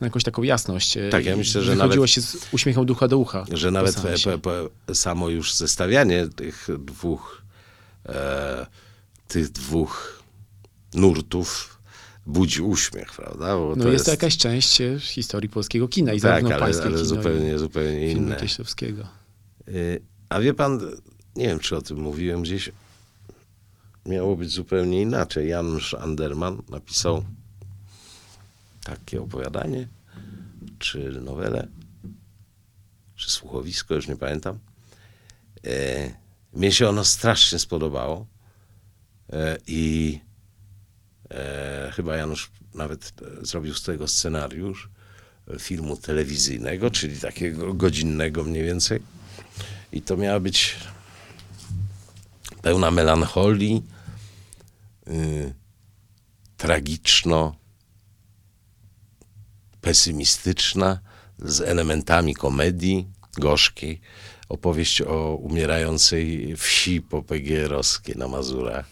jakąś 0.01 0.23
taką 0.23 0.43
jasność. 0.43 0.99
Tak, 1.11 1.25
ja 1.25 1.37
myślę, 1.37 1.63
że 1.63 1.77
nawet- 1.77 2.11
się 2.11 2.21
z 2.21 2.37
uśmiechem 2.53 2.87
ducha 2.87 3.09
do 3.09 3.19
ucha. 3.19 3.45
że 3.53 3.71
nawet 3.71 3.97
po, 4.25 4.39
po, 4.39 4.95
samo 4.95 5.29
już 5.29 5.55
zestawianie 5.55 6.29
tych 6.37 6.69
dwóch 6.79 7.43
e, 8.07 8.67
tych 9.29 9.49
dwóch 9.49 10.23
nurtów 10.95 11.79
budzi 12.27 12.63
uśmiech, 12.63 13.13
prawda? 13.13 13.57
Bo 13.57 13.75
No 13.77 13.89
jest 13.89 14.05
to 14.05 14.11
jakaś 14.11 14.37
część 14.37 14.81
e, 14.81 15.01
historii 15.01 15.49
polskiego 15.49 15.89
kina 15.89 16.13
i 16.13 16.21
tak, 16.21 16.23
zarówno 16.23 16.49
ale, 16.49 16.59
pańskie 16.59 16.83
ale 16.83 16.93
kino 16.95 17.05
zupełnie, 17.05 17.59
zupełnie 17.59 18.11
inne. 18.13 18.37
Kieślowskiego. 18.37 19.09
Y, 19.69 20.03
A 20.29 20.41
wie 20.41 20.55
pan, 20.55 20.81
nie 21.37 21.47
wiem, 21.47 21.59
czy 21.59 21.77
o 21.77 21.83
tym 21.83 22.01
mówiłem 22.01 22.43
gdzieś, 22.43 22.73
miało 24.07 24.37
być 24.37 24.51
zupełnie 24.51 25.03
inaczej. 25.03 25.49
Janusz 25.49 25.95
Anderman 25.95 26.63
napisał 26.69 27.25
takie 28.85 29.23
opowiadanie, 29.23 29.89
czy 30.79 31.21
nowelę, 31.21 31.69
czy 33.17 33.31
słuchowisko, 33.31 33.95
już 33.95 34.09
nie 34.09 34.17
pamiętam. 34.17 34.59
E, 35.67 36.11
mnie 36.53 36.73
się 36.73 36.89
ono 36.89 37.05
strasznie 37.05 37.59
spodobało 37.59 38.27
e, 39.33 39.59
i 39.67 40.21
e, 41.33 41.93
chyba 41.95 42.17
Janusz 42.17 42.51
nawet 42.75 43.13
e, 43.23 43.47
zrobił 43.47 43.75
z 43.75 43.83
tego 43.83 44.09
scenariusz 44.09 44.91
e, 45.49 45.59
filmu 45.59 45.97
telewizyjnego, 45.97 46.91
czyli 46.91 47.21
takiego 47.21 47.75
godzinnego 47.75 48.45
mniej 48.45 48.65
więcej. 48.65 49.03
I 49.93 50.03
to 50.03 50.17
miała 50.17 50.41
być 50.41 50.77
pełna 52.63 52.91
melancholii, 52.91 53.83
y, 55.09 55.55
tragiczno, 56.57 57.57
pesymistyczna, 59.81 61.01
z 61.39 61.61
elementami 61.61 62.35
komedii 62.35 63.07
gorzkiej. 63.39 64.01
Opowieść 64.49 65.03
o 65.03 65.37
umierającej 65.37 66.57
wsi 66.57 67.01
popegierowskiej 67.01 68.17
na 68.17 68.29
Mazurach. 68.29 68.87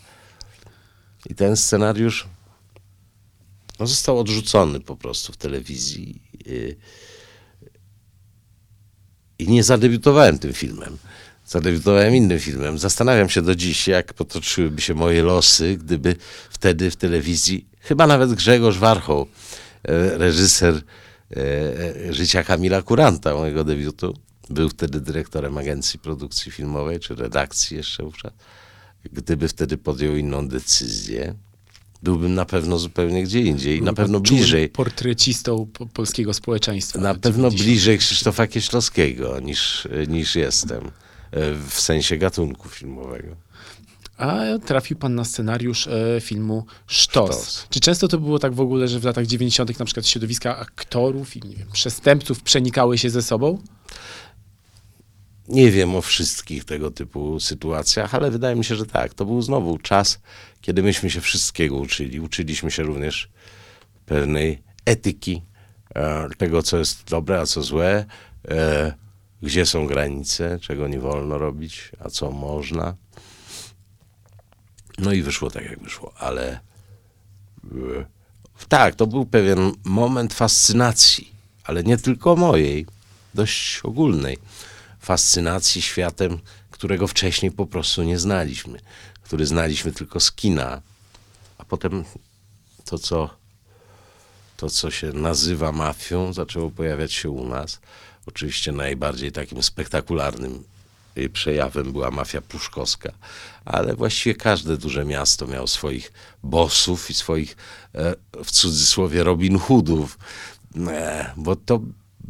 I 1.27 1.35
ten 1.35 1.57
scenariusz 1.57 2.29
no, 3.81 3.87
został 3.87 4.19
odrzucony 4.19 4.81
po 4.81 4.97
prostu 4.97 5.33
w 5.33 5.37
telewizji. 5.37 6.23
Y, 6.47 6.77
i 9.39 9.49
nie 9.49 9.65
zadebiutowałem 9.65 10.39
tym 10.39 10.53
filmem. 10.53 10.97
Zadebiutowałem 11.47 12.15
innym 12.17 12.39
filmem. 12.39 12.79
Zastanawiam 12.79 13.29
się 13.29 13.43
do 13.43 13.55
dziś, 13.55 13.89
jak 13.89 14.15
potoczyłyby 14.15 14.81
się 14.81 14.95
moje 14.95 15.23
losy, 15.23 15.77
gdyby 15.77 16.17
wtedy 16.51 16.91
w 16.91 16.97
telewizji, 16.97 17.67
chyba 17.81 18.07
nawet 18.07 18.35
Grzegorz 18.35 18.79
Warchoł, 18.79 19.27
e, 19.83 20.19
reżyser 20.19 20.75
e, 20.75 21.41
e, 22.09 22.15
życia 22.15 22.45
Kamila 22.45 22.83
Kuranta, 22.83 23.35
mojego 23.35 23.65
debiutu, 23.65 24.17
był 24.51 24.69
wtedy 24.69 25.01
dyrektorem 25.01 25.59
agencji 25.59 25.99
produkcji 25.99 26.53
filmowej, 26.53 27.01
czy 27.01 27.15
redakcji 27.15 27.77
jeszcze 27.77 28.03
wówczas. 28.03 28.33
Gdyby 29.13 29.49
wtedy 29.49 29.77
podjął 29.79 30.17
inną 30.17 30.49
decyzję, 30.49 31.35
byłbym 32.03 32.35
na 32.35 32.45
pewno 32.45 32.79
zupełnie 32.79 33.23
gdzie 33.25 33.41
indziej 33.41 33.79
na 33.83 33.85
Był 33.85 33.95
pan 33.95 34.05
pewno 34.05 34.21
bliżej. 34.21 34.69
portrecistą 34.69 35.67
po- 35.73 35.87
polskiego 35.87 36.35
społeczeństwa. 36.35 36.99
Na 37.01 37.15
pewno 37.15 37.51
90. 37.51 37.63
bliżej 37.63 37.99
Krzysztofa 37.99 38.47
Kieślowskiego 38.47 39.41
niż, 39.41 39.89
niż 40.09 40.37
jestem 40.37 40.85
e, 40.85 40.91
w 41.69 41.81
sensie 41.81 42.17
gatunku 42.17 42.69
filmowego. 42.69 43.37
A 44.17 44.39
trafił 44.67 44.97
pan 44.97 45.15
na 45.15 45.25
scenariusz 45.25 45.87
e, 45.87 46.21
filmu 46.21 46.67
Sztos. 46.87 47.31
Sztos. 47.37 47.67
Czy 47.71 47.81
często 47.81 48.09
to 48.09 48.19
było 48.19 48.39
tak 48.39 48.55
w 48.55 48.61
ogóle, 48.61 48.89
że 48.89 49.01
w 49.01 49.05
latach 49.05 49.27
90. 49.27 49.79
na 49.79 49.85
przykład 49.85 50.07
środowiska 50.07 50.59
aktorów 50.59 51.37
i 51.37 51.41
nie 51.49 51.57
wiem, 51.57 51.69
przestępców 51.73 52.43
przenikały 52.43 52.99
się 52.99 53.11
ze 53.11 53.23
sobą? 53.23 53.59
Nie 55.51 55.71
wiem 55.71 55.95
o 55.95 56.03
wszystkich 56.03 56.65
tego 56.65 56.91
typu 56.91 57.41
sytuacjach, 57.41 58.15
ale 58.15 58.31
wydaje 58.31 58.57
mi 58.57 58.65
się, 58.65 58.75
że 58.77 58.87
tak. 58.87 59.15
To 59.15 59.25
był 59.25 59.43
znowu 59.43 59.79
czas, 59.79 60.21
kiedy 60.61 60.83
myśmy 60.83 61.11
się 61.11 61.21
wszystkiego 61.21 61.77
uczyli. 61.77 62.21
Uczyliśmy 62.21 62.71
się 62.71 62.83
również 62.83 63.29
pewnej 64.07 64.63
etyki, 64.85 65.43
e, 65.95 66.29
tego, 66.39 66.63
co 66.63 66.79
jest 66.79 67.05
dobre, 67.05 67.41
a 67.41 67.47
co 67.47 67.63
złe, 67.63 68.05
e, 68.49 68.93
gdzie 69.43 69.67
są 69.67 69.87
granice, 69.87 70.59
czego 70.61 70.89
nie 70.89 71.01
wolno 71.01 71.39
robić, 71.39 71.93
a 71.99 72.11
co 72.11 72.31
można. 72.31 72.97
No 74.99 75.13
i 75.13 75.23
wyszło 75.23 75.51
tak, 75.51 75.65
jak 75.65 75.81
wyszło, 75.81 76.13
ale 76.19 76.61
e, 77.65 78.05
tak, 78.69 78.95
to 78.95 79.07
był 79.07 79.27
pewien 79.27 79.73
moment 79.85 80.35
fascynacji, 80.35 81.33
ale 81.65 81.83
nie 81.83 81.97
tylko 81.97 82.37
mojej, 82.37 82.87
dość 83.35 83.81
ogólnej 83.85 84.39
fascynacji 85.01 85.83
światem, 85.83 86.39
którego 86.71 87.07
wcześniej 87.07 87.53
po 87.53 87.67
prostu 87.67 88.03
nie 88.03 88.19
znaliśmy, 88.19 88.81
który 89.23 89.47
znaliśmy 89.47 89.93
tylko 89.93 90.21
z 90.21 90.33
kina, 90.33 90.83
a 91.59 91.65
potem 91.65 92.05
to, 92.85 92.99
co, 92.99 93.31
to, 94.57 94.71
co 94.71 94.91
się 94.91 95.13
nazywa 95.13 95.73
mafią, 95.73 96.33
zaczęło 96.33 96.71
pojawiać 96.71 97.13
się 97.13 97.31
u 97.31 97.49
nas. 97.49 97.81
Oczywiście 98.27 98.73
najbardziej 98.73 99.33
takim 99.33 99.63
spektakularnym 99.63 100.65
y, 101.19 101.29
przejawem 101.29 101.93
była 101.93 102.11
mafia 102.11 102.41
pruszkowska, 102.41 103.13
ale 103.65 103.95
właściwie 103.97 104.35
każde 104.35 104.77
duże 104.77 105.05
miasto 105.05 105.47
miało 105.47 105.67
swoich 105.67 106.13
bossów 106.43 107.11
i 107.11 107.15
swoich, 107.15 107.57
e, 107.95 108.15
w 108.45 108.51
cudzysłowie, 108.51 109.25
Robin 109.25 109.59
Hoodów, 109.59 110.19
e, 110.77 111.33
bo 111.37 111.57
to 111.57 111.81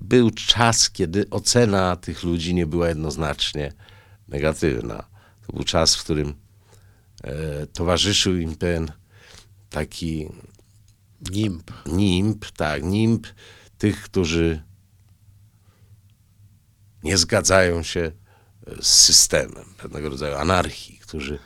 był 0.00 0.30
czas, 0.30 0.90
kiedy 0.90 1.30
ocena 1.30 1.96
tych 1.96 2.22
ludzi 2.22 2.54
nie 2.54 2.66
była 2.66 2.88
jednoznacznie 2.88 3.72
negatywna. 4.28 5.04
To 5.46 5.52
był 5.52 5.64
czas, 5.64 5.96
w 5.96 6.04
którym 6.04 6.34
e, 7.24 7.66
towarzyszył 7.66 8.36
im 8.36 8.56
ten 8.56 8.92
taki 9.70 10.28
Nimb. 11.30 11.70
nimb, 11.86 12.50
tak, 12.50 12.82
nimb 12.82 13.26
tych, 13.78 14.02
którzy 14.02 14.62
nie 17.02 17.18
zgadzają 17.18 17.82
się 17.82 18.00
e, 18.00 18.12
z 18.82 18.86
systemem, 18.86 19.64
pewnego 19.78 20.08
rodzaju 20.08 20.36
anarchii, 20.36 20.98
którzy 20.98 21.38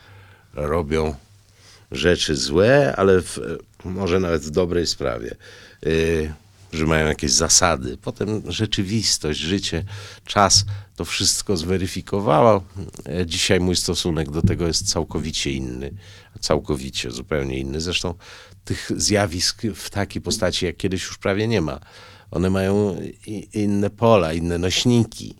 robią 0.52 1.14
rzeczy 1.90 2.36
złe, 2.36 2.94
ale 2.96 3.22
w, 3.22 3.38
e, 3.38 3.88
może 3.88 4.20
nawet 4.20 4.42
w 4.42 4.50
dobrej 4.50 4.86
sprawie, 4.86 5.36
yy, 5.82 6.34
że 6.74 6.86
mają 6.86 7.06
jakieś 7.06 7.30
zasady. 7.32 7.96
Potem 7.96 8.42
rzeczywistość, 8.52 9.40
życie, 9.40 9.84
czas 10.24 10.64
to 10.96 11.04
wszystko 11.04 11.56
zweryfikowało. 11.56 12.64
E, 13.08 13.26
Dzisiaj 13.26 13.60
mój 13.60 13.76
stosunek 13.76 14.30
do 14.30 14.42
tego 14.42 14.66
jest 14.66 14.90
całkowicie 14.90 15.50
inny, 15.50 15.94
całkowicie 16.40 17.10
zupełnie 17.10 17.58
inny. 17.58 17.80
Zresztą 17.80 18.14
tych 18.64 18.90
zjawisk 18.96 19.62
w 19.74 19.90
takiej 19.90 20.22
postaci 20.22 20.66
jak 20.66 20.76
kiedyś 20.76 21.02
już 21.02 21.18
prawie 21.18 21.48
nie 21.48 21.60
ma. 21.60 21.80
One 22.30 22.50
mają 22.50 22.96
inne 23.52 23.90
pola, 23.90 24.32
inne 24.32 24.58
nośniki. 24.58 25.34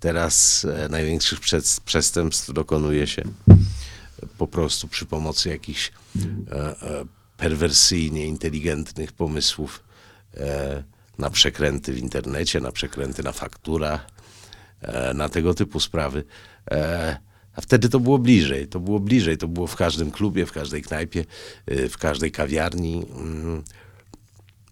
Teraz 0.00 0.64
e, 0.64 0.88
największych 0.88 1.40
przestępstw 1.84 2.52
dokonuje 2.52 3.06
się 3.06 3.22
po 4.38 4.46
prostu 4.46 4.88
przy 4.88 5.06
pomocy 5.06 5.48
jakichś 5.48 5.92
e, 6.50 6.74
perwersyjnie 7.36 8.26
inteligentnych 8.26 9.12
pomysłów 9.12 9.87
na 11.18 11.30
przekręty 11.30 11.92
w 11.92 11.98
internecie, 11.98 12.60
na 12.60 12.72
przekręty 12.72 13.22
na 13.22 13.32
fakturach, 13.32 14.06
e, 14.80 15.14
na 15.14 15.28
tego 15.28 15.54
typu 15.54 15.80
sprawy. 15.80 16.24
E, 16.70 17.16
a 17.54 17.60
wtedy 17.60 17.88
to 17.88 18.00
było 18.00 18.18
bliżej, 18.18 18.68
to 18.68 18.80
było 18.80 19.00
bliżej, 19.00 19.38
to 19.38 19.48
było 19.48 19.66
w 19.66 19.76
każdym 19.76 20.10
klubie, 20.10 20.46
w 20.46 20.52
każdej 20.52 20.82
knajpie, 20.82 21.24
e, 21.66 21.88
w 21.88 21.98
każdej 21.98 22.32
kawiarni. 22.32 23.06
Mm. 23.16 23.62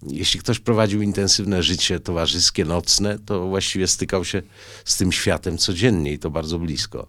jeśli 0.07 0.41
ktoś 0.41 0.59
prowadził 0.59 1.03
intensywne 1.03 1.63
życie 1.63 2.01
towarzyskie, 2.01 2.65
nocne, 2.65 3.19
to 3.19 3.47
właściwie 3.47 3.87
stykał 3.87 4.25
się 4.25 4.43
z 4.85 4.97
tym 4.97 5.13
światem 5.13 5.59
codziennie 5.59 6.13
i 6.13 6.19
to 6.19 6.31
bardzo 6.31 6.59
blisko. 6.59 7.07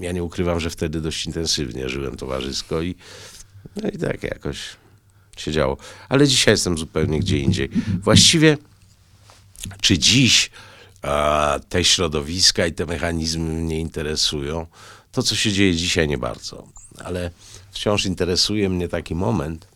Ja 0.00 0.12
nie 0.12 0.24
ukrywam, 0.24 0.60
że 0.60 0.70
wtedy 0.70 1.00
dość 1.00 1.26
intensywnie 1.26 1.88
żyłem 1.88 2.16
towarzysko 2.16 2.82
i, 2.82 2.94
no 3.82 3.90
i 3.90 3.98
tak 3.98 4.22
jakoś 4.22 4.76
się 5.36 5.52
działo. 5.52 5.76
Ale 6.08 6.28
dzisiaj 6.28 6.54
jestem 6.54 6.78
zupełnie 6.78 7.20
gdzie 7.20 7.38
indziej. 7.38 7.70
Właściwie, 8.02 8.58
czy 9.80 9.98
dziś 9.98 10.50
a, 11.02 11.58
te 11.68 11.84
środowiska 11.84 12.66
i 12.66 12.72
te 12.72 12.86
mechanizmy 12.86 13.52
mnie 13.52 13.80
interesują? 13.80 14.66
To, 15.12 15.22
co 15.22 15.36
się 15.36 15.52
dzieje 15.52 15.76
dzisiaj, 15.76 16.08
nie 16.08 16.18
bardzo. 16.18 16.68
Ale 17.04 17.30
wciąż 17.70 18.06
interesuje 18.06 18.68
mnie 18.68 18.88
taki 18.88 19.14
moment, 19.14 19.68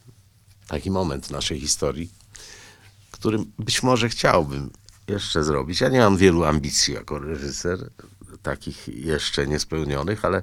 taki 0.69 0.91
moment 0.91 1.31
naszej 1.31 1.61
historii, 1.61 2.11
którym 3.11 3.53
być 3.59 3.83
może 3.83 4.09
chciałbym 4.09 4.71
jeszcze 5.09 5.45
zrobić. 5.45 5.81
Ja 5.81 5.89
nie 5.89 5.99
mam 5.99 6.17
wielu 6.17 6.45
ambicji 6.45 6.95
jako 6.95 7.19
reżyser, 7.19 7.91
takich 8.43 8.89
jeszcze 8.89 9.47
niespełnionych, 9.47 10.25
ale 10.25 10.43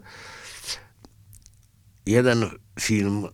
jeden 2.05 2.49
film 2.80 3.28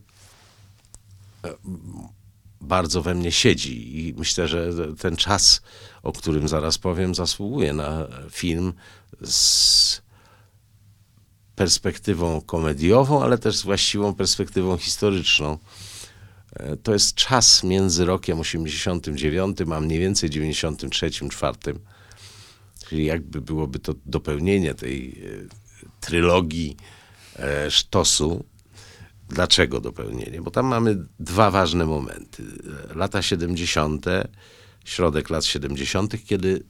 bardzo 2.60 3.02
we 3.02 3.14
mnie 3.14 3.32
siedzi 3.32 3.98
i 4.08 4.14
myślę, 4.14 4.48
że 4.48 4.72
ten 4.98 5.16
czas, 5.16 5.62
o 6.02 6.12
którym 6.12 6.48
zaraz 6.48 6.78
powiem, 6.78 7.14
zasługuje 7.14 7.72
na 7.72 8.06
film 8.30 8.72
z 9.24 10.02
perspektywą 11.56 12.40
komediową, 12.40 13.22
ale 13.22 13.38
też 13.38 13.56
z 13.56 13.62
właściwą 13.62 14.14
perspektywą 14.14 14.76
historyczną. 14.76 15.58
E, 16.52 16.76
To 16.76 16.92
jest 16.92 17.14
czas 17.14 17.64
między 17.64 18.04
rokiem 18.04 18.40
89 18.40 19.58
a 19.74 19.80
mniej 19.80 19.98
więcej 19.98 20.30
93-4. 20.30 21.74
Czyli 22.88 23.04
jakby 23.04 23.40
byłoby 23.40 23.78
to 23.78 23.94
dopełnienie 24.06 24.74
tej 24.74 25.08
e, 25.08 26.00
trylogii 26.00 26.76
e, 27.36 27.70
Sztosu. 27.70 28.44
Dlaczego 29.28 29.80
dopełnienie? 29.80 30.42
Bo 30.42 30.50
tam 30.50 30.66
mamy 30.66 31.06
dwa 31.20 31.50
ważne 31.50 31.86
momenty. 31.86 32.42
Lata 32.94 33.22
70., 33.22 34.06
środek 34.84 35.30
lat 35.30 35.44
70., 35.44 36.24
kiedy 36.24 36.64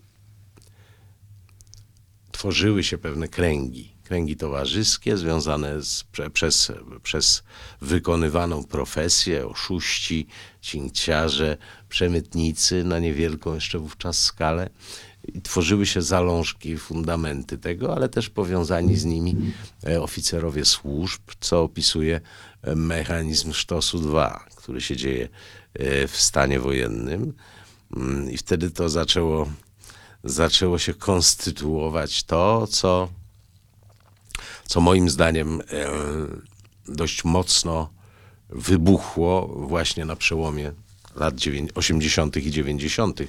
tworzyły 2.32 2.84
się 2.84 2.98
pewne 2.98 3.28
kręgi, 3.28 3.92
kręgi 4.04 4.36
towarzyskie 4.36 5.16
związane 5.16 5.82
z, 5.82 6.04
prze, 6.04 6.30
przez, 6.30 6.72
przez 7.02 7.42
wykonywaną 7.80 8.64
profesję, 8.64 9.46
oszuści, 9.46 10.26
cinkciarze, 10.60 11.56
przemytnicy 11.88 12.84
na 12.84 12.98
niewielką 12.98 13.54
jeszcze 13.54 13.78
wówczas 13.78 14.18
skalę. 14.18 14.70
I 15.34 15.42
tworzyły 15.42 15.86
się 15.86 16.02
zalążki, 16.02 16.78
fundamenty 16.78 17.58
tego, 17.58 17.94
ale 17.94 18.08
też 18.08 18.30
powiązani 18.30 18.96
z 18.96 19.04
nimi 19.04 19.36
e, 19.86 20.02
oficerowie 20.02 20.64
służb, 20.64 21.22
co 21.40 21.62
opisuje 21.62 22.20
mechanizm 22.76 23.52
Sztosu 23.52 24.18
II, 24.18 24.54
który 24.56 24.80
się 24.80 24.96
dzieje 24.96 25.28
e, 25.74 26.08
w 26.08 26.16
stanie 26.16 26.60
wojennym. 26.60 27.34
Mm, 27.96 28.30
I 28.30 28.36
wtedy 28.36 28.70
to 28.70 28.88
zaczęło, 28.88 29.48
zaczęło 30.24 30.78
się 30.78 30.94
konstytuować 30.94 32.24
to, 32.24 32.66
co 32.66 33.08
co 34.68 34.80
moim 34.80 35.10
zdaniem 35.10 35.60
e, 35.60 35.64
dość 36.88 37.24
mocno 37.24 37.90
wybuchło 38.48 39.46
właśnie 39.46 40.04
na 40.04 40.16
przełomie 40.16 40.72
lat 41.16 41.34
80. 41.74 42.36
i 42.36 42.50
90. 42.50 43.20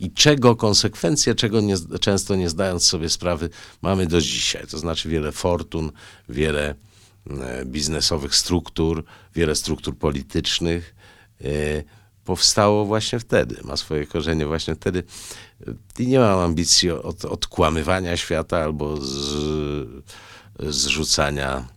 I 0.00 0.10
czego 0.10 0.56
konsekwencje, 0.56 1.34
czego 1.34 1.60
nie, 1.60 1.74
często 2.00 2.36
nie 2.36 2.50
zdając 2.50 2.86
sobie 2.86 3.08
sprawy, 3.08 3.50
mamy 3.82 4.06
do 4.06 4.20
dzisiaj. 4.20 4.66
To 4.66 4.78
znaczy 4.78 5.08
wiele 5.08 5.32
fortun, 5.32 5.92
wiele 6.28 6.74
biznesowych 7.64 8.34
struktur, 8.34 9.04
wiele 9.34 9.54
struktur 9.54 9.98
politycznych 9.98 10.94
e, 11.40 11.44
powstało 12.24 12.84
właśnie 12.84 13.18
wtedy, 13.18 13.56
ma 13.64 13.76
swoje 13.76 14.06
korzenie 14.06 14.46
właśnie 14.46 14.74
wtedy. 14.74 15.02
I 15.98 16.06
nie 16.06 16.18
mam 16.18 16.38
ambicji 16.38 16.90
od, 16.90 17.24
odkłamywania 17.24 18.16
świata 18.16 18.58
albo 18.58 18.96
z, 18.96 20.04
zrzucania 20.58 21.68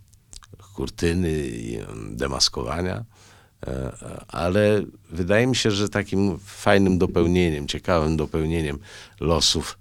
kurtyny 0.75 1.31
i 1.47 1.79
demaskowania, 2.11 3.05
e, 3.67 3.97
ale 4.27 4.83
wydaje 5.09 5.47
mi 5.47 5.55
się, 5.55 5.71
że 5.71 5.89
takim 5.89 6.39
fajnym 6.45 6.97
dopełnieniem, 6.97 7.67
ciekawym 7.67 8.17
dopełnieniem 8.17 8.79
losów 9.19 9.77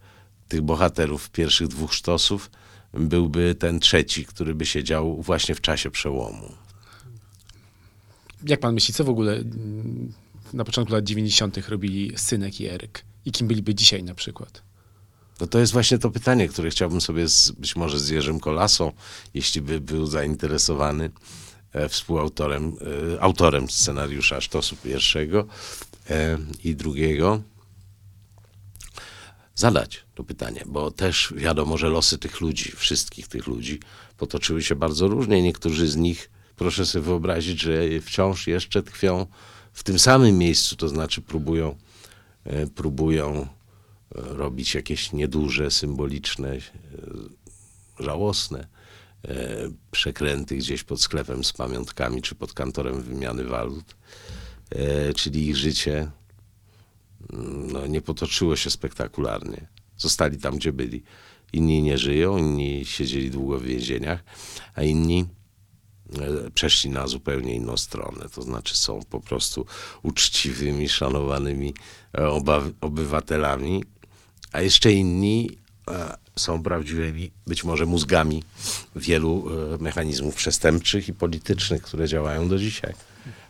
tych 0.49 0.63
bohaterów 0.63 1.31
pierwszych 1.31 1.69
dwóch 1.69 1.95
sztosów 1.95 2.51
byłby 2.95 3.55
ten 3.55 3.81
trzeci, 3.81 4.25
który 4.25 4.55
by 4.55 4.67
się 4.67 4.85
dział 4.85 5.23
właśnie 5.23 5.55
w 5.55 5.61
czasie 5.61 5.91
przełomu. 5.91 6.53
Jak 8.47 8.61
pan 8.61 8.75
myśli, 8.75 8.95
co 8.95 9.05
w 9.05 9.09
ogóle 9.09 9.33
mm, 9.37 10.13
na 10.53 10.65
początku 10.65 10.95
lat 10.95 11.05
90. 11.05 11.69
robili 11.69 12.13
Synek 12.17 12.61
i 12.61 12.67
Eryk? 12.67 13.05
I 13.25 13.33
kim 13.33 13.47
byliby 13.47 13.75
dzisiaj 13.75 14.05
na 14.05 14.15
przykład? 14.15 14.63
No 15.41 15.47
to 15.47 15.59
jest 15.59 15.73
właśnie 15.73 15.99
to 15.99 16.11
pytanie, 16.11 16.49
które 16.49 16.71
chciałbym 16.71 17.01
sobie 17.01 17.29
z, 17.29 17.51
być 17.51 17.77
może 17.77 17.99
z 17.99 18.09
Jerzym 18.09 18.41
Kolasą, 18.41 18.93
jeśli 19.35 19.61
by 19.61 19.81
był 19.81 20.07
zainteresowany, 20.07 21.11
e, 21.73 21.89
współautorem, 21.89 22.77
e, 23.15 23.21
autorem 23.21 23.71
scenariusza 23.71 24.41
Sztosu 24.41 24.77
pierwszego 24.77 25.47
e, 26.11 26.39
i 26.65 26.77
drugiego, 26.77 27.43
zadać 29.55 30.06
to 30.17 30.25
pytanie, 30.25 30.63
bo 30.67 30.91
też 30.91 31.35
wiadomo, 31.37 31.79
że 31.79 31.89
losy 31.89 32.19
tych 32.19 32.41
ludzi, 32.41 32.73
wszystkich 32.77 33.29
tych 33.29 33.47
ludzi 33.47 33.81
potoczyły 34.17 34.63
się 34.63 34.75
bardzo 34.75 35.09
różnie. 35.09 35.43
Niektórzy 35.43 35.89
z 35.89 35.97
nich, 35.97 36.31
proszę 36.57 36.87
sobie 36.87 37.05
wyobrazić, 37.05 37.61
że 37.61 38.01
wciąż 38.01 38.47
jeszcze 38.47 38.83
tkwią 38.83 39.27
w 39.73 39.83
tym 39.83 39.99
samym 39.99 40.39
miejscu, 40.39 40.77
to 40.77 40.89
znaczy 40.89 41.21
próbują, 41.21 41.77
e, 42.45 42.67
próbują 42.67 43.35
e, 43.35 43.47
robić 44.13 44.75
jakieś 44.75 45.13
nieduże, 45.13 45.71
symboliczne, 45.71 46.53
e, 46.53 46.61
żałosne 47.99 48.67
przekręty 49.91 50.57
gdzieś 50.57 50.85
pod 50.85 51.03
sklepem 51.03 51.45
z 51.45 51.53
pamiątkami 51.53 52.23
czy 52.23 52.35
pod 52.35 52.53
kantorem 52.53 53.03
wymiany 53.03 53.45
walut. 53.45 53.97
Czyli 55.17 55.49
ich 55.49 55.57
życie 55.57 56.11
mm, 57.33 57.73
no, 57.73 57.87
nie 57.87 58.01
potoczyło 58.01 58.57
się 58.57 58.71
spektakularnie. 58.71 59.76
Zostali 59.97 60.39
tam, 60.39 60.57
gdzie 60.57 60.73
byli. 60.73 61.03
Inni 61.53 61.83
nie 61.83 61.99
żyją, 61.99 62.37
inni 62.37 62.85
siedzieli 62.85 63.31
długo 63.31 63.59
w 63.59 63.63
więzieniach, 63.63 64.25
a 64.75 64.83
inni 64.83 65.27
e, 66.21 66.51
przeszli 66.51 66.91
na 66.91 67.07
zupełnie 67.07 67.55
inną 67.55 67.77
stronę. 67.77 68.29
To 68.35 68.43
znaczy 68.43 68.77
są 68.77 69.01
po 69.11 69.21
prostu 69.21 69.67
uczciwymi, 70.03 70.89
szanowanymi 70.89 71.75
e, 72.19 72.29
obywatelami, 72.81 73.85
a 74.53 74.61
jeszcze 74.61 74.93
inni 74.93 75.51
e, 75.91 76.26
są 76.39 76.63
prawdziwymi, 76.63 77.31
być 77.47 77.65
może 77.65 77.87
mózgami 77.87 78.43
wielu 78.97 79.47
e, 79.75 79.79
mechanizmów 79.83 80.35
przestępczych 80.35 81.09
i 81.09 81.13
politycznych, 81.13 81.83
które 81.83 82.09
działają 82.09 82.49
do 82.49 82.59
dzisiaj. 82.59 82.95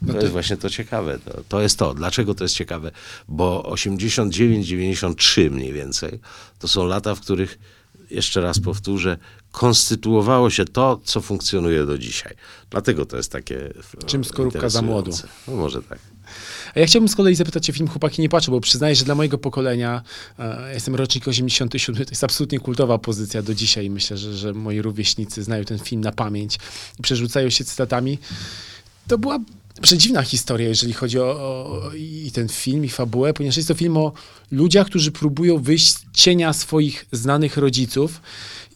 To 0.07 0.21
jest 0.21 0.33
właśnie 0.33 0.57
to 0.57 0.71
ciekawe. 0.71 1.19
To, 1.19 1.43
to 1.49 1.61
jest 1.61 1.79
to. 1.79 1.95
Dlaczego 1.95 2.35
to 2.35 2.45
jest 2.45 2.55
ciekawe? 2.55 2.91
Bo 3.29 3.63
89-93 3.75 5.51
mniej 5.51 5.73
więcej 5.73 6.21
to 6.59 6.69
są 6.69 6.87
lata, 6.87 7.15
w 7.15 7.21
których, 7.21 7.59
jeszcze 8.11 8.41
raz 8.41 8.61
powtórzę, 8.61 9.19
konstytuowało 9.57 10.51
się 10.51 10.65
to, 10.65 11.01
co 11.05 11.21
funkcjonuje 11.21 11.87
do 11.87 11.99
dzisiaj. 11.99 12.35
Dlatego 12.71 13.07
to 13.07 13.17
jest 13.17 13.33
takie. 13.33 13.67
e, 14.01 14.07
Czym 14.07 14.25
skorupka 14.25 14.69
za 14.69 14.83
młodu. 14.83 15.11
No 15.49 15.57
może 15.57 15.83
tak. 15.83 15.99
A 16.75 16.81
ja 16.81 16.87
chciałbym 16.87 17.09
z 17.09 17.17
kolei 17.17 17.35
zapytać 17.35 17.67
się 17.67 17.73
film 17.73 17.89
Chłopaki 17.89 18.23
nie 18.23 18.29
płaczą, 18.29 18.53
bo 18.53 18.61
przyznaję, 18.61 18.97
że 18.97 19.05
dla 19.05 19.15
mojego 19.15 19.39
pokolenia, 19.39 20.03
e, 20.39 20.45
ja 20.63 20.73
jestem 20.73 20.95
rocznik 20.95 21.29
87, 21.29 22.05
to 22.05 22.11
jest 22.11 22.25
absolutnie 22.25 22.61
kultowa 22.61 22.99
pozycja 22.99 23.43
do 23.43 23.55
dzisiaj. 23.55 23.91
Myślę, 23.91 24.17
że, 24.17 24.37
że 24.37 24.53
moi 24.53 24.83
rówieśnicy 24.83 25.43
znają 25.43 25.65
ten 25.65 25.79
film 25.79 26.01
na 26.01 26.13
pamięć 26.13 26.59
i 26.99 27.03
przerzucają 27.03 27.51
się 27.51 27.65
cytatami. 27.65 28.19
To 29.09 29.19
była 29.19 29.39
przedziwna 29.83 30.23
historia, 30.23 30.69
jeżeli 30.69 30.93
chodzi 30.93 31.19
o, 31.19 31.25
o 31.25 31.91
i 31.95 32.31
ten 32.35 32.49
film, 32.49 32.85
i 32.85 32.89
fabułę, 32.89 33.33
ponieważ 33.33 33.57
jest 33.57 33.69
to 33.69 33.75
film 33.75 33.97
o 33.97 34.13
ludziach, 34.51 34.87
którzy 34.87 35.13
próbują 35.13 35.59
wyjść 35.59 35.89
z 35.89 36.05
cienia 36.13 36.53
swoich 36.53 37.07
znanych 37.13 37.57
rodziców. 37.57 38.21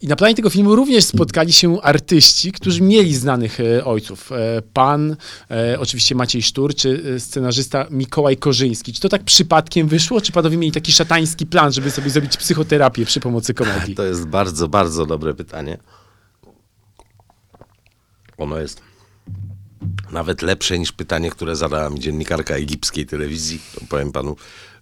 I 0.03 0.07
na 0.07 0.17
planie 0.17 0.35
tego 0.35 0.51
filmu 0.51 0.77
również 0.77 1.05
spotkali 1.05 1.53
się 1.53 1.83
artyści, 1.83 2.53
którzy 2.53 2.83
mieli 2.83 3.15
znanych 3.15 3.61
e, 3.61 3.85
ojców. 3.85 4.33
E, 4.33 4.63
pan, 4.73 5.17
e, 5.51 5.81
oczywiście 5.81 6.15
Maciej 6.15 6.43
Sztur, 6.43 6.75
czy 6.75 7.17
scenarzysta 7.21 7.87
Mikołaj 7.91 8.37
Korzyński. 8.37 8.93
Czy 8.93 9.01
to 9.01 9.09
tak 9.09 9.25
przypadkiem 9.25 9.89
wyszło, 9.89 10.21
czy 10.21 10.33
panowie 10.33 10.57
mieli 10.57 10.73
taki 10.73 10.93
szatański 10.93 11.47
plan, 11.47 11.73
żeby 11.73 11.91
sobie 11.91 12.11
zrobić 12.11 12.37
psychoterapię 12.37 13.05
przy 13.05 13.21
pomocy 13.21 13.55
komedii? 13.55 13.95
To 13.95 14.05
jest 14.05 14.27
bardzo, 14.27 14.69
bardzo 14.69 15.07
dobre 15.07 15.35
pytanie. 15.35 15.79
Ono 18.39 18.59
jest 18.59 18.90
Nawet 20.11 20.43
lepsze 20.43 20.79
niż 20.79 20.93
pytanie, 20.93 21.31
które 21.31 21.57
zadała 21.57 21.91
mi 21.91 22.01
dziennikarka 22.01 22.55
egipskiej 22.55 23.07
telewizji, 23.07 23.61
powiem 23.89 24.13
panu, 24.13 24.37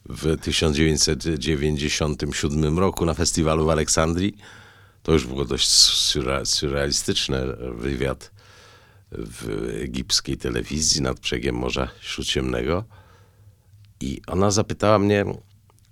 w 0.08 0.40
1997 0.40 2.78
roku 2.78 3.06
na 3.06 3.14
festiwalu 3.14 3.66
w 3.66 3.70
Aleksandrii. 3.70 4.36
To 5.02 5.12
już 5.12 5.26
było 5.26 5.44
dość 5.44 5.68
surrealistyczne 6.44 7.46
wywiad 7.74 8.30
w 9.12 9.68
egipskiej 9.82 10.36
telewizji 10.36 11.02
nad 11.02 11.20
brzegiem 11.20 11.54
Morza 11.54 11.88
Śródziemnego. 12.00 12.84
I 14.00 14.20
ona 14.26 14.50
zapytała 14.50 14.98
mnie 14.98 15.24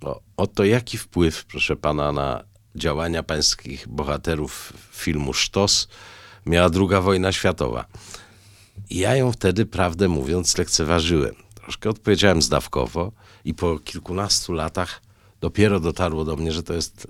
o, 0.00 0.20
o 0.36 0.46
to, 0.46 0.64
jaki 0.64 0.98
wpływ, 0.98 1.44
proszę 1.44 1.76
pana, 1.76 2.12
na 2.12 2.44
działania 2.74 3.22
pańskich 3.22 3.88
bohaterów 3.88 4.72
filmu 4.92 5.32
Sztos 5.32 5.88
miała 6.46 6.70
II 6.74 7.02
wojna 7.02 7.32
światowa. 7.32 7.84
I 8.90 8.98
ja 8.98 9.16
ją 9.16 9.32
wtedy, 9.32 9.66
prawdę 9.66 10.08
mówiąc, 10.08 10.58
lekceważyłem. 10.58 11.34
Troszkę 11.54 11.90
odpowiedziałem 11.90 12.42
zdawkowo 12.42 13.12
i 13.44 13.54
po 13.54 13.78
kilkunastu 13.78 14.52
latach 14.52 15.02
dopiero 15.40 15.80
dotarło 15.80 16.24
do 16.24 16.36
mnie, 16.36 16.52
że 16.52 16.62
to 16.62 16.74
jest 16.74 17.08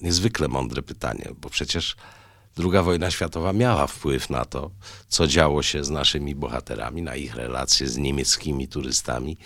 niezwykle 0.00 0.48
mądre 0.48 0.82
pytanie, 0.82 1.28
bo 1.40 1.50
przecież 1.50 1.96
II 2.58 2.84
wojna 2.84 3.10
światowa 3.10 3.52
miała 3.52 3.86
wpływ 3.86 4.30
na 4.30 4.44
to, 4.44 4.70
co 5.08 5.26
działo 5.26 5.62
się 5.62 5.84
z 5.84 5.90
naszymi 5.90 6.34
bohaterami, 6.34 7.02
na 7.02 7.16
ich 7.16 7.34
relacje 7.34 7.88
z 7.88 7.96
niemieckimi 7.96 8.68
turystami, 8.68 9.36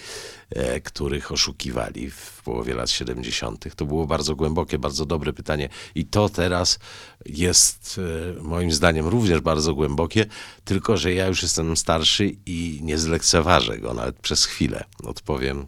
e, 0.50 0.80
których 0.80 1.32
oszukiwali 1.32 2.10
w 2.10 2.42
połowie 2.42 2.74
lat 2.74 2.90
70. 2.90 3.76
To 3.76 3.84
było 3.84 4.06
bardzo 4.06 4.36
głębokie, 4.36 4.78
bardzo 4.78 5.06
dobre 5.06 5.32
pytanie 5.32 5.68
i 5.94 6.06
to 6.06 6.28
teraz 6.28 6.78
jest 7.26 8.00
e, 8.38 8.42
moim 8.42 8.72
zdaniem 8.72 9.06
również 9.06 9.40
bardzo 9.40 9.74
głębokie, 9.74 10.26
tylko 10.64 10.96
że 10.96 11.14
ja 11.14 11.26
już 11.26 11.42
jestem 11.42 11.76
starszy 11.76 12.36
i 12.46 12.80
nie 12.82 12.98
zlekceważę 12.98 13.78
go 13.78 13.94
nawet 13.94 14.20
przez 14.20 14.44
chwilę. 14.44 14.84
Odpowiem 15.04 15.66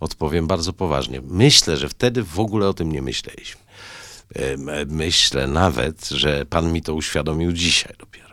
odpowiem 0.00 0.46
bardzo 0.46 0.72
poważnie. 0.72 1.20
Myślę, 1.24 1.76
że 1.76 1.88
wtedy 1.88 2.22
w 2.22 2.40
ogóle 2.40 2.68
o 2.68 2.74
tym 2.74 2.92
nie 2.92 3.02
myśleliśmy. 3.02 3.65
Myślę 4.88 5.46
nawet, 5.46 6.08
że 6.08 6.46
pan 6.46 6.72
mi 6.72 6.82
to 6.82 6.94
uświadomił 6.94 7.52
dzisiaj 7.52 7.94
dopiero. 7.98 8.26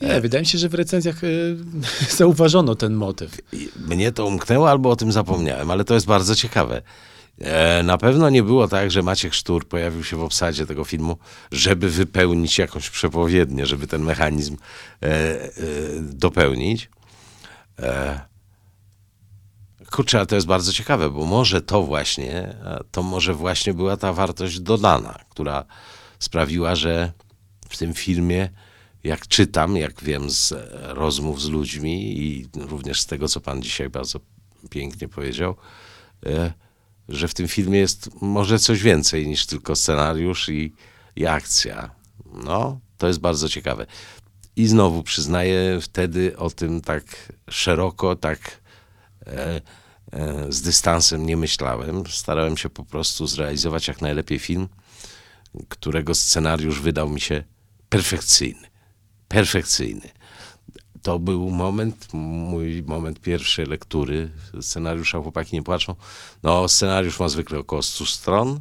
Nie, 0.00 0.20
wydaje 0.20 0.42
mi 0.42 0.46
się, 0.46 0.58
że 0.58 0.68
w 0.68 0.74
recenzjach 0.74 1.24
y, 1.24 1.56
zauważono 2.18 2.74
ten 2.74 2.94
motyw. 2.94 3.40
Mnie 3.88 4.12
to 4.12 4.26
umknęło 4.26 4.70
albo 4.70 4.90
o 4.90 4.96
tym 4.96 5.12
zapomniałem, 5.12 5.70
ale 5.70 5.84
to 5.84 5.94
jest 5.94 6.06
bardzo 6.06 6.34
ciekawe. 6.34 6.82
E, 7.40 7.82
Na 7.82 7.98
pewno 7.98 8.30
nie 8.30 8.42
było 8.42 8.68
tak, 8.68 8.90
że 8.90 9.02
Maciek 9.02 9.34
Sztur 9.34 9.68
pojawił 9.68 10.04
się 10.04 10.16
w 10.16 10.22
obsadzie 10.22 10.66
tego 10.66 10.84
filmu, 10.84 11.16
żeby 11.52 11.90
wypełnić 11.90 12.58
jakąś 12.58 12.90
przepowiednię, 12.90 13.66
żeby 13.66 13.86
ten 13.86 14.02
mechanizm 14.02 14.56
e, 15.02 15.06
e, 15.06 15.50
dopełnić. 16.00 16.90
Kurczę, 19.94 20.18
ale 20.18 20.26
to 20.26 20.34
jest 20.34 20.46
bardzo 20.46 20.72
ciekawe, 20.72 21.10
bo 21.10 21.24
może 21.24 21.62
to 21.62 21.82
właśnie, 21.82 22.56
to 22.90 23.02
może 23.02 23.34
właśnie 23.34 23.74
była 23.74 23.96
ta 23.96 24.12
wartość 24.12 24.60
dodana, 24.60 25.18
która 25.28 25.64
sprawiła, 26.18 26.76
że 26.76 27.12
w 27.68 27.76
tym 27.76 27.94
filmie, 27.94 28.48
jak 29.04 29.28
czytam, 29.28 29.76
jak 29.76 30.02
wiem 30.04 30.30
z 30.30 30.52
e, 30.52 30.68
rozmów 30.94 31.42
z 31.42 31.48
ludźmi 31.48 32.18
i 32.18 32.48
również 32.54 33.00
z 33.00 33.06
tego, 33.06 33.28
co 33.28 33.40
pan 33.40 33.62
dzisiaj 33.62 33.90
bardzo 33.90 34.20
pięknie 34.70 35.08
powiedział, 35.08 35.56
e, 36.26 36.52
że 37.08 37.28
w 37.28 37.34
tym 37.34 37.48
filmie 37.48 37.78
jest 37.78 38.10
może 38.20 38.58
coś 38.58 38.82
więcej 38.82 39.26
niż 39.26 39.46
tylko 39.46 39.76
scenariusz 39.76 40.48
i, 40.48 40.72
i 41.16 41.26
akcja. 41.26 41.90
No, 42.44 42.80
to 42.98 43.06
jest 43.06 43.20
bardzo 43.20 43.48
ciekawe. 43.48 43.86
I 44.56 44.66
znowu 44.66 45.02
przyznaję, 45.02 45.78
wtedy 45.80 46.36
o 46.36 46.50
tym 46.50 46.80
tak 46.80 47.32
szeroko, 47.50 48.16
tak 48.16 48.60
e, 49.26 49.60
z 50.48 50.62
dystansem 50.62 51.26
nie 51.26 51.36
myślałem. 51.36 52.06
Starałem 52.06 52.56
się 52.56 52.70
po 52.70 52.84
prostu 52.84 53.26
zrealizować 53.26 53.88
jak 53.88 54.00
najlepiej 54.00 54.38
film, 54.38 54.68
którego 55.68 56.14
scenariusz 56.14 56.80
wydał 56.80 57.08
mi 57.08 57.20
się 57.20 57.44
perfekcyjny. 57.88 58.68
Perfekcyjny. 59.28 60.08
To 61.02 61.18
był 61.18 61.50
moment, 61.50 62.08
mój 62.12 62.82
moment 62.82 63.20
pierwszej 63.20 63.66
lektury 63.66 64.30
scenariusza 64.60 65.20
Chłopaki 65.20 65.56
nie 65.56 65.62
płaczą. 65.62 65.94
No, 66.42 66.68
scenariusz 66.68 67.20
ma 67.20 67.28
zwykle 67.28 67.58
około 67.58 67.82
100 67.82 68.06
stron. 68.06 68.60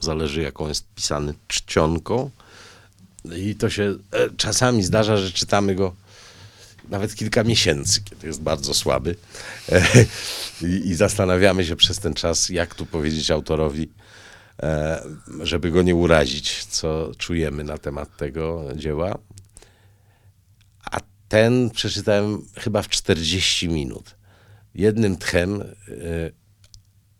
Zależy, 0.00 0.42
jaką 0.42 0.68
jest 0.68 0.94
pisany 0.94 1.34
czcionką. 1.48 2.30
I 3.36 3.54
to 3.54 3.70
się 3.70 3.94
e, 4.12 4.30
czasami 4.36 4.82
zdarza, 4.82 5.16
że 5.16 5.32
czytamy 5.32 5.74
go 5.74 5.94
nawet 6.88 7.14
kilka 7.14 7.44
miesięcy, 7.44 8.00
kiedy 8.04 8.26
jest 8.26 8.42
bardzo 8.42 8.74
słaby. 8.74 9.16
E, 9.72 9.82
I, 10.62 10.88
I 10.88 10.94
zastanawiamy 10.94 11.64
się 11.64 11.76
przez 11.76 11.98
ten 11.98 12.14
czas, 12.14 12.48
jak 12.48 12.74
tu 12.74 12.86
powiedzieć 12.86 13.30
autorowi, 13.30 13.90
e, 14.62 15.02
żeby 15.42 15.70
go 15.70 15.82
nie 15.82 15.94
urazić, 15.94 16.64
co 16.64 17.10
czujemy 17.18 17.64
na 17.64 17.78
temat 17.78 18.16
tego 18.16 18.64
dzieła. 18.74 19.18
A 20.90 21.00
ten 21.28 21.70
przeczytałem 21.70 22.46
chyba 22.58 22.82
w 22.82 22.88
40 22.88 23.68
minut. 23.68 24.16
Jednym 24.74 25.16
tchem, 25.16 25.62
e, 25.62 25.66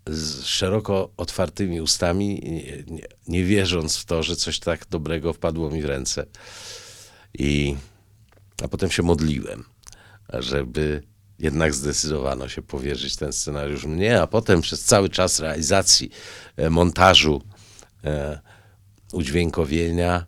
z 0.07 0.45
szeroko 0.45 1.11
otwartymi 1.17 1.81
ustami, 1.81 2.41
nie, 2.45 2.95
nie, 2.95 3.03
nie 3.29 3.45
wierząc 3.45 3.97
w 3.97 4.05
to, 4.05 4.23
że 4.23 4.37
coś 4.37 4.59
tak 4.59 4.87
dobrego 4.91 5.33
wpadło 5.33 5.71
mi 5.71 5.83
w 5.83 5.85
ręce. 5.85 6.27
I 7.39 7.77
a 8.63 8.69
potem 8.69 8.91
się 8.91 9.03
modliłem, 9.03 9.65
żeby 10.33 11.03
jednak 11.39 11.75
zdecydowano 11.75 12.49
się 12.49 12.63
powierzyć 12.63 13.17
ten 13.17 13.33
scenariusz 13.33 13.85
mnie, 13.85 14.23
a 14.23 14.27
potem 14.27 14.61
przez 14.61 14.85
cały 14.85 15.09
czas 15.09 15.41
realizacji, 15.41 16.11
e, 16.57 16.71
montażu, 16.71 17.43
e, 18.05 18.41
udźwiękowienia 19.13 20.27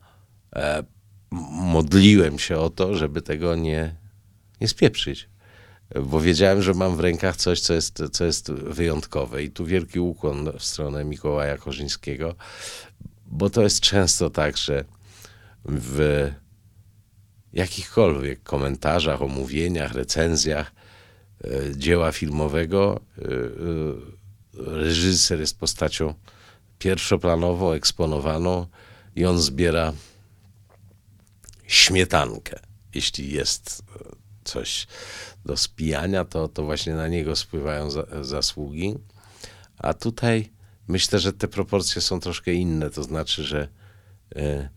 e, 0.57 0.83
modliłem 1.31 2.39
się 2.39 2.59
o 2.59 2.70
to, 2.70 2.97
żeby 2.97 3.22
tego 3.22 3.55
nie, 3.55 3.97
nie 4.61 4.68
spieprzyć. 4.68 5.29
Bo 6.05 6.20
wiedziałem, 6.20 6.62
że 6.62 6.74
mam 6.74 6.97
w 6.97 7.01
rękach 7.01 7.37
coś, 7.37 7.61
co 7.61 7.74
jest, 7.74 8.03
co 8.12 8.24
jest 8.24 8.53
wyjątkowe. 8.53 9.43
I 9.43 9.51
tu 9.51 9.66
wielki 9.66 10.01
ukłon 10.01 10.53
w 10.59 10.64
stronę 10.64 11.05
Mikołaja 11.05 11.59
Korzyńskiego, 11.59 12.35
bo 13.26 13.51
to 13.51 13.62
jest 13.62 13.81
często 13.81 14.31
tak, 14.31 14.57
że 14.57 14.85
w 15.64 16.31
jakichkolwiek 17.53 18.42
komentarzach, 18.42 19.22
omówieniach, 19.22 19.92
recenzjach 19.92 20.72
e, 21.44 21.76
dzieła 21.76 22.12
filmowego 22.12 23.01
e, 23.18 23.22
e, 23.22 23.28
reżyser 24.55 25.40
jest 25.40 25.59
postacią 25.59 26.14
pierwszoplanową, 26.78 27.72
eksponowaną 27.72 28.66
i 29.16 29.24
on 29.24 29.38
zbiera 29.38 29.92
śmietankę. 31.66 32.59
Jeśli 32.94 33.32
jest 33.32 33.82
coś 34.44 34.86
do 35.44 35.57
spijania, 35.57 36.24
to, 36.24 36.49
to 36.49 36.64
właśnie 36.64 36.94
na 36.94 37.09
niego 37.09 37.36
spływają 37.36 37.90
za, 37.90 38.05
zasługi. 38.22 38.94
A 39.78 39.94
tutaj 39.94 40.51
myślę, 40.88 41.18
że 41.18 41.32
te 41.32 41.49
proporcje 41.49 42.03
są 42.03 42.20
troszkę 42.20 42.53
inne. 42.53 42.90
To 42.90 43.03
znaczy, 43.03 43.44
że 43.44 43.68
e, 44.36 44.68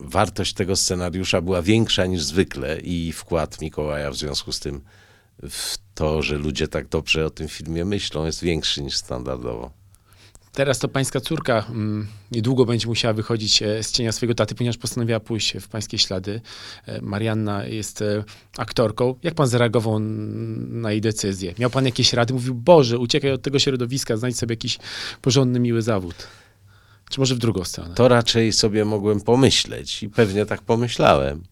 wartość 0.00 0.54
tego 0.54 0.76
scenariusza 0.76 1.40
była 1.40 1.62
większa 1.62 2.06
niż 2.06 2.22
zwykle 2.22 2.80
i 2.80 3.12
wkład 3.12 3.60
Mikołaja 3.60 4.10
w 4.10 4.16
związku 4.16 4.52
z 4.52 4.60
tym 4.60 4.80
w 5.42 5.78
to, 5.94 6.22
że 6.22 6.36
ludzie 6.36 6.68
tak 6.68 6.88
dobrze 6.88 7.26
o 7.26 7.30
tym 7.30 7.48
filmie 7.48 7.84
myślą, 7.84 8.26
jest 8.26 8.42
większy 8.42 8.82
niż 8.82 8.96
standardowo. 8.96 9.80
Teraz 10.52 10.78
to 10.78 10.88
pańska 10.88 11.20
córka 11.20 11.66
mm, 11.70 12.06
niedługo 12.32 12.64
będzie 12.64 12.86
musiała 12.86 13.14
wychodzić 13.14 13.62
e, 13.62 13.82
z 13.82 13.92
cienia 13.92 14.12
swojego 14.12 14.34
taty, 14.34 14.54
ponieważ 14.54 14.76
postanowiła 14.76 15.20
pójść 15.20 15.56
w 15.60 15.68
pańskie 15.68 15.98
ślady. 15.98 16.40
E, 16.86 17.00
Marianna 17.02 17.66
jest 17.66 18.02
e, 18.02 18.24
aktorką. 18.56 19.14
Jak 19.22 19.34
pan 19.34 19.46
zareagował 19.46 19.98
na 20.68 20.92
jej 20.92 21.00
decyzję? 21.00 21.54
Miał 21.58 21.70
pan 21.70 21.84
jakieś 21.84 22.12
rady? 22.12 22.34
Mówił, 22.34 22.54
Boże, 22.54 22.98
uciekaj 22.98 23.32
od 23.32 23.42
tego 23.42 23.58
środowiska, 23.58 24.16
znajdź 24.16 24.38
sobie 24.38 24.52
jakiś 24.52 24.78
porządny, 25.22 25.60
miły 25.60 25.82
zawód. 25.82 26.14
Czy 27.10 27.20
może 27.20 27.34
w 27.34 27.38
drugą 27.38 27.64
stronę? 27.64 27.94
To 27.94 28.08
raczej 28.08 28.52
sobie 28.52 28.84
mogłem 28.84 29.20
pomyśleć 29.20 30.02
i 30.02 30.08
pewnie 30.08 30.46
tak 30.46 30.62
pomyślałem, 30.62 31.42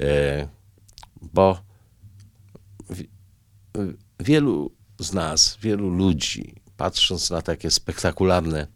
e, 0.00 0.48
bo 1.22 1.60
wi- 2.90 3.08
wielu 4.20 4.72
z 4.98 5.12
nas, 5.12 5.58
wielu 5.62 5.90
ludzi, 5.90 6.54
patrząc 6.76 7.30
na 7.30 7.42
takie 7.42 7.70
spektakularne 7.70 8.66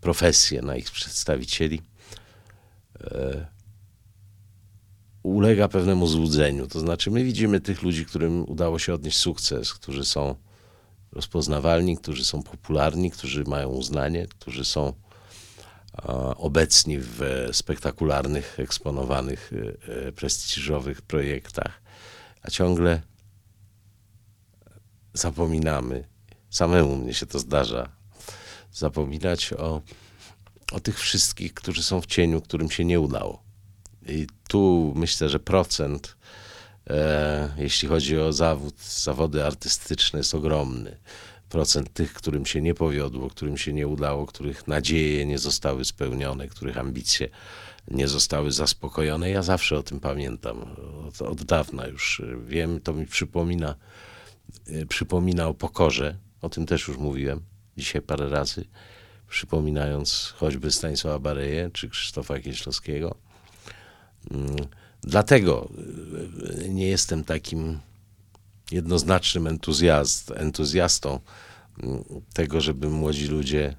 profesje, 0.00 0.62
na 0.62 0.76
ich 0.76 0.90
przedstawicieli, 0.90 1.82
e, 3.00 3.46
ulega 5.22 5.68
pewnemu 5.68 6.06
złudzeniu. 6.06 6.66
To 6.66 6.80
znaczy, 6.80 7.10
my 7.10 7.24
widzimy 7.24 7.60
tych 7.60 7.82
ludzi, 7.82 8.06
którym 8.06 8.48
udało 8.50 8.78
się 8.78 8.94
odnieść 8.94 9.18
sukces, 9.18 9.74
którzy 9.74 10.04
są 10.04 10.34
rozpoznawalni, 11.12 11.96
którzy 11.96 12.24
są 12.24 12.42
popularni, 12.42 13.10
którzy 13.10 13.44
mają 13.44 13.68
uznanie, 13.68 14.26
którzy 14.26 14.64
są 14.64 14.92
obecni 16.36 16.98
w 16.98 17.20
spektakularnych, 17.52 18.60
eksponowanych, 18.60 19.50
e, 19.88 20.12
prestiżowych 20.12 21.02
projektach, 21.02 21.82
a 22.42 22.50
ciągle 22.50 23.02
zapominamy, 25.12 26.08
samemu 26.50 26.96
mnie 26.96 27.14
się 27.14 27.26
to 27.26 27.38
zdarza, 27.38 27.88
zapominać 28.72 29.52
o, 29.52 29.82
o 30.72 30.80
tych 30.80 30.98
wszystkich, 30.98 31.54
którzy 31.54 31.82
są 31.82 32.00
w 32.00 32.06
cieniu, 32.06 32.40
którym 32.40 32.70
się 32.70 32.84
nie 32.84 33.00
udało. 33.00 33.42
I 34.08 34.26
tu 34.48 34.92
myślę, 34.96 35.28
że 35.28 35.40
procent, 35.40 36.16
e, 36.90 37.54
jeśli 37.56 37.88
chodzi 37.88 38.18
o 38.18 38.32
zawód, 38.32 38.80
zawody 38.80 39.44
artystyczne, 39.44 40.18
jest 40.18 40.34
ogromny. 40.34 40.96
Procent 41.48 41.92
tych, 41.92 42.12
którym 42.12 42.46
się 42.46 42.62
nie 42.62 42.74
powiodło, 42.74 43.30
którym 43.30 43.56
się 43.56 43.72
nie 43.72 43.88
udało, 43.88 44.26
których 44.26 44.68
nadzieje 44.68 45.26
nie 45.26 45.38
zostały 45.38 45.84
spełnione, 45.84 46.48
których 46.48 46.78
ambicje 46.78 47.28
nie 47.90 48.08
zostały 48.08 48.52
zaspokojone. 48.52 49.30
Ja 49.30 49.42
zawsze 49.42 49.78
o 49.78 49.82
tym 49.82 50.00
pamiętam. 50.00 50.64
Od, 51.08 51.22
od 51.22 51.44
dawna 51.44 51.86
już 51.86 52.22
wiem, 52.46 52.80
to 52.80 52.92
mi 52.92 53.06
przypomina, 53.06 53.74
e, 54.66 54.86
przypomina 54.86 55.48
o 55.48 55.54
pokorze. 55.54 56.16
O 56.42 56.48
tym 56.48 56.66
też 56.66 56.88
już 56.88 56.98
mówiłem 56.98 57.40
dzisiaj 57.76 58.02
parę 58.02 58.28
razy, 58.28 58.64
przypominając 59.28 60.34
choćby 60.36 60.70
Stanisława 60.70 61.18
Bareję 61.18 61.70
czy 61.72 61.88
Krzysztofa 61.88 62.38
Kieślowskiego. 62.38 63.14
Mm, 64.30 64.56
dlatego 65.02 65.68
e, 66.64 66.68
nie 66.68 66.86
jestem 66.86 67.24
takim 67.24 67.78
jednoznacznym 68.70 69.46
entuzjast, 69.46 70.30
entuzjastą 70.30 71.20
mm, 71.82 72.04
tego, 72.32 72.60
żeby 72.60 72.88
młodzi 72.88 73.26
ludzie 73.26 73.76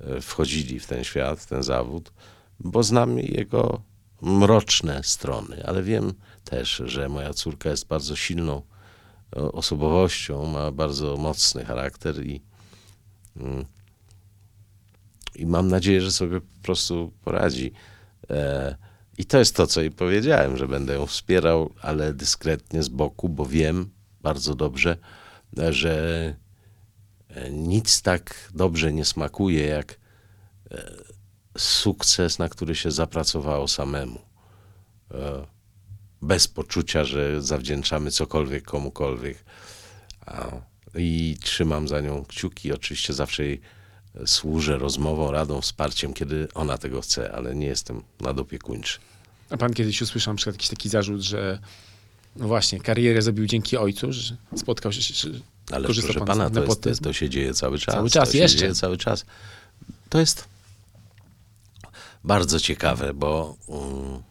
e, 0.00 0.20
wchodzili 0.20 0.80
w 0.80 0.86
ten 0.86 1.04
świat, 1.04 1.40
w 1.40 1.46
ten 1.46 1.62
zawód, 1.62 2.12
bo 2.60 2.82
znam 2.82 3.18
jego 3.18 3.82
mroczne 4.22 5.00
strony, 5.04 5.66
ale 5.66 5.82
wiem 5.82 6.14
też, 6.44 6.82
że 6.84 7.08
moja 7.08 7.34
córka 7.34 7.70
jest 7.70 7.86
bardzo 7.86 8.16
silną 8.16 8.62
e, 9.36 9.52
osobowością, 9.52 10.46
ma 10.46 10.70
bardzo 10.70 11.16
mocny 11.16 11.64
charakter 11.64 12.26
i, 12.26 12.42
mm, 13.36 13.64
i 15.34 15.46
mam 15.46 15.68
nadzieję, 15.68 16.00
że 16.00 16.12
sobie 16.12 16.40
po 16.40 16.62
prostu 16.62 17.12
poradzi. 17.24 17.72
I 19.18 19.24
to 19.24 19.38
jest 19.38 19.56
to, 19.56 19.66
co 19.66 19.80
jej 19.80 19.90
powiedziałem, 19.90 20.56
że 20.56 20.68
będę 20.68 20.94
ją 20.94 21.06
wspierał, 21.06 21.70
ale 21.82 22.12
dyskretnie 22.12 22.82
z 22.82 22.88
boku, 22.88 23.28
bo 23.28 23.46
wiem 23.46 23.90
bardzo 24.24 24.54
dobrze, 24.54 24.96
że 25.70 25.94
e, 27.28 27.50
nic 27.50 28.02
tak 28.02 28.50
dobrze 28.54 28.92
nie 28.92 29.04
smakuje 29.04 29.66
jak 29.66 29.98
e, 30.70 30.92
sukces, 31.58 32.38
na 32.38 32.48
który 32.48 32.74
się 32.74 32.90
zapracowało 32.90 33.68
samemu. 33.68 34.20
E, 35.10 35.46
bez 36.22 36.48
poczucia, 36.48 37.04
że 37.04 37.42
zawdzięczamy 37.42 38.10
cokolwiek 38.10 38.64
komukolwiek. 38.64 39.44
I 40.94 41.36
trzymam 41.40 41.88
za 41.88 42.00
nią 42.00 42.24
kciuki. 42.24 42.72
Oczywiście 42.72 43.12
zawsze 43.12 43.44
jej 43.44 43.60
służę 44.26 44.78
rozmową, 44.78 45.30
radą, 45.30 45.60
wsparciem, 45.60 46.14
kiedy 46.14 46.48
ona 46.54 46.78
tego 46.78 47.00
chce, 47.00 47.32
ale 47.32 47.54
nie 47.54 47.66
jestem 47.66 48.02
nadopiekuńczy. 48.20 48.98
A 49.50 49.56
pan 49.56 49.74
kiedyś 49.74 50.02
usłyszał 50.02 50.34
na 50.34 50.36
przykład 50.36 50.54
jakiś 50.54 50.68
taki 50.68 50.88
zarzut, 50.88 51.20
że 51.20 51.58
no 52.36 52.48
właśnie, 52.48 52.80
karierę 52.80 53.22
zrobił 53.22 53.46
dzięki 53.46 53.76
ojcu, 53.76 54.12
że 54.12 54.36
spotkał 54.56 54.92
się, 54.92 55.14
że 55.14 55.38
Ale 55.72 55.84
proszę 55.84 56.14
pan 56.14 56.26
pana, 56.26 56.50
to, 56.50 56.88
jest, 56.88 57.02
to 57.02 57.12
się 57.12 57.30
dzieje 57.30 57.54
cały 57.54 57.78
czas. 57.78 57.94
Cały 57.94 58.10
czas, 58.10 58.30
to 58.30 58.36
jeszcze. 58.36 58.56
się 58.56 58.60
dzieje 58.60 58.74
cały 58.74 58.96
czas. 58.96 59.26
To 60.08 60.20
jest 60.20 60.44
bardzo 62.24 62.60
ciekawe, 62.60 63.14
bo 63.14 63.56
um, 63.66 64.22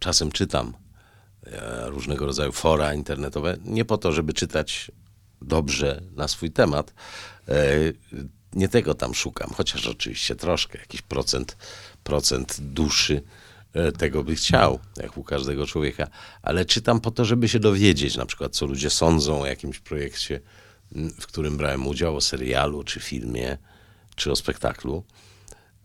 czasem 0.00 0.32
czytam 0.32 0.72
e, 1.46 1.90
różnego 1.90 2.26
rodzaju 2.26 2.52
fora 2.52 2.94
internetowe, 2.94 3.56
nie 3.64 3.84
po 3.84 3.98
to, 3.98 4.12
żeby 4.12 4.32
czytać 4.32 4.90
dobrze 5.42 6.02
na 6.16 6.28
swój 6.28 6.50
temat. 6.50 6.94
E, 7.48 7.52
nie 8.52 8.68
tego 8.68 8.94
tam 8.94 9.14
szukam, 9.14 9.50
chociaż 9.56 9.86
oczywiście 9.86 10.36
troszkę, 10.36 10.78
jakiś 10.78 11.02
procent, 11.02 11.56
procent 12.04 12.56
duszy 12.60 13.22
tego 13.98 14.24
by 14.24 14.34
chciał, 14.34 14.78
jak 14.96 15.16
u 15.16 15.24
każdego 15.24 15.66
człowieka, 15.66 16.08
ale 16.42 16.64
czytam 16.64 17.00
po 17.00 17.10
to, 17.10 17.24
żeby 17.24 17.48
się 17.48 17.58
dowiedzieć, 17.58 18.16
na 18.16 18.26
przykład, 18.26 18.56
co 18.56 18.66
ludzie 18.66 18.90
sądzą 18.90 19.40
o 19.40 19.46
jakimś 19.46 19.78
projekcie, 19.78 20.40
w 21.20 21.26
którym 21.26 21.56
brałem 21.56 21.86
udział, 21.86 22.16
o 22.16 22.20
serialu, 22.20 22.84
czy 22.84 23.00
filmie, 23.00 23.58
czy 24.16 24.32
o 24.32 24.36
spektaklu. 24.36 25.04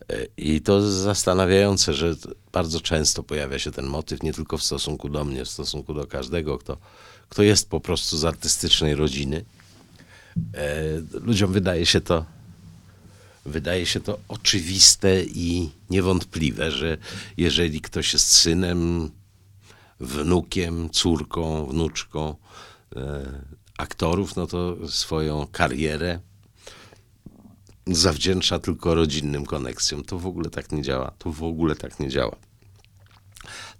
E, 0.08 0.26
I 0.36 0.60
to 0.60 0.90
zastanawiające, 0.90 1.94
że 1.94 2.14
bardzo 2.52 2.80
często 2.80 3.22
pojawia 3.22 3.58
się 3.58 3.70
ten 3.70 3.86
motyw, 3.86 4.22
nie 4.22 4.32
tylko 4.32 4.58
w 4.58 4.62
stosunku 4.62 5.08
do 5.08 5.24
mnie, 5.24 5.44
w 5.44 5.48
stosunku 5.48 5.94
do 5.94 6.06
każdego, 6.06 6.58
kto, 6.58 6.76
kto 7.28 7.42
jest 7.42 7.70
po 7.70 7.80
prostu 7.80 8.18
z 8.18 8.24
artystycznej 8.24 8.94
rodziny. 8.94 9.44
E, 10.54 10.72
ludziom 11.12 11.52
wydaje 11.52 11.86
się 11.86 12.00
to 12.00 12.24
wydaje 13.44 13.86
się 13.86 14.00
to 14.00 14.18
oczywiste 14.28 15.22
i 15.24 15.70
niewątpliwe, 15.90 16.70
że 16.70 16.98
jeżeli 17.36 17.80
ktoś 17.80 18.12
jest 18.12 18.28
synem, 18.28 19.10
wnukiem, 20.00 20.90
córką, 20.90 21.66
wnuczką 21.66 22.36
e, 22.96 23.42
aktorów, 23.78 24.36
no 24.36 24.46
to 24.46 24.88
swoją 24.88 25.46
karierę 25.52 26.20
zawdzięcza 27.86 28.58
tylko 28.58 28.94
rodzinnym 28.94 29.46
koneksjom. 29.46 30.04
To 30.04 30.18
w 30.18 30.26
ogóle 30.26 30.50
tak 30.50 30.72
nie 30.72 30.82
działa. 30.82 31.12
To 31.18 31.32
w 31.32 31.42
ogóle 31.42 31.76
tak 31.76 32.00
nie 32.00 32.08
działa. 32.08 32.36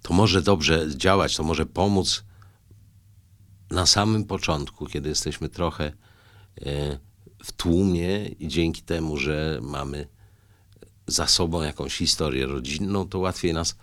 To 0.01 0.13
może 0.13 0.41
dobrze 0.41 0.87
działać, 0.97 1.35
to 1.35 1.43
może 1.43 1.65
pomóc 1.65 2.23
na 3.71 3.85
samym 3.85 4.25
początku, 4.25 4.85
kiedy 4.85 5.09
jesteśmy 5.09 5.49
trochę 5.49 5.93
e, 6.61 6.99
w 7.43 7.51
tłumie 7.51 8.25
i 8.27 8.47
dzięki 8.47 8.81
temu, 8.81 9.17
że 9.17 9.59
mamy 9.61 10.07
za 11.07 11.27
sobą 11.27 11.61
jakąś 11.61 11.97
historię 11.97 12.45
rodzinną, 12.45 13.07
to 13.07 13.19
łatwiej 13.19 13.53
nas 13.53 13.75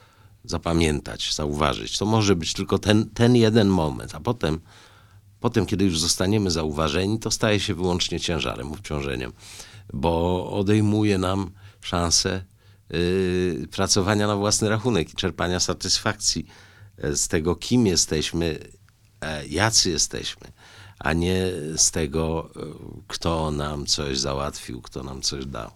zapamiętać, 0.45 1.35
zauważyć. 1.35 1.99
To 1.99 2.07
może 2.07 2.37
być 2.37 2.53
tylko 2.53 2.79
ten, 2.79 3.11
ten 3.11 3.37
jeden 3.37 3.69
moment, 3.69 4.15
a 4.15 4.21
potem, 4.21 4.61
potem, 5.41 5.67
kiedy 5.67 5.85
już 5.85 6.01
zostaniemy 6.01 6.51
zauważeni, 6.51 7.19
to 7.19 7.31
staje 7.31 7.61
się 7.61 7.75
wyłącznie 7.75 8.21
ciężarem, 8.21 8.73
obciążeniem, 8.73 9.33
bo 9.93 10.47
odejmuje 10.51 11.19
nam 11.19 11.51
szansę 11.81 12.45
yy, 12.91 13.69
pracowania 13.71 14.27
na 14.27 14.37
własny 14.37 14.69
rachunek 14.69 15.13
i 15.13 15.17
czerpania 15.17 15.61
satysfakcji 15.61 16.47
e, 16.99 17.17
z 17.17 17.29
tego, 17.29 17.57
kim 17.57 17.87
jesteśmy, 17.87 18.59
e, 19.21 19.47
jacy 19.47 19.91
jesteśmy 19.91 20.53
a 21.01 21.13
nie 21.13 21.47
z 21.77 21.91
tego, 21.91 22.51
e, 22.57 22.61
kto 23.09 23.51
nam 23.51 23.87
coś 23.87 24.19
załatwił, 24.19 24.83
kto 24.83 25.03
nam 25.03 25.23
coś 25.23 25.47
dał. 25.47 25.71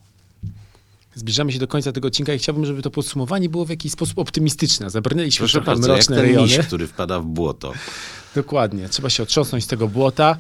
Zbliżamy 1.15 1.53
się 1.53 1.59
do 1.59 1.69
końca 1.69 1.93
tego 1.93 2.09
odcinka 2.09 2.35
i 2.35 2.39
chciałbym, 2.39 2.67
żeby 2.67 2.83
to 2.83 2.91
podsumowanie 2.91 3.49
było 3.49 3.65
w 3.65 3.71
jakiś 3.71 3.93
sposób 3.93 4.19
optymistyczne. 4.19 4.91
Zabrnęliśmy 4.91 5.39
Proszę 5.39 5.61
bardzo, 5.61 5.89
mroczne 5.89 6.17
jak 6.17 6.25
ten 6.25 6.35
rejony. 6.35 6.59
miś, 6.59 6.67
który 6.67 6.87
wpada 6.87 7.21
w 7.21 7.25
błoto. 7.25 7.73
Dokładnie. 8.35 8.89
Trzeba 8.89 9.11
się 9.11 9.23
otrząsnąć 9.23 9.65
z 9.65 9.67
tego 9.67 9.89
błota. 9.89 10.37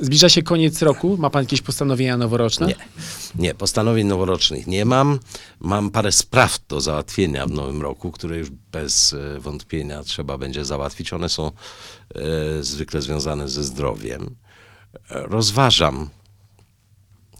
Zbliża 0.00 0.28
się 0.28 0.42
koniec 0.42 0.82
roku. 0.82 1.16
Ma 1.16 1.30
pan 1.30 1.42
jakieś 1.42 1.62
postanowienia 1.62 2.16
noworoczne? 2.16 2.66
Nie. 2.66 2.76
Nie, 3.34 3.54
postanowień 3.54 4.06
noworocznych 4.06 4.66
nie 4.66 4.84
mam. 4.84 5.18
Mam 5.60 5.90
parę 5.90 6.12
spraw 6.12 6.58
do 6.68 6.80
załatwienia 6.80 7.46
w 7.46 7.50
nowym 7.50 7.82
roku, 7.82 8.12
które 8.12 8.38
już 8.38 8.50
bez 8.50 9.12
e, 9.12 9.40
wątpienia 9.40 10.02
trzeba 10.02 10.38
będzie 10.38 10.64
załatwić. 10.64 11.12
One 11.12 11.28
są 11.28 11.46
e, 11.46 11.52
zwykle 12.62 13.02
związane 13.02 13.48
ze 13.48 13.64
zdrowiem. 13.64 14.36
E, 15.10 15.22
rozważam, 15.22 16.08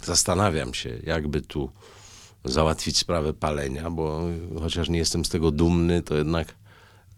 zastanawiam 0.05 0.75
się, 0.75 0.99
jakby 1.03 1.41
tu 1.41 1.71
załatwić 2.45 2.99
sprawę 2.99 3.33
palenia, 3.33 3.91
bo 3.91 4.23
chociaż 4.61 4.89
nie 4.89 4.99
jestem 4.99 5.25
z 5.25 5.29
tego 5.29 5.51
dumny, 5.51 6.03
to 6.03 6.15
jednak 6.17 6.55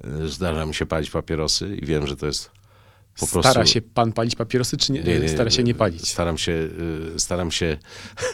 e, 0.04 0.28
zdarza 0.28 0.66
mi 0.66 0.74
się 0.74 0.86
palić 0.86 1.10
papierosy 1.10 1.76
i 1.76 1.86
wiem, 1.86 2.06
że 2.06 2.16
to 2.16 2.26
jest 2.26 2.57
po 3.26 3.26
Stara 3.26 3.54
prostu... 3.54 3.74
się 3.74 3.80
pan 3.80 4.12
palić 4.12 4.36
papierosy, 4.36 4.76
czy 4.76 4.92
nie, 4.92 5.28
stara 5.28 5.50
się 5.50 5.62
nie 5.62 5.74
palić? 5.74 6.08
Staram 6.08 6.38
się, 6.38 6.52
y, 6.52 7.20
staram 7.20 7.50
się 7.50 7.78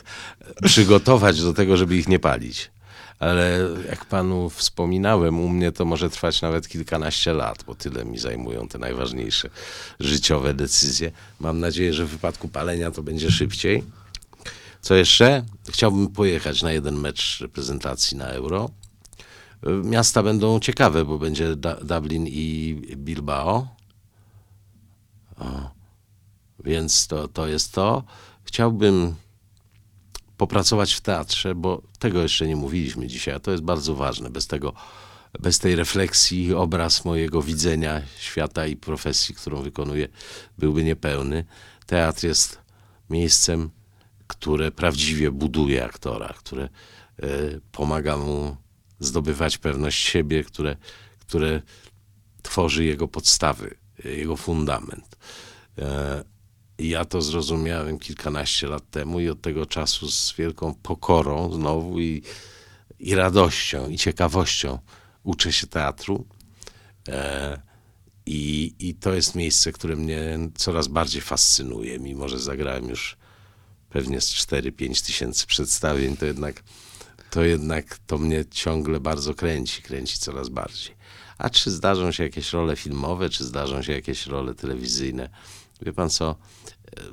przygotować 0.65 1.43
do 1.43 1.53
tego, 1.53 1.77
żeby 1.77 1.97
ich 1.97 2.09
nie 2.09 2.19
palić. 2.19 2.71
Ale 3.19 3.69
jak 3.89 4.05
panu 4.05 4.51
wspominałem, 4.51 5.41
u 5.41 5.49
mnie 5.49 5.73
to 5.73 5.85
może 5.85 6.11
trwać 6.11 6.43
nawet 6.43 6.69
kilkanaście 6.69 7.33
lat, 7.33 7.65
bo 7.67 7.75
tyle 7.75 8.05
mi 8.05 8.19
zajmują 8.19 8.69
te 8.69 8.79
najważniejsze 8.79 9.51
życiowe 10.01 10.55
decyzje. 10.55 11.13
Mam 11.41 11.61
nadzieję, 11.61 11.95
że 11.95 12.07
w 12.07 12.09
wypadku 12.09 12.49
palenia 12.49 12.91
to 12.91 13.03
będzie 13.03 13.31
szybciej. 13.31 13.83
Co 14.81 14.95
jeszcze? 14.95 15.45
Chciałbym 15.69 16.09
pojechać 16.09 16.63
na 16.63 16.73
jeden 16.73 17.01
mecz 17.01 17.41
reprezentacji 17.41 18.17
na 18.17 18.27
Euro. 18.27 18.71
Y, 19.67 19.71
Miasta 19.71 20.23
będą 20.23 20.61
ciekawe, 20.61 21.05
bo 21.05 21.19
będzie 21.19 21.57
Dublin 21.83 22.27
i 22.27 22.77
Bilbao. 22.97 23.74
O, 25.39 25.71
więc 26.65 27.07
to, 27.07 27.29
to 27.29 27.47
jest 27.47 27.73
to. 27.73 28.05
Chciałbym 28.45 29.15
popracować 30.37 30.93
w 30.93 31.01
teatrze, 31.01 31.55
bo 31.55 31.83
tego 31.99 32.23
jeszcze 32.23 32.47
nie 32.47 32.57
mówiliśmy 32.57 33.07
dzisiaj, 33.07 33.35
a 33.35 33.41
to 33.41 33.51
jest 33.51 33.63
bardzo 33.63 33.95
ważne. 33.95 34.31
Bez 34.31 34.47
tego, 34.47 34.73
bez 35.41 35.59
tej 35.59 35.77
refleksji 35.77 36.55
obraz 36.55 37.05
mojego 37.05 37.43
widzenia 37.43 38.03
świata 38.19 38.67
i 38.67 38.77
profesji, 38.77 39.35
którą 39.35 39.63
wykonuję, 39.63 40.09
byłby 40.59 40.85
niepełny. 40.85 41.45
Teatr 41.87 42.25
jest 42.25 42.59
miejscem, 43.11 43.71
które 44.27 44.73
prawdziwie 44.73 45.31
buduje 45.31 45.85
aktora, 45.85 46.35
które 46.39 46.65
e, 46.65 46.69
pomaga 47.73 48.17
mu 48.17 48.57
zdobywać 49.01 49.59
pewność 49.59 50.07
siebie, 50.07 50.45
które, 50.45 50.77
które 51.21 51.63
tworzy 52.43 52.85
jego 52.85 53.09
podstawy, 53.09 53.75
jego 54.05 54.37
fundament. 54.37 55.14
E, 55.79 56.25
ja 56.79 57.05
to 57.05 57.23
zrozumiałem 57.23 57.99
kilkanaście 57.99 58.67
lat 58.67 58.91
temu 58.91 59.21
i 59.21 59.29
od 59.29 59.41
tego 59.41 59.67
czasu 59.67 60.11
z 60.11 60.35
wielką 60.39 60.75
pokorą 60.75 61.53
znowu 61.53 62.01
i, 62.01 62.23
i 62.99 63.15
radością 63.15 63.89
i 63.89 63.99
ciekawością 63.99 64.79
uczę 65.23 65.53
się 65.53 65.67
teatru. 65.67 66.27
E, 67.09 67.61
i, 68.27 68.75
I 68.79 68.95
to 68.95 69.15
jest 69.15 69.35
miejsce, 69.35 69.73
które 69.73 69.97
mnie 69.97 70.39
coraz 70.55 70.89
bardziej 70.89 71.23
fascynuje. 71.23 71.99
Mimo, 71.99 72.29
że 72.29 72.39
zagrałem 72.39 72.89
już 72.89 73.17
pewnie 73.91 74.21
z 74.21 74.35
4-5 74.35 75.07
tysięcy 75.07 75.47
przedstawień, 75.47 76.17
to 76.17 76.27
jednak, 76.27 76.63
to 77.31 77.45
jednak 77.45 77.99
to 78.07 78.19
mnie 78.19 78.45
ciągle 78.47 79.01
bardzo 79.01 79.35
kręci, 79.35 79.83
kręci 79.83 80.19
coraz 80.19 80.49
bardziej. 80.49 80.95
A 81.39 81.51
czy 81.51 81.71
zdarzą 81.71 82.13
się 82.13 82.23
jakieś 82.23 82.53
role 82.53 82.77
filmowe, 82.77 83.31
czy 83.31 83.45
zdarzą 83.45 83.83
się 83.83 83.93
jakieś 83.93 84.27
role 84.27 84.55
telewizyjne? 84.55 85.29
Wie 85.85 85.93
pan 85.93 86.11
co? 86.11 86.37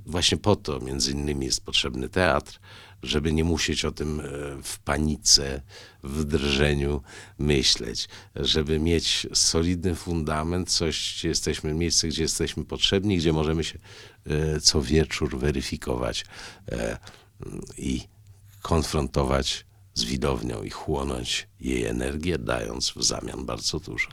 Właśnie 0.05 0.37
po 0.37 0.55
to 0.55 0.79
między 0.79 1.11
innymi 1.11 1.45
jest 1.45 1.65
potrzebny 1.65 2.09
teatr, 2.09 2.59
żeby 3.03 3.33
nie 3.33 3.43
musieć 3.43 3.85
o 3.85 3.91
tym 3.91 4.19
e, 4.19 4.23
w 4.63 4.79
panice, 4.79 5.61
w 6.03 6.23
drżeniu 6.23 7.01
myśleć, 7.39 8.09
żeby 8.35 8.79
mieć 8.79 9.27
solidny 9.33 9.95
fundament, 9.95 10.69
coś, 10.69 11.15
gdzie 11.17 11.27
jesteśmy, 11.27 11.73
miejsce, 11.73 12.07
gdzie 12.07 12.21
jesteśmy 12.21 12.65
potrzebni, 12.65 13.17
gdzie 13.17 13.33
możemy 13.33 13.63
się 13.63 13.79
e, 14.25 14.59
co 14.59 14.81
wieczór 14.81 15.39
weryfikować 15.39 16.25
e, 16.71 16.97
i 17.77 18.01
konfrontować 18.61 19.65
z 19.93 20.03
widownią 20.03 20.63
i 20.63 20.69
chłonąć 20.69 21.47
jej 21.59 21.85
energię, 21.85 22.37
dając 22.37 22.91
w 22.91 23.03
zamian 23.03 23.45
bardzo 23.45 23.79
dużo. 23.79 24.09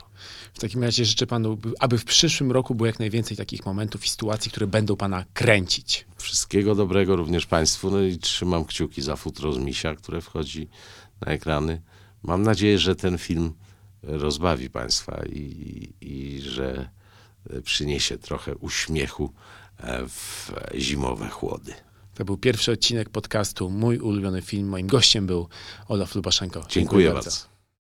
W 0.54 0.58
takim 0.58 0.82
razie 0.84 1.04
życzę 1.04 1.26
panu, 1.26 1.58
aby 1.80 1.98
w 1.98 2.04
przyszłym 2.04 2.52
roku 2.52 2.74
było 2.74 2.86
jak 2.86 2.98
najwięcej 2.98 3.36
takich 3.36 3.66
momentów 3.66 4.06
i 4.06 4.08
sytuacji, 4.08 4.50
które 4.50 4.66
będą 4.66 4.96
pana 4.96 5.24
kręcić. 5.34 6.06
Wszystkiego 6.16 6.74
dobrego 6.74 7.16
również 7.16 7.46
państwu, 7.46 7.90
no 7.90 8.02
i 8.02 8.18
trzymam 8.18 8.64
kciuki 8.64 9.02
za 9.02 9.16
futro 9.16 9.52
z 9.52 9.58
misia, 9.58 9.94
które 9.94 10.20
wchodzi 10.20 10.68
na 11.20 11.32
ekrany. 11.32 11.82
Mam 12.22 12.42
nadzieję, 12.42 12.78
że 12.78 12.96
ten 12.96 13.18
film 13.18 13.52
rozbawi 14.02 14.70
państwa 14.70 15.22
i, 15.26 15.94
i 16.00 16.40
że 16.40 16.88
przyniesie 17.64 18.18
trochę 18.18 18.56
uśmiechu 18.56 19.32
e, 19.78 20.08
w 20.08 20.50
zimowe 20.74 21.28
chłody. 21.28 21.74
To 22.14 22.24
był 22.24 22.36
pierwszy 22.36 22.72
odcinek 22.72 23.08
podcastu 23.08 23.70
Mój 23.70 23.98
ulubiony 23.98 24.42
film. 24.42 24.68
Moim 24.68 24.86
gościem 24.86 25.26
był 25.26 25.48
Olaf 25.88 26.14
Lubaszenko. 26.14 26.60
Dziękuję, 26.60 26.74
Dziękuję 26.74 27.10
bardzo. 27.12 27.30
bardzo. 27.30 27.57